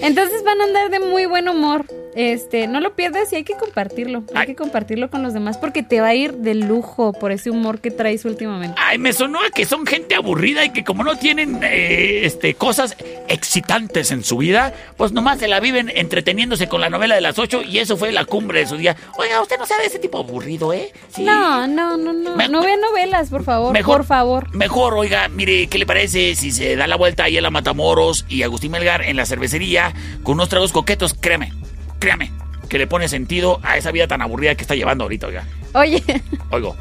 Entonces 0.00 0.42
van 0.44 0.60
a 0.60 0.64
andar 0.64 0.90
de 0.90 1.00
muy 1.00 1.26
buen 1.26 1.48
humor. 1.48 1.86
Este, 2.16 2.66
no 2.66 2.80
lo 2.80 2.94
pierdas 2.94 3.30
y 3.32 3.36
hay 3.36 3.44
que 3.44 3.52
compartirlo. 3.54 4.24
Hay 4.34 4.46
que 4.46 4.54
compartirlo 4.56 5.10
con 5.10 5.22
los 5.22 5.34
demás 5.34 5.58
porque 5.58 5.82
te 5.82 6.00
va 6.00 6.08
a 6.08 6.14
ir 6.14 6.32
de 6.32 6.54
lujo 6.54 7.12
por 7.12 7.30
ese 7.30 7.50
humor 7.50 7.80
que 7.80 7.90
traes 7.90 8.24
últimamente. 8.24 8.74
Ay, 8.80 8.96
me 8.98 9.12
sonó 9.12 9.38
a 9.40 9.50
que 9.50 9.66
son 9.66 9.86
gente 9.86 10.14
aburrida 10.14 10.64
y 10.64 10.70
que 10.70 10.82
como 10.82 11.04
no 11.04 11.16
tienen 11.18 11.60
eh, 11.62 12.22
este, 12.24 12.54
cosas 12.54 12.96
excitantes 13.28 14.10
en 14.12 14.24
su 14.24 14.38
vida, 14.38 14.72
pues 14.96 15.12
nomás 15.12 15.38
se 15.38 15.46
la 15.48 15.60
viven 15.60 15.92
entreteniéndose 15.94 16.68
con 16.68 16.80
la 16.80 16.88
novela 16.90 17.14
de 17.14 17.20
las 17.20 17.38
ocho 17.38 17.62
y 17.62 17.78
eso 17.78 17.96
fue 17.96 18.12
la 18.12 18.24
cumbre 18.24 18.60
de 18.60 18.66
su 18.66 18.76
día. 18.76 18.96
Oiga, 19.18 19.40
usted 19.42 19.58
no 19.58 19.66
sabe 19.66 19.82
de 19.82 19.88
ese 19.88 19.98
tipo 19.98 20.18
aburrido, 20.18 20.72
¿eh? 20.72 20.92
Sí. 21.14 21.22
No, 21.22 21.66
no, 21.66 21.96
no, 21.96 22.12
no. 22.14 22.34
Me- 22.36 22.48
no 22.48 22.62
vea 22.62 22.76
novelas, 22.76 23.28
por 23.28 23.44
favor. 23.44 23.72
Mejor- 23.72 23.96
Por 23.98 24.06
favor. 24.06 24.54
Mejor, 24.56 24.94
oiga, 24.94 25.28
mire, 25.28 25.66
¿qué 25.68 25.78
le 25.78 25.86
parece 25.86 26.34
si 26.34 26.50
se 26.50 26.76
da 26.76 26.86
la 26.86 26.96
vuelta 26.96 27.24
ahí 27.24 27.36
a 27.36 27.40
la 27.42 27.50
Matamoros 27.50 28.24
y 28.28 28.42
Agustín 28.42 28.70
Melgar 28.72 29.02
en 29.02 29.16
la 29.16 29.26
cervecería 29.26 29.92
con 30.22 30.34
unos 30.34 30.48
tragos 30.48 30.72
coquetos? 30.72 31.14
Créame, 31.18 31.52
créame, 31.98 32.30
que 32.68 32.78
le 32.78 32.86
pone 32.86 33.08
sentido 33.08 33.60
a 33.62 33.76
esa 33.76 33.90
vida 33.92 34.06
tan 34.08 34.22
aburrida 34.22 34.54
que 34.54 34.62
está 34.62 34.74
llevando 34.74 35.04
ahorita, 35.04 35.26
oiga. 35.28 35.44
Oye, 35.74 36.02
Oigo. 36.50 36.74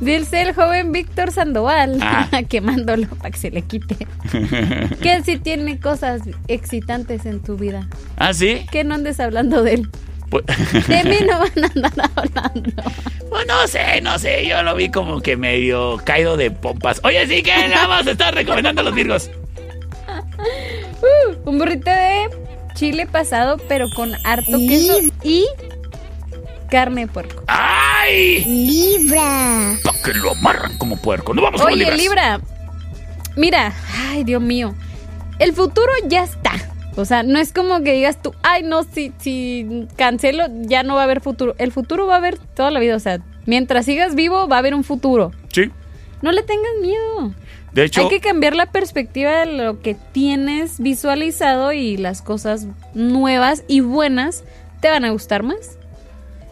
dice 0.00 0.42
el 0.42 0.54
joven 0.54 0.92
Víctor 0.92 1.30
Sandoval, 1.32 1.98
Ah. 2.02 2.28
quemándolo 2.48 3.08
para 3.16 3.30
que 3.30 3.38
se 3.38 3.50
le 3.50 3.62
quite. 3.62 3.96
Que 5.02 5.14
él 5.14 5.24
sí 5.24 5.38
tiene 5.38 5.78
cosas 5.78 6.22
excitantes 6.48 7.26
en 7.26 7.40
tu 7.40 7.56
vida. 7.56 7.88
¿Ah, 8.16 8.34
sí? 8.34 8.66
Que 8.70 8.84
no 8.84 8.94
andes 8.94 9.20
hablando 9.20 9.62
de 9.62 9.74
él. 9.74 9.88
Pues, 10.28 10.44
De 10.88 11.04
mí 11.04 11.16
no 11.28 11.38
van 11.38 11.64
a 11.64 11.66
andar 11.88 12.10
hablando. 12.16 12.82
pues 13.30 13.46
no 13.46 13.66
sé, 13.68 14.00
no 14.02 14.18
sé, 14.18 14.46
yo 14.48 14.62
lo 14.64 14.74
vi 14.74 14.90
como 14.90 15.20
que 15.20 15.36
medio 15.36 15.98
caído 16.04 16.36
de 16.36 16.50
pompas. 16.50 17.00
Oye, 17.04 17.24
sí 17.28 17.42
que 17.44 17.56
le 17.68 17.74
vamos 17.76 18.06
a 18.06 18.10
estar 18.10 18.34
recomendando 18.34 18.80
a 18.80 18.84
los 18.84 18.94
virgos. 18.94 19.30
Uh, 21.00 21.48
un 21.50 21.58
burrito 21.58 21.90
de 21.90 22.28
chile 22.76 23.06
pasado, 23.06 23.56
pero 23.68 23.86
con 23.96 24.14
harto 24.24 24.58
queso 24.58 24.98
y 25.24 25.46
carne 26.70 27.02
de 27.02 27.06
puerco. 27.08 27.42
¡Ay! 27.48 28.44
Libra. 28.44 29.76
Pa' 29.82 29.94
que 30.04 30.14
lo 30.14 30.30
amarran 30.30 30.78
como 30.78 30.96
puerco. 30.96 31.34
No 31.34 31.42
vamos 31.42 31.60
Oye, 31.62 31.76
libras. 31.76 31.98
Libra. 31.98 32.40
Mira, 33.36 33.74
ay, 34.08 34.22
Dios 34.24 34.40
mío. 34.40 34.74
El 35.38 35.52
futuro 35.52 35.90
ya 36.06 36.24
está. 36.24 36.52
O 36.96 37.04
sea, 37.04 37.22
no 37.22 37.38
es 37.38 37.52
como 37.52 37.82
que 37.82 37.92
digas 37.92 38.22
tú, 38.22 38.34
ay, 38.42 38.62
no, 38.62 38.82
si, 38.84 39.12
si 39.18 39.86
cancelo, 39.96 40.44
ya 40.62 40.82
no 40.82 40.94
va 40.94 41.02
a 41.02 41.04
haber 41.04 41.20
futuro. 41.20 41.54
El 41.58 41.72
futuro 41.72 42.06
va 42.06 42.14
a 42.14 42.18
haber 42.18 42.38
toda 42.38 42.70
la 42.70 42.80
vida. 42.80 42.96
O 42.96 43.00
sea, 43.00 43.20
mientras 43.44 43.84
sigas 43.84 44.14
vivo, 44.14 44.48
va 44.48 44.56
a 44.56 44.58
haber 44.60 44.74
un 44.74 44.84
futuro. 44.84 45.32
Sí. 45.52 45.70
No 46.22 46.32
le 46.32 46.42
tengas 46.42 46.72
miedo. 46.80 47.34
De 47.76 47.84
hecho, 47.84 48.00
Hay 48.00 48.08
que 48.08 48.20
cambiar 48.20 48.56
la 48.56 48.72
perspectiva 48.72 49.40
de 49.40 49.52
lo 49.52 49.82
que 49.82 49.94
tienes 50.12 50.80
visualizado 50.80 51.74
y 51.74 51.98
las 51.98 52.22
cosas 52.22 52.66
nuevas 52.94 53.64
y 53.68 53.80
buenas 53.80 54.44
te 54.80 54.88
van 54.88 55.04
a 55.04 55.10
gustar 55.10 55.42
más. 55.42 55.76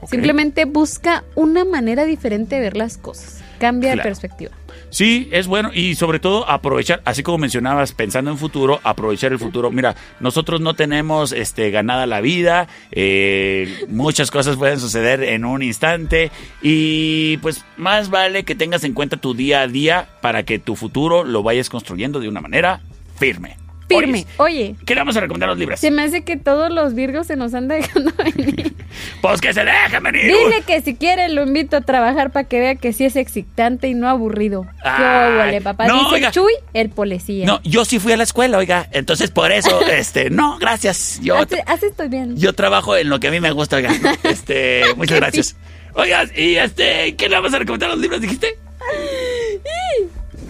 Simplemente 0.06 0.66
busca 0.66 1.24
una 1.34 1.64
manera 1.64 2.04
diferente 2.04 2.56
de 2.56 2.60
ver 2.60 2.76
las 2.76 2.98
cosas. 2.98 3.42
Cambia 3.58 3.96
de 3.96 4.02
perspectiva. 4.02 4.52
Sí, 4.94 5.28
es 5.32 5.48
bueno 5.48 5.72
y 5.74 5.96
sobre 5.96 6.20
todo 6.20 6.48
aprovechar, 6.48 7.02
así 7.04 7.24
como 7.24 7.38
mencionabas, 7.38 7.90
pensando 7.90 8.30
en 8.30 8.38
futuro, 8.38 8.78
aprovechar 8.84 9.32
el 9.32 9.40
futuro. 9.40 9.72
Mira, 9.72 9.96
nosotros 10.20 10.60
no 10.60 10.74
tenemos 10.74 11.32
este, 11.32 11.72
ganada 11.72 12.06
la 12.06 12.20
vida, 12.20 12.68
eh, 12.92 13.86
muchas 13.88 14.30
cosas 14.30 14.56
pueden 14.56 14.78
suceder 14.78 15.24
en 15.24 15.44
un 15.46 15.64
instante 15.64 16.30
y 16.62 17.38
pues 17.38 17.64
más 17.76 18.08
vale 18.08 18.44
que 18.44 18.54
tengas 18.54 18.84
en 18.84 18.94
cuenta 18.94 19.16
tu 19.16 19.34
día 19.34 19.62
a 19.62 19.66
día 19.66 20.06
para 20.20 20.44
que 20.44 20.60
tu 20.60 20.76
futuro 20.76 21.24
lo 21.24 21.42
vayas 21.42 21.70
construyendo 21.70 22.20
de 22.20 22.28
una 22.28 22.40
manera 22.40 22.80
firme. 23.18 23.63
Firme. 23.88 24.26
Oye, 24.38 24.76
¿Qué 24.86 24.94
le 24.94 25.00
vamos 25.00 25.16
a 25.16 25.20
recomendar 25.20 25.48
a 25.50 25.52
los 25.52 25.58
libres? 25.58 25.78
se 25.80 25.90
me 25.90 26.02
hace 26.02 26.22
que 26.24 26.36
todos 26.36 26.70
los 26.70 26.94
virgos 26.94 27.26
se 27.26 27.36
nos 27.36 27.52
han 27.54 27.68
dejando 27.68 28.10
venir. 28.36 28.74
Pues 29.20 29.40
que 29.40 29.52
se 29.52 29.64
dejen 29.64 30.02
venir. 30.02 30.22
Dile 30.26 30.62
que 30.66 30.80
si 30.82 30.94
quiere 30.94 31.28
lo 31.28 31.42
invito 31.42 31.76
a 31.76 31.80
trabajar 31.80 32.30
para 32.30 32.46
que 32.46 32.60
vea 32.60 32.74
que 32.76 32.92
sí 32.92 33.04
es 33.04 33.16
excitante 33.16 33.88
y 33.88 33.94
no 33.94 34.08
aburrido. 34.08 34.66
Ay, 34.84 35.50
¿Qué 35.52 35.60
papá? 35.60 35.86
no, 35.88 36.04
Dice 36.04 36.14
oiga. 36.14 36.30
Chuy, 36.30 36.52
el 36.74 36.90
policía. 36.90 37.44
No, 37.46 37.60
yo 37.64 37.84
sí 37.84 37.98
fui 37.98 38.12
a 38.12 38.16
la 38.16 38.22
escuela, 38.22 38.56
oiga, 38.58 38.86
entonces 38.92 39.30
por 39.30 39.50
eso, 39.50 39.80
este, 39.90 40.30
no, 40.30 40.58
gracias. 40.58 41.18
Yo, 41.22 41.36
Así, 41.38 41.56
así 41.66 41.86
estoy 41.86 42.08
bien. 42.08 42.36
yo 42.36 42.52
trabajo 42.52 42.96
en 42.96 43.08
lo 43.08 43.18
que 43.18 43.28
a 43.28 43.30
mí 43.30 43.40
me 43.40 43.50
gusta, 43.50 43.76
oiga. 43.76 43.90
Este, 44.22 44.82
muchas 44.96 45.18
gracias. 45.18 45.56
Oiga, 45.94 46.24
y 46.36 46.56
este, 46.56 47.16
¿qué 47.16 47.28
le 47.28 47.36
vamos 47.36 47.52
a 47.54 47.58
recomendar 47.58 47.90
a 47.90 47.92
los 47.94 48.00
libros, 48.02 48.20
dijiste? 48.20 48.56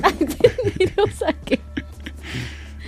Mentirosa 0.03 1.33
que- 1.45 1.61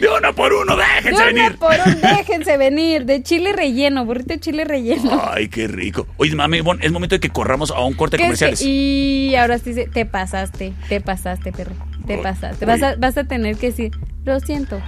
De 0.00 0.08
uno 0.08 0.34
por 0.34 0.52
uno, 0.52 0.76
déjense 0.76 1.24
De 1.24 1.32
venir. 1.32 1.56
por 1.56 1.72
un, 1.86 2.00
déjense 2.00 2.56
venir. 2.58 3.04
De 3.06 3.22
chile 3.22 3.52
relleno, 3.52 4.04
burrito 4.04 4.34
de 4.34 4.40
chile 4.40 4.64
relleno. 4.64 5.22
Ay, 5.32 5.48
qué 5.48 5.66
rico. 5.68 6.06
Oye, 6.18 6.34
mami, 6.34 6.60
bon, 6.60 6.78
es 6.82 6.92
momento 6.92 7.14
de 7.14 7.20
que 7.20 7.30
corramos 7.30 7.70
a 7.70 7.80
un 7.80 7.94
corte 7.94 8.16
¿Qué 8.18 8.24
es 8.24 8.38
que- 8.38 8.44
comerciales. 8.44 8.62
y 8.62 9.34
ahora 9.36 9.58
sí, 9.58 9.74
te 9.92 10.04
pasaste, 10.04 10.72
te 10.88 11.00
pasaste, 11.00 11.50
perro. 11.52 11.74
Te 12.06 12.18
pasaste. 12.18 12.66
Vas 12.66 12.82
a, 12.82 12.94
vas 12.96 13.16
a 13.16 13.24
tener 13.24 13.56
que 13.56 13.68
decir, 13.70 13.90
lo 14.24 14.38
siento, 14.40 14.80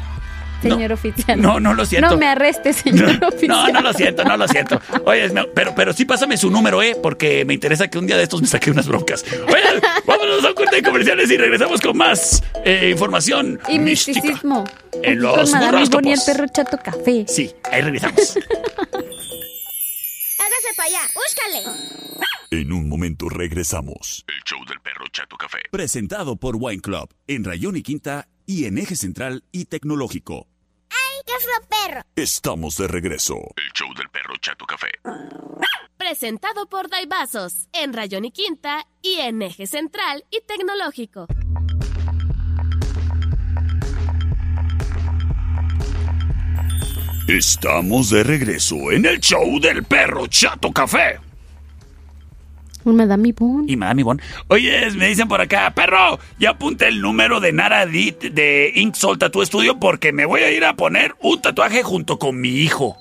señor 0.62 0.92
oficial. 0.92 1.40
No, 1.40 1.60
no 1.60 1.74
lo 1.74 1.84
siento. 1.86 2.10
No 2.10 2.16
me 2.16 2.26
arreste, 2.26 2.72
señor 2.72 3.22
oficial. 3.24 3.48
No, 3.48 3.68
no 3.72 3.80
lo 3.80 3.92
siento, 3.92 4.24
no 4.24 4.36
lo 4.36 4.48
siento. 4.48 4.80
Oye, 5.04 5.30
pero, 5.54 5.74
pero 5.74 5.92
sí 5.92 6.04
pásame 6.04 6.36
su 6.36 6.50
número, 6.50 6.82
¿eh? 6.82 6.96
Porque 7.02 7.44
me 7.44 7.54
interesa 7.54 7.88
que 7.88 7.98
un 7.98 8.06
día 8.06 8.16
de 8.16 8.24
estos 8.24 8.40
me 8.40 8.48
saque 8.48 8.70
unas 8.70 8.86
broncas. 8.86 9.24
Oye, 9.46 9.80
vámonos 10.06 10.44
a 10.44 10.48
un 10.48 10.54
corte 10.54 10.76
de 10.76 10.82
comerciales 10.82 11.30
y 11.30 11.36
regresamos 11.36 11.80
con 11.80 11.96
más 11.96 12.42
eh, 12.64 12.90
información 12.92 13.60
Y 13.68 13.78
mística. 13.78 14.20
misticismo. 14.20 14.64
En 15.02 15.12
Aquí 15.12 15.14
los 15.16 15.50
con. 15.52 15.90
Bonnie, 15.90 16.12
el 16.14 16.20
perro 16.24 16.46
chato 16.52 16.78
café. 16.78 17.24
Sí, 17.28 17.50
ahí 17.70 17.80
regresamos. 17.82 18.36
Hágase 20.38 20.74
para 20.76 20.88
allá, 20.88 21.00
búscale. 21.14 21.62
En 22.50 22.72
un 22.72 22.88
momento 22.88 23.28
regresamos. 23.28 24.24
El 24.26 24.42
show 24.44 24.58
del 24.66 24.80
perro 24.80 25.04
Chato 25.12 25.36
Café. 25.36 25.58
Presentado 25.70 26.36
por 26.36 26.56
Wine 26.58 26.80
Club 26.80 27.10
en 27.26 27.44
Rayón 27.44 27.76
y 27.76 27.82
Quinta 27.82 28.26
y 28.48 28.64
en 28.64 28.78
Eje 28.78 28.96
Central 28.96 29.44
y 29.52 29.66
Tecnológico. 29.66 30.46
¡Ay, 30.88 31.20
qué 31.26 31.34
feo 31.38 31.68
perro! 31.68 32.00
Estamos 32.16 32.78
de 32.78 32.88
regreso. 32.88 33.34
El 33.34 33.70
show 33.74 33.92
del 33.94 34.08
perro 34.08 34.34
Chato 34.40 34.64
Café. 34.64 34.88
Presentado 35.98 36.66
por 36.66 36.88
Daibazos, 36.88 37.68
en 37.74 37.92
Rayón 37.92 38.24
y 38.24 38.32
Quinta 38.32 38.86
y 39.02 39.16
en 39.16 39.42
Eje 39.42 39.66
Central 39.66 40.24
y 40.30 40.40
Tecnológico. 40.46 41.26
Estamos 47.28 48.08
de 48.08 48.24
regreso 48.24 48.90
en 48.90 49.04
el 49.04 49.20
show 49.20 49.60
del 49.60 49.84
perro 49.84 50.26
Chato 50.26 50.72
Café. 50.72 51.20
Un 52.84 52.96
Madame 52.96 53.28
Yvonne. 53.28 53.70
Y 53.70 53.76
Madame 53.76 54.00
Ivonne. 54.00 54.22
Oye, 54.48 54.90
me 54.92 55.08
dicen 55.08 55.28
por 55.28 55.40
acá, 55.40 55.72
perro, 55.74 56.18
ya 56.38 56.50
apunté 56.50 56.88
el 56.88 57.00
número 57.00 57.40
de 57.40 57.52
Nara 57.52 57.86
de 57.86 58.72
Ink 58.74 58.94
Soul 58.94 59.18
Tattoo 59.18 59.44
Studio 59.44 59.78
porque 59.78 60.12
me 60.12 60.24
voy 60.24 60.42
a 60.42 60.50
ir 60.50 60.64
a 60.64 60.74
poner 60.76 61.14
un 61.20 61.40
tatuaje 61.40 61.82
junto 61.82 62.18
con 62.18 62.40
mi 62.40 62.50
hijo. 62.50 62.96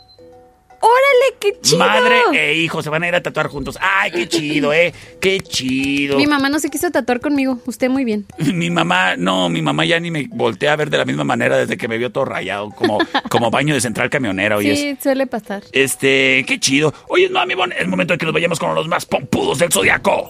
¡Órale, 0.79 1.37
qué 1.39 1.59
chido! 1.61 1.79
Madre 1.79 2.21
e 2.33 2.55
hijo 2.55 2.83
se 2.83 2.89
van 2.89 3.03
a 3.03 3.07
ir 3.07 3.15
a 3.15 3.23
tatuar 3.23 3.47
juntos. 3.47 3.77
¡Ay, 3.81 4.11
qué 4.11 4.27
chido, 4.27 4.73
eh! 4.73 4.93
¡Qué 5.19 5.39
chido! 5.39 6.17
Mi 6.17 6.27
mamá 6.27 6.49
no 6.49 6.59
se 6.59 6.69
quiso 6.69 6.91
tatuar 6.91 7.19
conmigo. 7.19 7.59
Usted 7.65 7.89
muy 7.89 8.03
bien. 8.05 8.25
Mi 8.37 8.69
mamá, 8.69 9.15
no, 9.15 9.49
mi 9.49 9.61
mamá 9.61 9.85
ya 9.85 9.99
ni 9.99 10.11
me 10.11 10.27
voltea 10.29 10.73
a 10.73 10.75
ver 10.75 10.89
de 10.89 10.97
la 10.97 11.05
misma 11.05 11.23
manera 11.23 11.57
desde 11.57 11.77
que 11.77 11.87
me 11.87 11.97
vio 11.97 12.11
todo 12.11 12.25
rayado, 12.25 12.69
como, 12.71 12.99
como 13.29 13.49
baño 13.49 13.73
de 13.73 13.81
central 13.81 14.09
camionera, 14.09 14.57
oye. 14.57 14.75
Sí, 14.75 14.97
suele 15.01 15.25
pasar. 15.25 15.63
Este, 15.71 16.45
qué 16.47 16.59
chido. 16.59 16.93
Oye, 17.07 17.29
no, 17.29 17.45
mi 17.45 17.55
bon, 17.55 17.71
es 17.71 17.87
momento 17.87 18.13
de 18.13 18.17
que 18.19 18.25
nos 18.25 18.33
vayamos 18.33 18.59
con 18.59 18.75
los 18.75 18.87
más 18.87 19.05
pompudos 19.05 19.59
del 19.59 19.71
zodiaco. 19.71 20.29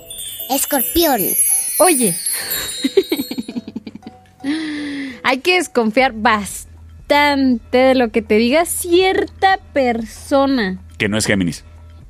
Escorpión. 0.49 1.21
Oye. 1.79 2.15
Hay 5.23 5.39
que 5.39 5.55
desconfiar 5.55 6.13
bastante 6.13 6.66
de 7.07 7.93
lo 7.95 8.09
que 8.09 8.21
te 8.21 8.35
diga 8.35 8.65
cierta 8.65 9.59
persona. 9.73 10.79
Que 10.97 11.07
no 11.07 11.17
es 11.17 11.25
Géminis. 11.25 11.63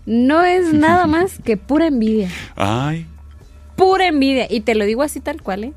No 0.06 0.44
es 0.44 0.74
nada 0.74 1.06
más 1.06 1.40
que 1.44 1.58
pura 1.58 1.88
envidia. 1.88 2.30
Ay. 2.56 3.06
Pura 3.76 4.08
envidia. 4.08 4.48
Y 4.50 4.62
te 4.62 4.74
lo 4.76 4.86
digo 4.86 5.04
así 5.04 5.20
tal 5.20 5.42
cual, 5.42 5.66
¿eh? 5.66 5.74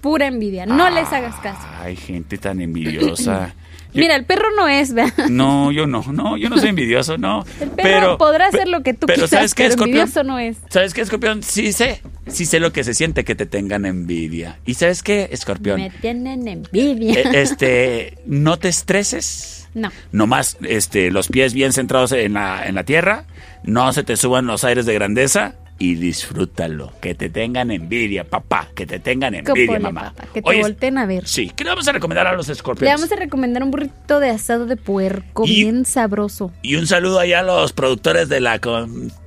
Pura 0.00 0.28
envidia. 0.28 0.66
No 0.66 0.88
les 0.90 1.12
hagas 1.12 1.34
caso. 1.40 1.66
Ay, 1.80 1.96
gente 1.96 2.38
tan 2.38 2.60
envidiosa. 2.60 3.54
Mira, 3.94 4.14
el 4.16 4.24
perro 4.24 4.48
no 4.56 4.68
es, 4.68 4.92
¿verdad? 4.92 5.28
No, 5.28 5.72
yo 5.72 5.86
no, 5.86 6.02
no, 6.12 6.36
yo 6.36 6.48
no 6.48 6.58
soy 6.58 6.68
envidioso, 6.70 7.16
no. 7.18 7.44
El 7.60 7.70
perro 7.70 7.76
pero 7.76 8.18
podrá 8.18 8.46
hacer 8.48 8.68
lo 8.68 8.82
que 8.82 8.94
tú 8.94 9.06
pero 9.06 9.26
¿sabes 9.26 9.54
qué, 9.54 9.64
pero 9.64 9.70
Escorpión? 9.74 9.98
envidioso 9.98 10.22
no 10.24 10.38
es. 10.38 10.58
¿Sabes 10.68 10.92
qué, 10.94 11.00
Escorpión? 11.00 11.42
Sí 11.42 11.72
sé, 11.72 12.02
sí 12.26 12.46
sé 12.46 12.60
lo 12.60 12.72
que 12.72 12.84
se 12.84 12.94
siente 12.94 13.24
que 13.24 13.34
te 13.34 13.46
tengan 13.46 13.86
envidia. 13.86 14.58
¿Y 14.66 14.74
sabes 14.74 15.02
qué, 15.02 15.28
Escorpión? 15.32 15.80
Me 15.80 15.90
tienen 15.90 16.46
envidia. 16.46 17.20
Eh, 17.20 17.24
este, 17.34 18.18
no 18.26 18.58
te 18.58 18.68
estreses. 18.68 19.68
No. 19.74 19.90
Nomás, 20.12 20.56
este, 20.62 21.10
los 21.10 21.28
pies 21.28 21.52
bien 21.52 21.72
centrados 21.72 22.12
en 22.12 22.34
la, 22.34 22.66
en 22.66 22.74
la 22.74 22.84
tierra. 22.84 23.24
No 23.64 23.92
se 23.92 24.04
te 24.04 24.16
suban 24.16 24.46
los 24.46 24.64
aires 24.64 24.86
de 24.86 24.94
grandeza. 24.94 25.54
Y 25.78 25.94
disfrútalo. 25.96 26.92
Que 27.02 27.14
te 27.14 27.28
tengan 27.28 27.70
envidia, 27.70 28.24
papá. 28.24 28.68
Que 28.74 28.86
te 28.86 28.98
tengan 28.98 29.34
envidia, 29.34 29.78
mamá. 29.78 30.14
papá, 30.14 30.28
que 30.32 30.40
te 30.40 30.48
Oye, 30.48 30.62
volteen 30.62 30.96
a 30.96 31.04
ver. 31.04 31.28
Sí, 31.28 31.52
¿qué 31.54 31.64
le 31.64 31.70
vamos 31.70 31.86
a 31.86 31.92
recomendar 31.92 32.26
a 32.26 32.32
los 32.34 32.46
Le 32.48 32.54
escorpiones? 32.54 32.94
vamos 32.98 33.12
a 33.12 33.16
recomendar 33.16 33.62
un 33.62 33.70
burrito 33.70 34.18
de 34.18 34.30
asado 34.30 34.64
de 34.64 34.76
puerco, 34.76 35.44
Y- 35.46 35.64
bien 35.64 35.84
sabroso. 35.84 36.50
Y 36.62 36.76
un 36.76 36.86
saludo 36.86 37.18
allá 37.20 37.40
a 37.40 37.42
los 37.42 37.72
productores 37.74 38.28
de 38.30 38.40
la, 38.40 38.58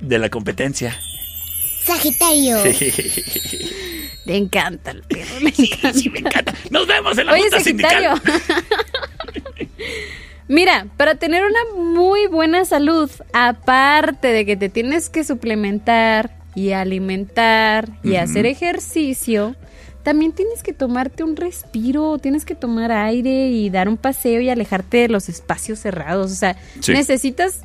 de 0.00 0.18
la 0.18 0.28
competencia. 0.28 0.98
Sagitario. 1.84 2.56
Le 4.26 4.36
encanta 4.36 4.90
el 4.90 5.02
perro, 5.02 5.40
le 5.40 5.48
encanta. 5.56 6.52
Nos 6.70 6.86
vemos 6.86 7.16
en 7.16 7.26
la 7.26 7.32
Oye, 7.32 7.42
junta 7.42 7.60
Sagitario. 7.60 8.16
sindical. 8.16 8.42
Mira, 10.48 10.86
para 10.96 11.14
tener 11.14 11.44
una 11.44 11.80
muy 11.80 12.26
buena 12.26 12.64
salud, 12.64 13.08
aparte 13.32 14.28
de 14.28 14.44
que 14.44 14.56
te 14.56 14.68
tienes 14.68 15.08
que 15.08 15.22
suplementar 15.22 16.32
y 16.54 16.72
alimentar 16.72 17.88
y 18.02 18.16
hacer 18.16 18.46
ejercicio, 18.46 19.54
también 20.02 20.32
tienes 20.32 20.62
que 20.62 20.72
tomarte 20.72 21.22
un 21.22 21.36
respiro, 21.36 22.18
tienes 22.18 22.44
que 22.44 22.54
tomar 22.54 22.90
aire 22.90 23.48
y 23.50 23.68
dar 23.70 23.88
un 23.88 23.96
paseo 23.98 24.40
y 24.40 24.48
alejarte 24.48 24.96
de 24.98 25.08
los 25.08 25.28
espacios 25.28 25.78
cerrados. 25.78 26.32
O 26.32 26.34
sea, 26.34 26.56
Sí. 26.80 26.92
necesitas, 26.92 27.60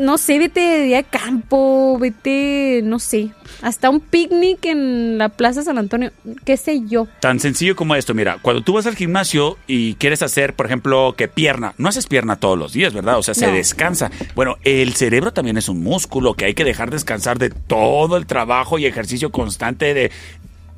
no 0.00 0.18
sé, 0.18 0.38
vete 0.38 0.60
de 0.60 0.82
día 0.84 0.98
a 1.00 1.02
campo, 1.02 1.98
vete, 2.00 2.80
no 2.82 2.98
sé, 2.98 3.30
hasta 3.62 3.90
un 3.90 4.00
picnic 4.00 4.64
en 4.64 5.18
la 5.18 5.28
Plaza 5.28 5.62
San 5.62 5.76
Antonio, 5.78 6.10
qué 6.44 6.56
sé 6.56 6.80
yo. 6.88 7.06
Tan 7.20 7.38
sencillo 7.38 7.76
como 7.76 7.94
esto, 7.94 8.14
mira, 8.14 8.38
cuando 8.40 8.62
tú 8.62 8.72
vas 8.72 8.86
al 8.86 8.96
gimnasio 8.96 9.58
y 9.66 9.94
quieres 9.94 10.22
hacer, 10.22 10.54
por 10.54 10.66
ejemplo, 10.66 11.14
que 11.16 11.28
pierna, 11.28 11.74
no 11.78 11.88
haces 11.88 12.06
pierna 12.06 12.36
todos 12.36 12.58
los 12.58 12.72
días, 12.72 12.94
¿verdad? 12.94 13.18
O 13.18 13.22
sea, 13.22 13.34
se 13.34 13.46
No. 13.46 13.52
descansa. 13.52 14.10
Bueno, 14.34 14.56
el 14.64 14.94
cerebro 14.94 15.32
también 15.32 15.56
es 15.58 15.68
un 15.68 15.82
músculo 15.82 16.34
que 16.34 16.46
hay 16.46 16.54
que 16.54 16.64
dejar 16.64 16.90
descansar 16.90 17.38
de 17.38 17.50
todo 17.50 18.16
el 18.16 18.26
trabajo 18.26 18.78
y 18.78 18.86
ejercicio 18.86 19.30
constante 19.30 19.92
de 19.94 20.10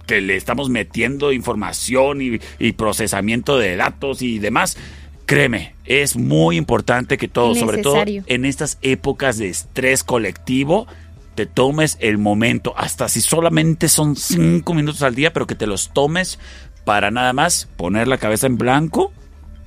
que 0.07 0.21
le 0.21 0.37
estamos 0.37 0.69
metiendo 0.69 1.33
información 1.33 2.21
y, 2.21 2.41
y 2.59 2.73
procesamiento 2.73 3.57
de 3.57 3.77
datos 3.77 4.21
y 4.21 4.41
demás. 4.41 4.77
Créeme, 5.33 5.75
es 5.87 6.15
muy 6.15 6.59
importante 6.59 7.17
que 7.17 7.27
todos, 7.27 7.59
sobre 7.59 7.81
todo 7.81 8.05
en 8.05 8.45
estas 8.45 8.77
épocas 8.83 9.39
de 9.39 9.49
estrés 9.49 10.05
colectivo, 10.05 10.87
te 11.35 11.47
tomes 11.47 11.97
el 12.01 12.19
momento, 12.19 12.75
hasta 12.77 13.09
si 13.09 13.23
solamente 13.23 13.89
son 13.89 14.15
cinco 14.15 14.75
minutos 14.75 15.03
al 15.03 15.15
día, 15.15 15.33
pero 15.33 15.47
que 15.47 15.55
te 15.55 15.67
los 15.67 15.95
tomes 15.95 16.39
para 16.85 17.11
nada 17.11 17.33
más 17.33 17.67
poner 17.79 18.09
la 18.09 18.19
cabeza 18.19 18.47
en 18.47 18.59
blanco 18.59 19.11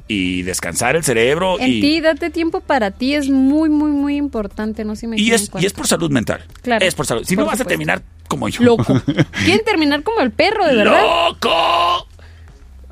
y 0.08 0.44
descansar 0.44 0.96
el 0.96 1.04
cerebro. 1.04 1.60
En 1.60 1.72
y, 1.72 1.82
ti, 1.82 2.00
date 2.00 2.30
tiempo 2.30 2.62
para 2.62 2.92
ti, 2.92 3.16
es 3.16 3.28
muy, 3.28 3.70
muy, 3.70 3.90
muy 3.90 4.18
importante, 4.18 4.86
no 4.86 4.96
se 4.96 5.08
me 5.08 5.20
y 5.20 5.32
es, 5.32 5.50
y 5.60 5.66
es 5.66 5.74
por 5.74 5.88
salud 5.88 6.12
mental. 6.12 6.46
Claro, 6.62 6.86
Es 6.86 6.94
por 6.94 7.08
salud. 7.08 7.24
Si 7.26 7.36
por 7.36 7.46
no 7.46 7.50
vas 7.50 7.60
a 7.60 7.66
terminar 7.66 8.04
como 8.28 8.50
yo. 8.50 8.64
Loco. 8.64 9.02
Quieren 9.44 9.66
terminar 9.66 10.04
como 10.04 10.22
el 10.22 10.30
perro, 10.30 10.64
de 10.68 10.76
verdad. 10.76 11.02
¡Loco! 11.02 12.08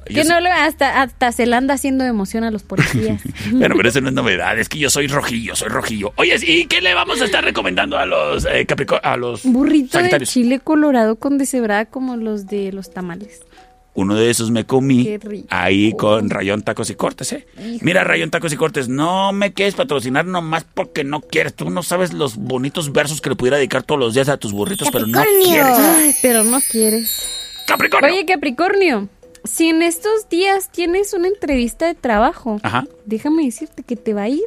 Que 0.05 0.23
no 0.23 0.39
lo, 0.39 0.51
hasta, 0.51 1.01
hasta 1.01 1.31
se 1.31 1.45
le 1.45 1.55
anda 1.55 1.73
haciendo 1.75 2.03
emoción 2.03 2.43
a 2.43 2.51
los 2.51 2.63
policías. 2.63 3.21
Bueno, 3.51 3.75
pero 3.77 3.89
eso 3.89 4.01
no 4.01 4.09
es 4.09 4.13
novedad, 4.15 4.57
es 4.59 4.67
que 4.69 4.79
yo 4.79 4.89
soy 4.89 5.07
rojillo, 5.07 5.55
soy 5.55 5.69
rojillo. 5.69 6.11
Oye, 6.17 6.35
¿y 6.45 6.65
qué 6.65 6.81
le 6.81 6.93
vamos 6.93 7.21
a 7.21 7.25
estar 7.25 7.43
recomendando 7.43 7.97
a 7.97 8.05
los 8.05 8.45
eh, 8.45 8.65
Caprico- 8.67 8.99
a 9.01 9.15
los 9.17 9.43
Burrito 9.43 9.99
de 10.01 10.19
chile 10.21 10.59
colorado 10.59 11.15
con 11.17 11.37
deshebrada 11.37 11.85
como 11.85 12.15
los 12.17 12.47
de 12.47 12.71
los 12.71 12.91
tamales. 12.91 13.41
Uno 13.95 14.15
de 14.15 14.31
esos 14.31 14.49
me 14.49 14.65
comí 14.65 15.03
Qué 15.03 15.19
rico. 15.19 15.47
ahí 15.51 15.93
con 15.93 16.31
Rayón 16.31 16.63
Tacos 16.63 16.89
y 16.89 16.95
Cortes, 16.95 17.31
¿eh? 17.33 17.45
Mira, 17.81 18.03
Rayón 18.03 18.31
Tacos 18.31 18.51
y 18.51 18.55
Cortes, 18.57 18.89
no 18.89 19.31
me 19.33 19.53
quieres 19.53 19.75
patrocinar 19.75 20.25
nomás 20.25 20.65
porque 20.73 21.03
no 21.03 21.21
quieres. 21.21 21.53
Tú 21.53 21.69
no 21.69 21.83
sabes 21.83 22.11
los 22.11 22.35
bonitos 22.37 22.91
versos 22.91 23.21
que 23.21 23.29
le 23.29 23.35
pudiera 23.35 23.57
dedicar 23.57 23.83
todos 23.83 23.99
los 23.99 24.15
días 24.15 24.29
a 24.29 24.37
tus 24.37 24.51
burritos, 24.51 24.89
pero 24.91 25.05
no 25.05 25.21
quieres. 25.45 25.77
Ay, 25.77 26.15
pero 26.23 26.43
no 26.43 26.59
quieres. 26.71 27.21
Capricornio. 27.67 28.11
Oye, 28.11 28.25
Capricornio, 28.25 29.09
si 29.43 29.69
en 29.69 29.81
estos 29.81 30.29
días 30.29 30.69
tienes 30.69 31.13
una 31.13 31.27
entrevista 31.27 31.85
de 31.87 31.95
trabajo, 31.95 32.59
Ajá. 32.63 32.85
déjame 33.05 33.45
decirte 33.45 33.83
que 33.83 33.95
te 33.95 34.13
va 34.13 34.23
a 34.23 34.29
ir 34.29 34.43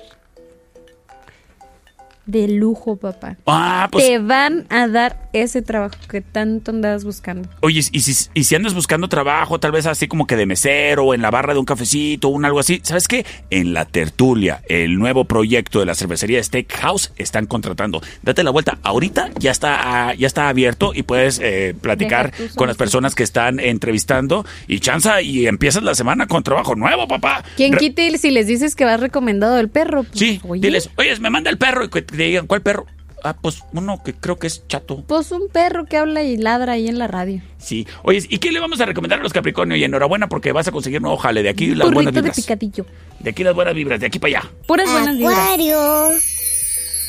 de 2.27 2.49
lujo, 2.49 2.97
papá. 2.97 3.37
Ah, 3.47 3.89
pues. 3.91 4.05
Te 4.05 4.19
van 4.19 4.67
a 4.69 4.89
dar 4.89 5.29
ese 5.33 5.63
trabajo 5.63 5.95
que 6.11 6.21
tanto 6.21 6.71
andabas 6.73 7.05
buscando. 7.05 7.49
Oye, 7.61 7.81
y 7.93 8.01
si, 8.01 8.29
y 8.35 8.45
si 8.45 8.55
andas 8.55 8.75
buscando 8.75 9.09
trabajo, 9.09 9.61
tal 9.61 9.73
vez 9.73 9.87
así 9.87 10.09
como 10.09 10.27
que 10.27 10.37
de 10.37 10.45
mesero 10.47 11.05
o 11.05 11.15
en 11.15 11.23
la 11.23 11.31
barra 11.31 11.53
de 11.55 11.61
un 11.61 11.65
cafecito 11.67 12.29
o 12.29 12.31
un 12.33 12.45
algo 12.45 12.59
así, 12.59 12.81
¿sabes 12.83 13.07
qué? 13.09 13.25
En 13.51 13.73
la 13.75 13.85
tertulia, 13.85 14.63
el 14.69 14.99
nuevo 14.99 15.25
proyecto 15.27 15.81
de 15.81 15.87
la 15.87 15.95
cervecería 15.95 16.43
Steakhouse, 16.43 17.13
están 17.17 17.47
contratando. 17.47 18.01
Date 18.23 18.43
la 18.43 18.51
vuelta. 18.51 18.79
Ahorita 18.83 19.31
ya 19.39 19.51
está, 19.51 20.09
ah, 20.09 20.15
ya 20.15 20.27
está 20.27 20.49
abierto 20.49 20.93
y 20.95 21.03
puedes 21.05 21.39
eh, 21.43 21.75
platicar 21.81 22.33
con 22.57 22.67
las 22.69 22.77
personas 22.77 23.15
que 23.15 23.23
están 23.23 23.61
entrevistando 23.61 24.45
y 24.67 24.81
chanza 24.81 25.23
y 25.23 25.47
empiezas 25.47 25.83
la 25.83 25.95
semana 25.95 26.27
con 26.27 26.43
trabajo 26.43 26.75
nuevo, 26.75 27.07
papá. 27.07 27.45
¿Quién 27.57 27.73
Re- 27.75 27.79
quite 27.79 28.19
si 28.19 28.31
les 28.31 28.47
dices 28.47 28.75
que 28.75 28.85
vas 28.85 29.01
recomendado 29.01 29.55
del 29.55 29.69
perro? 29.69 30.03
Pues, 30.05 30.19
Sí, 30.19 30.41
oye, 30.49 30.61
diles, 30.61 30.91
oye, 30.97 31.15
me 31.21 31.31
manda 31.31 31.51
el 31.51 31.59
perro 31.59 31.85
y 31.85 31.89
te 32.17 32.23
digan, 32.25 32.47
¿cuál 32.47 32.63
perro? 32.63 32.87
Ah, 33.25 33.35
pues 33.41 33.63
uno 33.73 34.03
que 34.05 34.15
creo 34.15 34.39
que 34.39 34.47
es 34.47 34.67
chato. 34.69 35.03
Pues 35.09 35.33
un 35.33 35.49
perro 35.49 35.87
que 35.87 35.97
habla 35.97 36.23
y 36.23 36.37
ladra 36.37 36.73
ahí 36.75 36.87
en 36.87 36.99
la 36.99 37.09
radio. 37.09 37.41
Sí. 37.59 37.87
Oye, 38.05 38.23
¿y 38.29 38.39
qué 38.39 38.53
le 38.53 38.61
vamos 38.61 38.81
a 38.81 38.87
recomendar 38.87 39.19
a 39.19 39.23
los 39.23 39.33
Capricornio? 39.33 39.77
Y 39.77 39.83
enhorabuena 39.83 40.29
porque 40.29 40.53
vas 40.53 40.69
a 40.69 40.73
conseguir 40.73 41.01
nuevo 41.03 41.17
jale. 41.17 41.43
De 41.43 41.49
aquí 41.49 41.69
las 41.75 41.91
buenas 41.91 41.95
Burrito 41.95 42.13
de 42.13 42.21
vibras. 42.21 42.37
picadillo. 42.37 42.87
De 43.19 43.31
aquí 43.31 43.43
las 43.43 43.55
buenas 43.55 43.75
vibras, 43.75 43.99
de 44.01 44.07
aquí 44.07 44.19
para 44.21 44.39
allá. 44.39 44.51
Puras 44.67 44.91
buenas 44.93 45.17
vibras. 45.17 45.39
Acuario. 45.39 46.11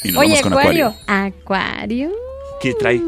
Y 0.03 0.11
nos 0.11 0.17
Oye, 0.21 0.29
vamos 0.29 0.41
con 0.41 0.53
Acuario. 0.53 0.87
Acuario. 0.87 1.27
Acuario. 1.43 2.11
¿Qué 2.61 2.73
trae? 2.73 3.01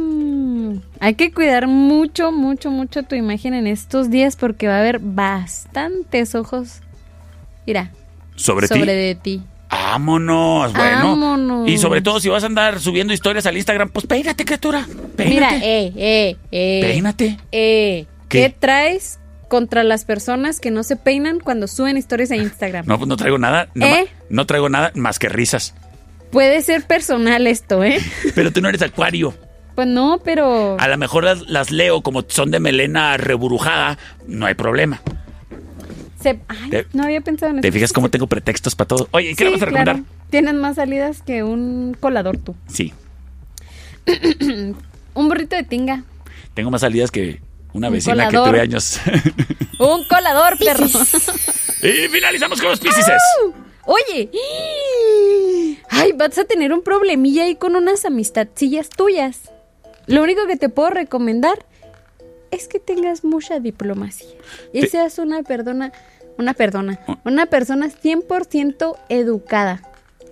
Hay 1.00 1.16
que 1.16 1.32
cuidar 1.32 1.66
mucho, 1.68 2.32
mucho, 2.32 2.70
mucho 2.70 3.04
tu 3.04 3.16
imagen 3.16 3.54
en 3.56 3.66
estos 3.66 4.12
días 4.12 4.36
porque 4.36 4.68
va 4.68 4.76
a 4.76 4.80
haber 4.82 5.00
bastantes 5.00 6.36
ojos. 6.36 6.82
Mira, 7.66 7.92
¿Sobre, 8.36 8.68
sobre 8.68 8.82
ti? 8.82 8.88
de 8.88 9.16
ti. 9.16 9.42
Vámonos, 9.70 10.74
bueno. 10.74 11.10
Vámonos. 11.10 11.70
Y 11.70 11.78
sobre 11.78 12.02
todo, 12.02 12.20
si 12.20 12.30
vas 12.30 12.44
a 12.44 12.48
andar 12.48 12.80
subiendo 12.80 13.14
historias 13.14 13.46
al 13.46 13.56
Instagram, 13.58 13.90
pues 13.90 14.06
peínate, 14.08 14.46
criatura. 14.46 14.86
Mira, 15.18 15.50
Peínate. 15.50 15.58
eh, 15.86 15.94
eh, 15.96 16.38
eh. 16.52 16.80
Peínate. 16.82 17.38
Eh, 17.52 18.06
¿Qué? 18.28 18.42
¿Qué? 18.44 18.56
traes 18.58 19.20
contra 19.48 19.84
las 19.84 20.06
personas 20.06 20.60
que 20.60 20.70
no 20.72 20.84
se 20.84 20.96
peinan 20.96 21.40
cuando 21.40 21.68
suben 21.68 21.98
historias 21.98 22.32
a 22.32 22.36
Instagram? 22.36 22.86
No, 22.88 22.98
pues 22.98 23.08
no 23.08 23.18
traigo 23.18 23.38
nada. 23.38 23.70
No, 23.74 23.86
¿Eh? 23.86 24.08
no 24.30 24.46
traigo 24.46 24.70
nada 24.70 24.92
más 24.96 25.18
que 25.20 25.30
risas. 25.30 25.74
Puede 26.32 26.62
ser 26.62 26.86
personal 26.86 27.48
esto, 27.48 27.84
¿eh? 27.84 28.00
Pero 28.36 28.52
tú 28.52 28.62
no 28.62 28.70
eres 28.70 28.82
Acuario. 28.84 29.34
Pues 29.76 29.88
no, 29.88 30.20
pero 30.26 30.76
A 30.78 30.90
lo 30.90 30.98
mejor 30.98 31.24
las, 31.24 31.48
las 31.48 31.72
leo 31.72 32.02
como 32.02 32.26
son 32.28 32.52
de 32.52 32.60
melena 32.60 33.16
reburujada. 33.16 33.98
No 34.28 34.46
hay 34.46 34.54
problema. 34.54 35.02
Se- 36.22 36.40
Ay, 36.48 36.70
Te- 36.70 36.86
no 36.94 37.04
había 37.04 37.22
pensado 37.22 37.52
en 37.52 37.60
eso. 37.60 37.62
¿Te 37.62 37.72
fijas 37.72 37.94
cómo 37.94 38.10
tengo 38.10 38.28
pretextos 38.28 38.76
para 38.76 38.88
todo? 38.88 39.08
Oye, 39.12 39.30
¿qué 39.30 39.36
Sí, 39.36 39.44
le 39.46 39.52
vas 39.52 39.62
a 39.62 39.66
recomendar? 39.66 39.96
claro. 39.96 40.10
Tienes 40.30 40.54
más 40.56 40.76
salidas 40.76 41.22
que 41.22 41.44
un 41.44 41.96
colador 42.00 42.38
tú. 42.38 42.56
Sí. 42.68 42.94
un 45.14 45.28
burrito 45.30 45.56
de 45.56 45.64
tinga. 45.64 46.04
Tengo 46.54 46.72
más 46.72 46.82
salidas 46.82 47.12
que 47.12 47.42
una 47.74 47.88
Un 47.88 47.94
vecina 47.94 48.28
que 48.30 48.38
tuve 48.38 48.60
años. 48.62 49.00
Un 49.80 50.04
colador, 50.08 50.58
perro. 50.58 50.86
y 51.84 52.08
finalizamos 52.10 52.60
con 52.60 52.70
los 52.72 52.80
piscises. 52.80 53.22
Oye. 53.86 54.30
Ay, 55.90 56.12
vas 56.14 56.38
a 56.38 56.44
tener 56.46 56.74
un 56.74 56.82
problemilla 56.84 57.44
ahí 57.44 57.56
con 57.56 57.76
unas 57.76 58.06
amistadcillas 58.06 58.90
tuyas. 58.90 59.50
Lo 60.06 60.24
único 60.24 60.46
que 60.48 60.58
te 60.58 60.70
puedo 60.70 60.90
recomendar 60.90 61.66
es 62.52 62.68
que 62.68 62.80
tengas 62.80 63.24
mucha 63.24 63.60
diplomacia. 63.60 64.28
Y 64.74 64.82
Te- 64.82 64.88
seas 64.88 65.18
una 65.20 65.44
perdona, 65.44 65.92
una 66.38 66.54
perdona, 66.54 67.00
una 67.26 67.46
persona 67.48 67.90
100% 67.90 68.96
educada. 69.10 69.82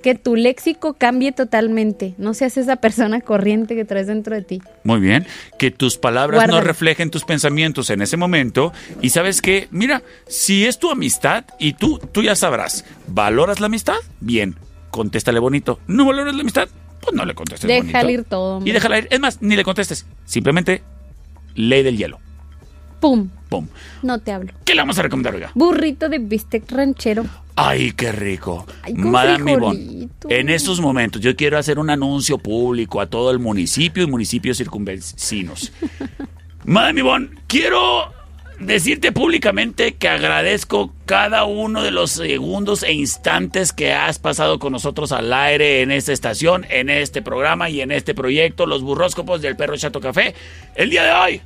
Que 0.04 0.14
tu 0.14 0.36
léxico 0.36 0.94
cambie 0.94 1.32
totalmente. 1.32 2.14
No 2.20 2.36
seas 2.36 2.56
esa 2.58 2.76
persona 2.78 3.20
corriente 3.20 3.76
que 3.76 3.84
traes 3.84 4.06
dentro 4.08 4.36
de 4.36 4.44
ti. 4.44 4.62
Muy 4.84 5.00
bien. 5.00 5.26
Que 5.58 5.72
tus 5.72 5.98
palabras 5.98 6.48
no 6.48 6.62
reflejen 6.62 7.10
tus 7.10 7.26
pensamientos 7.26 7.90
en 7.90 8.02
ese 8.04 8.16
momento. 8.16 8.72
Y 9.02 9.10
sabes 9.10 9.42
qué, 9.42 9.68
mira, 9.72 10.04
si 10.28 10.66
es 10.66 10.78
tu 10.78 10.92
amistad 10.92 11.46
y 11.60 11.74
tú, 11.74 12.00
tú 12.12 12.22
ya 12.22 12.36
sabrás, 12.36 12.86
¿valoras 13.08 13.60
la 13.60 13.66
amistad? 13.66 13.96
Bien, 14.22 14.56
contéstale 14.92 15.40
bonito. 15.40 15.80
¿No 15.88 16.06
valoras 16.06 16.36
la 16.36 16.42
amistad? 16.42 16.70
Pues 17.02 17.16
no 17.16 17.26
le 17.26 17.34
contestes 17.34 17.68
bonito. 17.68 17.88
Déjale 17.88 18.12
ir 18.12 18.24
todo. 18.24 18.62
Y 18.64 18.72
déjala 18.72 19.00
ir. 19.00 19.08
Es 19.10 19.20
más, 19.20 19.42
ni 19.42 19.56
le 19.56 19.64
contestes. 19.64 20.06
Simplemente 20.26 20.84
ley 21.58 21.84
del 21.84 21.98
hielo. 21.98 22.20
Pum. 23.02 23.30
Pum. 23.50 23.68
No 24.02 24.20
te 24.20 24.32
hablo. 24.32 24.54
¿Qué 24.66 24.74
le 24.74 24.82
vamos 24.82 24.98
a 24.98 25.02
recomendar, 25.02 25.36
oiga? 25.36 25.52
Burrito 25.54 26.10
de 26.10 26.20
bistec 26.20 26.72
ranchero. 26.72 27.26
Ay, 27.56 27.92
qué 27.92 28.12
rico. 28.12 28.66
Ay, 28.84 28.94
con 28.94 29.12
Madame 29.12 30.08
en 30.30 30.50
estos 30.50 30.80
momentos 30.80 31.22
yo 31.22 31.36
quiero 31.36 31.58
hacer 31.58 31.80
un 31.80 31.90
anuncio 31.90 32.38
público 32.38 33.02
a 33.02 33.08
todo 33.08 33.32
el 33.32 33.40
municipio 33.40 34.04
y 34.04 34.08
municipios 34.08 34.58
circunvecinos. 34.58 35.72
Madame 36.66 37.00
Ivonne, 37.00 37.30
quiero 37.48 38.14
decirte 38.60 39.12
públicamente 39.12 39.94
que 39.94 40.08
agradezco 40.08 40.94
cada 41.06 41.46
uno 41.46 41.84
de 41.84 41.92
los 41.92 42.12
segundos 42.12 42.84
e 42.84 42.94
instantes 42.94 43.72
que 43.72 43.94
has 43.94 44.20
pasado 44.20 44.60
con 44.60 44.74
nosotros 44.74 45.12
al 45.12 45.32
aire 45.32 45.82
en 45.82 45.92
esta 45.92 46.14
estación, 46.14 46.66
en 46.70 46.90
este 46.90 47.22
programa 47.22 47.70
y 47.70 47.82
en 47.82 47.92
este 47.92 48.16
proyecto, 48.16 48.66
Los 48.66 48.82
Burróscopos 48.82 49.42
del 49.42 49.56
Perro 49.56 49.78
Chato 49.78 50.00
Café. 50.00 50.34
El 50.76 50.90
día 50.90 51.04
de 51.04 51.12
hoy 51.12 51.42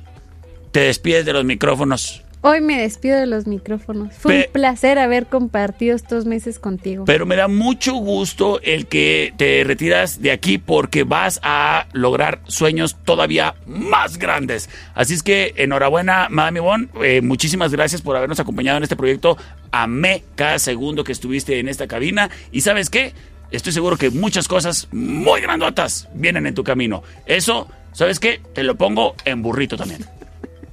te 0.70 0.80
despides 0.80 1.24
de 1.26 1.32
los 1.32 1.44
micrófonos. 1.44 2.22
Hoy 2.44 2.60
me 2.60 2.80
despido 2.80 3.18
de 3.20 3.26
los 3.26 3.46
micrófonos. 3.46 4.12
Fue 4.14 4.32
Pe- 4.34 4.46
un 4.48 4.52
placer 4.52 4.98
haber 4.98 5.26
compartido 5.26 5.94
estos 5.94 6.26
meses 6.26 6.58
contigo. 6.58 7.04
Pero 7.04 7.24
me 7.24 7.36
da 7.36 7.46
mucho 7.46 7.94
gusto 7.94 8.60
el 8.62 8.86
que 8.88 9.32
te 9.36 9.62
retiras 9.62 10.20
de 10.20 10.32
aquí 10.32 10.58
porque 10.58 11.04
vas 11.04 11.38
a 11.44 11.86
lograr 11.92 12.40
sueños 12.48 12.96
todavía 13.04 13.54
más 13.64 14.18
grandes. 14.18 14.68
Así 14.94 15.14
es 15.14 15.22
que 15.22 15.54
enhorabuena, 15.56 16.26
Madame 16.30 16.58
Ivonne. 16.58 16.88
Eh, 17.04 17.20
muchísimas 17.22 17.70
gracias 17.70 18.02
por 18.02 18.16
habernos 18.16 18.40
acompañado 18.40 18.76
en 18.78 18.82
este 18.82 18.96
proyecto. 18.96 19.36
Amé 19.70 20.24
cada 20.34 20.58
segundo 20.58 21.04
que 21.04 21.12
estuviste 21.12 21.60
en 21.60 21.68
esta 21.68 21.86
cabina. 21.86 22.28
Y 22.50 22.62
sabes 22.62 22.90
qué? 22.90 23.12
Estoy 23.52 23.72
seguro 23.72 23.96
que 23.96 24.10
muchas 24.10 24.48
cosas 24.48 24.88
muy 24.90 25.40
grandotas 25.42 26.08
vienen 26.12 26.46
en 26.46 26.54
tu 26.56 26.64
camino. 26.64 27.04
Eso, 27.24 27.68
¿sabes 27.92 28.18
qué? 28.18 28.40
Te 28.52 28.64
lo 28.64 28.74
pongo 28.74 29.14
en 29.24 29.42
burrito 29.42 29.76
también. 29.76 30.04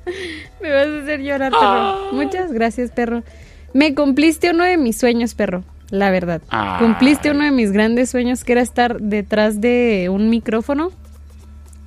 Me 0.61 0.71
vas 0.71 0.87
a 0.87 1.01
hacer 1.01 1.21
llorar, 1.21 1.51
perro. 1.51 2.13
Muchas 2.13 2.51
gracias, 2.51 2.91
perro. 2.91 3.23
Me 3.73 3.93
cumpliste 3.93 4.49
uno 4.51 4.63
de 4.63 4.77
mis 4.77 4.97
sueños, 4.97 5.35
perro. 5.35 5.63
La 5.89 6.11
verdad. 6.11 6.41
Ay. 6.49 6.79
Cumpliste 6.79 7.31
uno 7.31 7.43
de 7.43 7.51
mis 7.51 7.71
grandes 7.71 8.09
sueños, 8.09 8.43
que 8.43 8.53
era 8.53 8.61
estar 8.61 8.99
detrás 8.99 9.61
de 9.61 10.09
un 10.11 10.29
micrófono. 10.29 10.91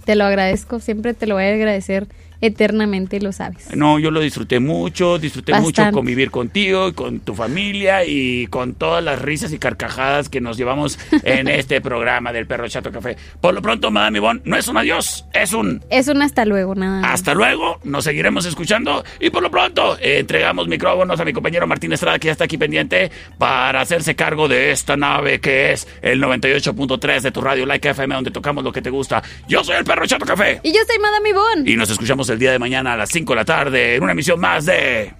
Te 0.05 0.17
lo 0.17 0.25
agradezco, 0.25 0.81
siempre 0.81 1.15
te 1.15 1.27
lo 1.27 1.37
voy 1.37 1.45
a 1.45 1.55
agradecer 1.55 2.09
eternamente, 2.43 3.21
lo 3.21 3.33
sabes. 3.33 3.75
No, 3.75 3.99
yo 3.99 4.11
lo 4.11 4.21
disfruté 4.21 4.61
mucho, 4.61 5.19
disfruté 5.19 5.59
mucho 5.59 5.91
convivir 5.93 6.31
contigo 6.31 6.89
y 6.89 6.93
con 6.93 7.21
tu 7.21 7.35
familia 7.35 8.05
y 8.05 8.47
con 8.49 8.75
todas 8.75 9.03
las 9.03 9.23
risas 9.23 9.53
y 9.53 9.59
carcajadas 9.59 10.29
que 10.29 10.41
nos 10.43 10.57
llevamos 10.59 10.99
en 11.23 11.49
este 11.49 11.81
programa 11.81 12.33
del 12.33 12.47
Perro 12.47 12.69
Chato 12.69 12.93
Café. 12.93 13.17
Por 13.41 13.55
lo 13.55 13.63
pronto, 13.63 13.91
Madame 13.91 14.19
Ivonne, 14.19 14.41
no 14.45 14.57
es 14.57 14.69
un 14.69 14.77
adiós, 14.77 15.25
es 15.33 15.53
un 15.55 15.83
Es 15.89 16.09
un 16.09 16.21
hasta 16.21 16.45
luego, 16.45 16.75
nada 16.75 17.01
más. 17.01 17.15
hasta 17.15 17.33
luego, 17.35 17.81
nos 17.85 18.05
seguiremos 18.05 18.45
escuchando 18.45 19.05
y 19.21 19.31
por 19.31 19.43
lo 19.43 19.51
pronto 19.51 19.97
eh, 20.01 20.19
entregamos 20.19 20.69
micrófonos 20.69 21.19
a 21.21 21.25
mi 21.25 21.33
compañero 21.33 21.67
Martín 21.67 21.93
Estrada 21.93 22.19
que 22.19 22.27
ya 22.27 22.33
está 22.33 22.45
aquí 22.45 22.59
pendiente 22.59 23.11
para 23.39 23.81
hacerse 23.81 24.15
cargo 24.17 24.49
de 24.49 24.73
esta 24.73 24.97
nave 24.97 25.41
que 25.41 25.73
es 25.73 25.87
el 26.03 26.21
98.3 26.21 27.21
de 27.21 27.31
tu 27.31 27.41
radio 27.41 27.67
Like 27.67 27.89
FM 27.91 28.15
donde 28.15 28.31
tocamos 28.31 28.65
lo 28.65 28.73
que 28.73 28.83
te 28.83 28.91
gusta. 28.91 29.23
Yo 29.49 29.63
soy 29.65 29.77
el 29.77 29.85
Perro 29.85 30.07
Chato 30.07 30.27
Café 30.27 30.61
Y 30.63 30.73
yo 30.73 30.81
soy 30.87 30.99
Madame 31.01 31.29
Ivonne. 31.31 31.71
y 31.71 31.77
nos 31.77 31.89
escuchamos 31.91 32.29
el 32.33 32.39
día 32.39 32.53
de 32.53 32.59
mañana 32.59 32.95
a 32.95 32.97
las 32.97 33.11
5 33.11 33.33
de 33.33 33.37
la 33.37 33.45
tarde 33.45 33.97
en 33.97 34.03
una 34.03 34.13
emisión 34.13 34.41
más 34.41 34.67
de... 34.67 35.15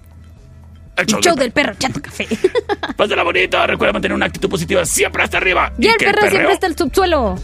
El 0.95 1.07
show, 1.07 1.35
del, 1.35 1.51
perro, 1.51 1.73
chato 1.73 1.99
café. 1.99 2.27
Pásala 2.97 3.23
bonito, 3.23 3.65
recuerda 3.65 3.93
mantener 3.93 4.15
una 4.15 4.27
actitud 4.27 4.47
positiva 4.47 4.85
siempre 4.85 5.23
hasta 5.23 5.37
arriba. 5.37 5.73
Y, 5.79 5.87
el 5.87 5.95
perro 5.95 6.29
siempre 6.29 6.53
está 6.53 6.67
el 6.67 6.77
subsuelo. 6.77 7.35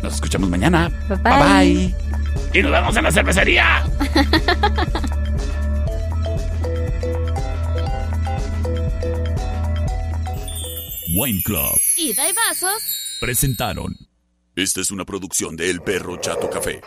Nos 0.00 0.14
escuchamos 0.14 0.48
mañana. 0.48 0.88
Bye 1.08 1.18
bye. 1.18 1.94
Y 2.52 2.62
nos 2.62 2.70
vemos 2.70 2.96
en 2.96 3.02
la 3.02 3.10
cervecería. 3.10 3.84
Wine 11.16 11.42
Club. 11.42 11.78
Ida 11.96 12.28
y 12.28 12.32
vasos. 12.32 13.18
Presentaron. 13.20 13.96
Esta 14.56 14.80
es 14.80 14.90
una 14.92 15.04
producción 15.04 15.56
de 15.56 15.70
El 15.70 15.80
Perro 15.80 16.16
Chato 16.16 16.48
Café. 16.48 16.80